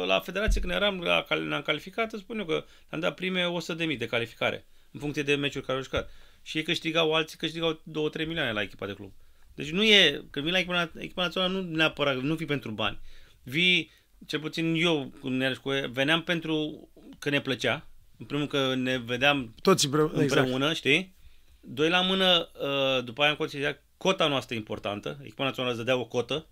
[0.06, 3.44] La federație, când eram, la, cal- ne-am calificat, îți spun eu că am dat prime
[3.44, 6.10] 100 de mii de calificare, în funcție de meciuri care au jucat.
[6.42, 9.12] Și ei câștigau, alții câștigau 2-3 milioane la echipa de club.
[9.54, 12.98] Deci nu e, când vii la echipa, echipa națională, nu neapărat, nu vii pentru bani.
[13.42, 13.90] Vii,
[14.26, 16.88] cel puțin eu, cu Nereșcu, veneam pentru
[17.18, 17.86] că ne plăcea.
[18.18, 20.74] În primul că ne vedeam Toți împreună, împreună exact.
[20.74, 21.14] știi?
[21.60, 25.18] Doi la mână, uh, după aia în considerat cota noastră importantă.
[25.22, 26.46] Echipa națională îți dădea o cotă,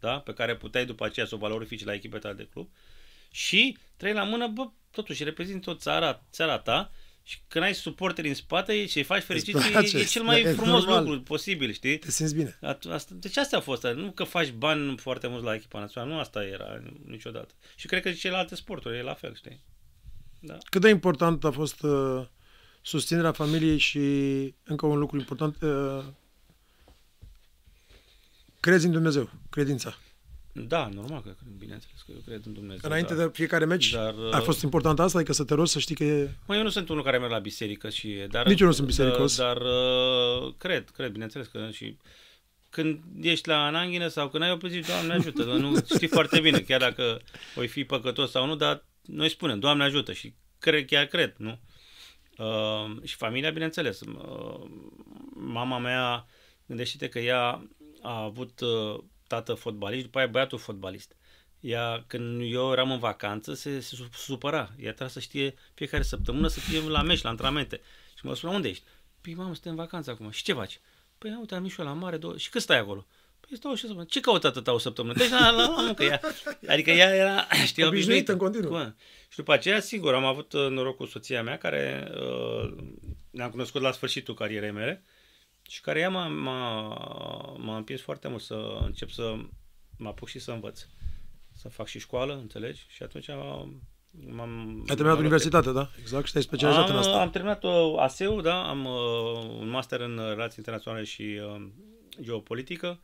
[0.00, 0.18] da?
[0.18, 2.68] pe care puteai după aceea să o valorifici la echipele tale de club.
[3.30, 8.28] Și trei la mână, bă, totuși reprezintă o țara, țara ta și când ai suporteri
[8.28, 11.04] în spate și îi faci fericit, e, e cel mai da, frumos normal.
[11.04, 11.98] lucru posibil, știi?
[11.98, 12.58] Te simți bine.
[12.60, 16.18] Asta, deci asta a fost, nu că faci bani foarte mulți la echipa națională, nu
[16.18, 17.54] asta era niciodată.
[17.76, 19.60] Și cred că și celelalte sporturi e la fel, știi?
[20.40, 20.58] Da.
[20.70, 22.26] Cât de important a fost uh,
[22.82, 23.98] susținerea familiei și
[24.64, 26.04] încă un lucru important, uh,
[28.66, 29.98] crezi în Dumnezeu, credința.
[30.52, 32.80] Da, normal că bineînțeles că eu cred în Dumnezeu.
[32.82, 35.78] Înainte dar, de fiecare meci dar, a fost important asta, adică să te rogi să
[35.78, 36.30] știi că e...
[36.46, 38.26] Mă, eu nu sunt unul care merg la biserică și...
[38.30, 39.36] Dar, Nici eu nu sunt bisericos.
[39.36, 41.96] Dar, dar uh, cred, cred, bineînțeles că și
[42.70, 46.58] când ești la ananghină sau când ai o zi, Doamne ajută, nu știi foarte bine,
[46.58, 47.20] chiar dacă
[47.54, 51.58] voi fi păcătos sau nu, dar noi spunem, Doamne ajută și cred, chiar cred, nu?
[52.38, 54.00] Uh, și familia, bineînțeles.
[54.00, 54.70] Uh,
[55.34, 56.26] mama mea,
[56.66, 57.68] gândește că ea
[58.06, 61.16] a avut uh, tată fotbalist, după aia băiatul fotbalist.
[61.60, 64.58] Ea, când eu eram în vacanță, se, se supăra.
[64.58, 67.80] Ea trebuia să știe fiecare săptămână să fie la meci, la antrenamente.
[68.18, 68.84] Și mă spunea, unde ești?
[69.20, 70.30] Păi, mamă, suntem în vacanță acum.
[70.30, 70.80] Și ce faci?
[71.18, 72.16] Păi, uite, am ieșit la mare.
[72.16, 72.36] Două...
[72.36, 73.06] Și cât stai acolo?
[73.40, 74.06] Păi stau și o săptămână.
[74.10, 75.14] Ce caută atâta o săptămână?
[75.14, 76.02] Deci la, la, la muncă.
[76.02, 76.20] Ea,
[76.74, 78.94] adică ea era, știi, obișnuită în continuu.
[79.28, 82.74] Și după aceea, sigur, am avut uh, noroc cu soția mea, care uh,
[83.30, 85.04] ne-am cunoscut la sfârșitul carierei mele
[85.68, 86.88] și care ea m-a, m-a,
[87.58, 89.36] m-a împins foarte mult să încep să
[89.96, 90.86] mă apuc și să învăț.
[91.52, 92.86] Să fac și școală, înțelegi?
[92.88, 94.84] Și atunci am, m-am...
[94.88, 95.90] Ai terminat universitatea, da?
[96.00, 97.20] Exact, și te-ai specializat am, în asta.
[97.20, 98.68] Am terminat uh, ASEU, da?
[98.68, 101.66] Am uh, un master în relații internaționale și uh,
[102.20, 103.00] geopolitică.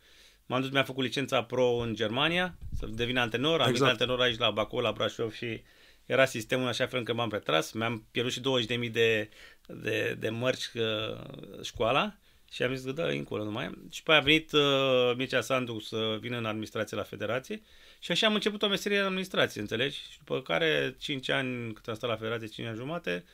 [0.47, 3.61] M-am dus, mi-am făcut licența pro în Germania, să devin antenor.
[3.61, 3.79] Am exact.
[3.79, 5.63] venit antenor aici la Bacău, la Brașov și
[6.07, 7.73] era sistemul așa fel încât m-am retras.
[7.73, 8.41] Mi-am pierdut și
[8.87, 9.29] 20.000 de,
[9.67, 12.17] de, de mărci uh, școala
[12.53, 13.71] și am zis că da, încolo numai.
[13.91, 17.63] Și pe a venit uh, Mircea Sandu să vină în administrație la federație
[17.99, 19.97] și așa am început o meserie în administrație, înțelegi?
[20.11, 23.25] Și după care 5 ani, cât am stat la federație, 5 ani jumate,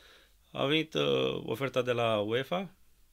[0.53, 2.71] a venit uh, oferta de la UEFA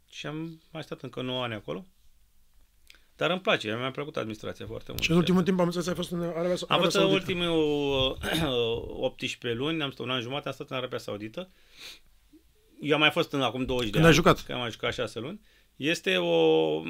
[0.09, 1.85] și am mai stat încă 9 ani acolo.
[3.15, 5.03] Dar îmi place, mi-a plăcut administrația foarte mult.
[5.03, 6.73] Și în ultimul timp am înțeles ai fost în Arabia Saudită?
[6.73, 8.17] Am fost în ultimul
[9.07, 11.49] 18 luni, am stat un an jumate, am stat în Arabia Saudită.
[12.81, 14.07] Eu am mai fost în acum 20 Când de ani.
[14.07, 14.45] ai jucat?
[14.45, 15.41] Că am mai jucat 6 luni.
[15.75, 16.81] Este o,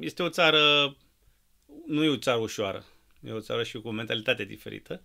[0.00, 0.96] este o țară,
[1.86, 2.84] nu e o țară ușoară,
[3.20, 5.02] e o țară și cu o mentalitate diferită,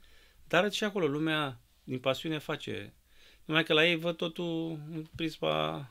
[0.47, 2.93] dar și acolo lumea din pasiune face.
[3.45, 5.89] Numai că la ei văd totul în prisma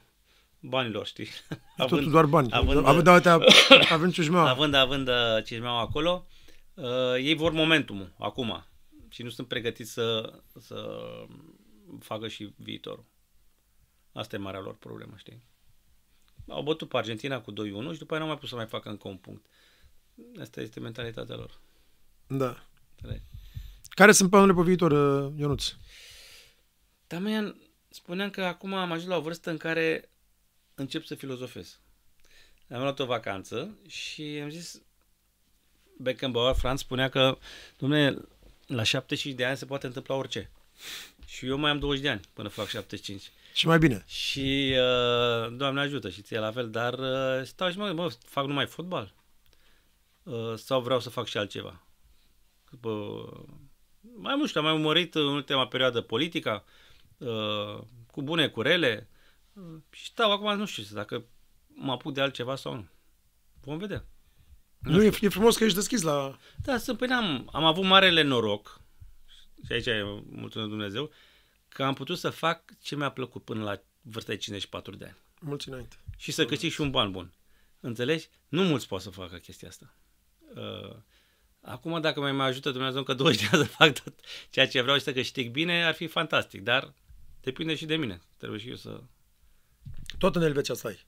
[0.61, 1.28] banilor, știi?
[1.76, 2.49] Având, totul doar bani.
[2.53, 3.26] Având, având, având,
[3.91, 4.51] având ciușmeaua.
[4.51, 6.26] Având, având uh, ciușmeaua acolo,
[6.74, 8.66] uh, ei vor momentumul acum
[9.09, 11.07] și nu sunt pregătiți să, să
[12.01, 13.05] facă și viitorul.
[14.12, 15.47] Asta e marea lor problemă, știi?
[16.49, 17.55] Au bătut pe Argentina cu 2-1
[17.92, 19.47] și după aia n-au mai pus să mai facă încă un punct.
[20.40, 21.61] Asta este mentalitatea lor.
[22.26, 22.66] Da.
[23.88, 25.72] Care sunt planurile pe viitor, uh, Ionuț?
[27.07, 27.57] Damian,
[27.88, 30.11] spuneam că acum am ajuns la o vârstă în care
[30.74, 31.78] încep să filozofez.
[32.70, 34.82] Am luat o vacanță și am zis
[35.99, 37.38] Beckenbauer, Franz, spunea că,
[37.78, 38.18] domnule,
[38.66, 40.51] la 75 de ani se poate întâmpla orice.
[41.26, 43.30] Și eu mai am 20 de ani până fac 75.
[43.57, 44.04] Și mai bine.
[44.07, 48.46] Și, uh, Doamne ajută, și ție la fel, dar uh, stau și mă mă, fac
[48.46, 49.14] numai fotbal?
[50.22, 51.86] Uh, sau vreau să fac și altceva?
[52.80, 53.24] Bă,
[54.16, 56.64] mai mult știu, am mai urmărit în ultima perioadă politica,
[57.18, 57.78] uh,
[58.11, 59.09] cu bune, cu rele,
[59.52, 61.24] uh, și stau acum, nu știu dacă
[61.68, 62.88] mă apuc de altceva sau nu.
[63.61, 64.04] Vom vedea.
[64.78, 66.38] Nu, nu e, e frumos că ești deschis la...
[66.62, 68.80] Da, să, păi am, am avut marele noroc,
[69.66, 71.11] și aici e mulțumesc Dumnezeu,
[71.76, 75.16] că am putut să fac ce mi-a plăcut până la vârsta de 54 de ani.
[75.40, 75.96] Mulți înainte.
[76.16, 77.32] Și să câștig și un ban bun.
[77.80, 78.28] Înțelegi?
[78.48, 79.94] Nu mulți pot să facă chestia asta.
[80.54, 80.96] Uh,
[81.61, 84.14] acum, dacă mai mă ajută Dumnezeu încă 20 de ani să fac tot
[84.50, 86.62] ceea ce vreau și să câștig bine, ar fi fantastic.
[86.62, 86.94] Dar
[87.40, 88.20] depinde și de mine.
[88.36, 89.00] Trebuie și eu să...
[90.18, 91.07] Tot în Elveția stai?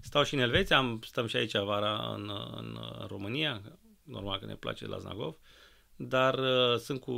[0.00, 4.46] Stau și în Elveția, am, stăm și aici vara în, în, în România, normal că
[4.46, 5.34] ne place la Znagov.
[5.34, 5.38] Uh,
[5.96, 7.12] dar uh, sunt cu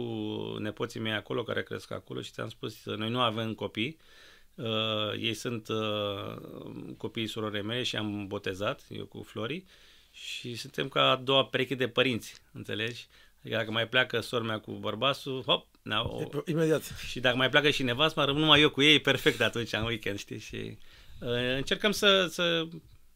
[0.59, 3.97] nepoții mei acolo care cresc acolo și ți-am spus, uh, noi nu avem copii,
[4.55, 6.37] uh, ei sunt uh,
[6.97, 9.65] copiii surorii mele și am botezat, eu cu Flori,
[10.11, 13.07] și suntem ca a doua pereche de părinți, înțelegi?
[13.41, 16.41] Adică dacă mai pleacă sora mea cu bărbasul, hop, o...
[16.47, 16.83] Imediat.
[17.09, 20.19] Și dacă mai pleacă și nevastă, rămân numai eu cu ei, perfect atunci în weekend,
[20.19, 20.39] știi?
[20.39, 20.79] Și
[21.21, 22.67] uh, încercăm să, să,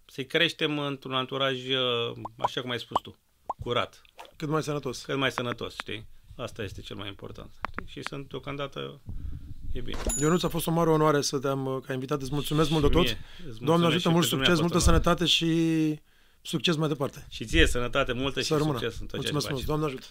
[0.06, 3.18] să-i creștem într-un anturaj, uh, așa cum ai spus tu,
[3.62, 4.00] curat,
[4.36, 5.02] Cât mai sănătos.
[5.02, 6.06] cât mai sănătos, știi?
[6.36, 7.50] Asta este cel mai important.
[7.70, 7.86] Știi?
[8.02, 9.00] Și sunt deocamdată,
[9.72, 9.98] e bine.
[10.20, 12.20] Ionuț, a fost o mare onoare să te-am uh, ca invitat.
[12.22, 13.02] Îți mulțumesc mult de tot.
[13.02, 15.02] Mie, îți mulțumesc Doamne și ajută, mult pentru mine succes, a fost multă onoare.
[15.02, 16.00] sănătate și
[16.42, 17.26] succes mai departe.
[17.30, 18.78] Și ție sănătate multă Să și rămână.
[18.78, 19.54] succes în tot ceea ce Mulțumesc faci.
[19.54, 19.66] mult.
[19.66, 20.06] Doamne ajută.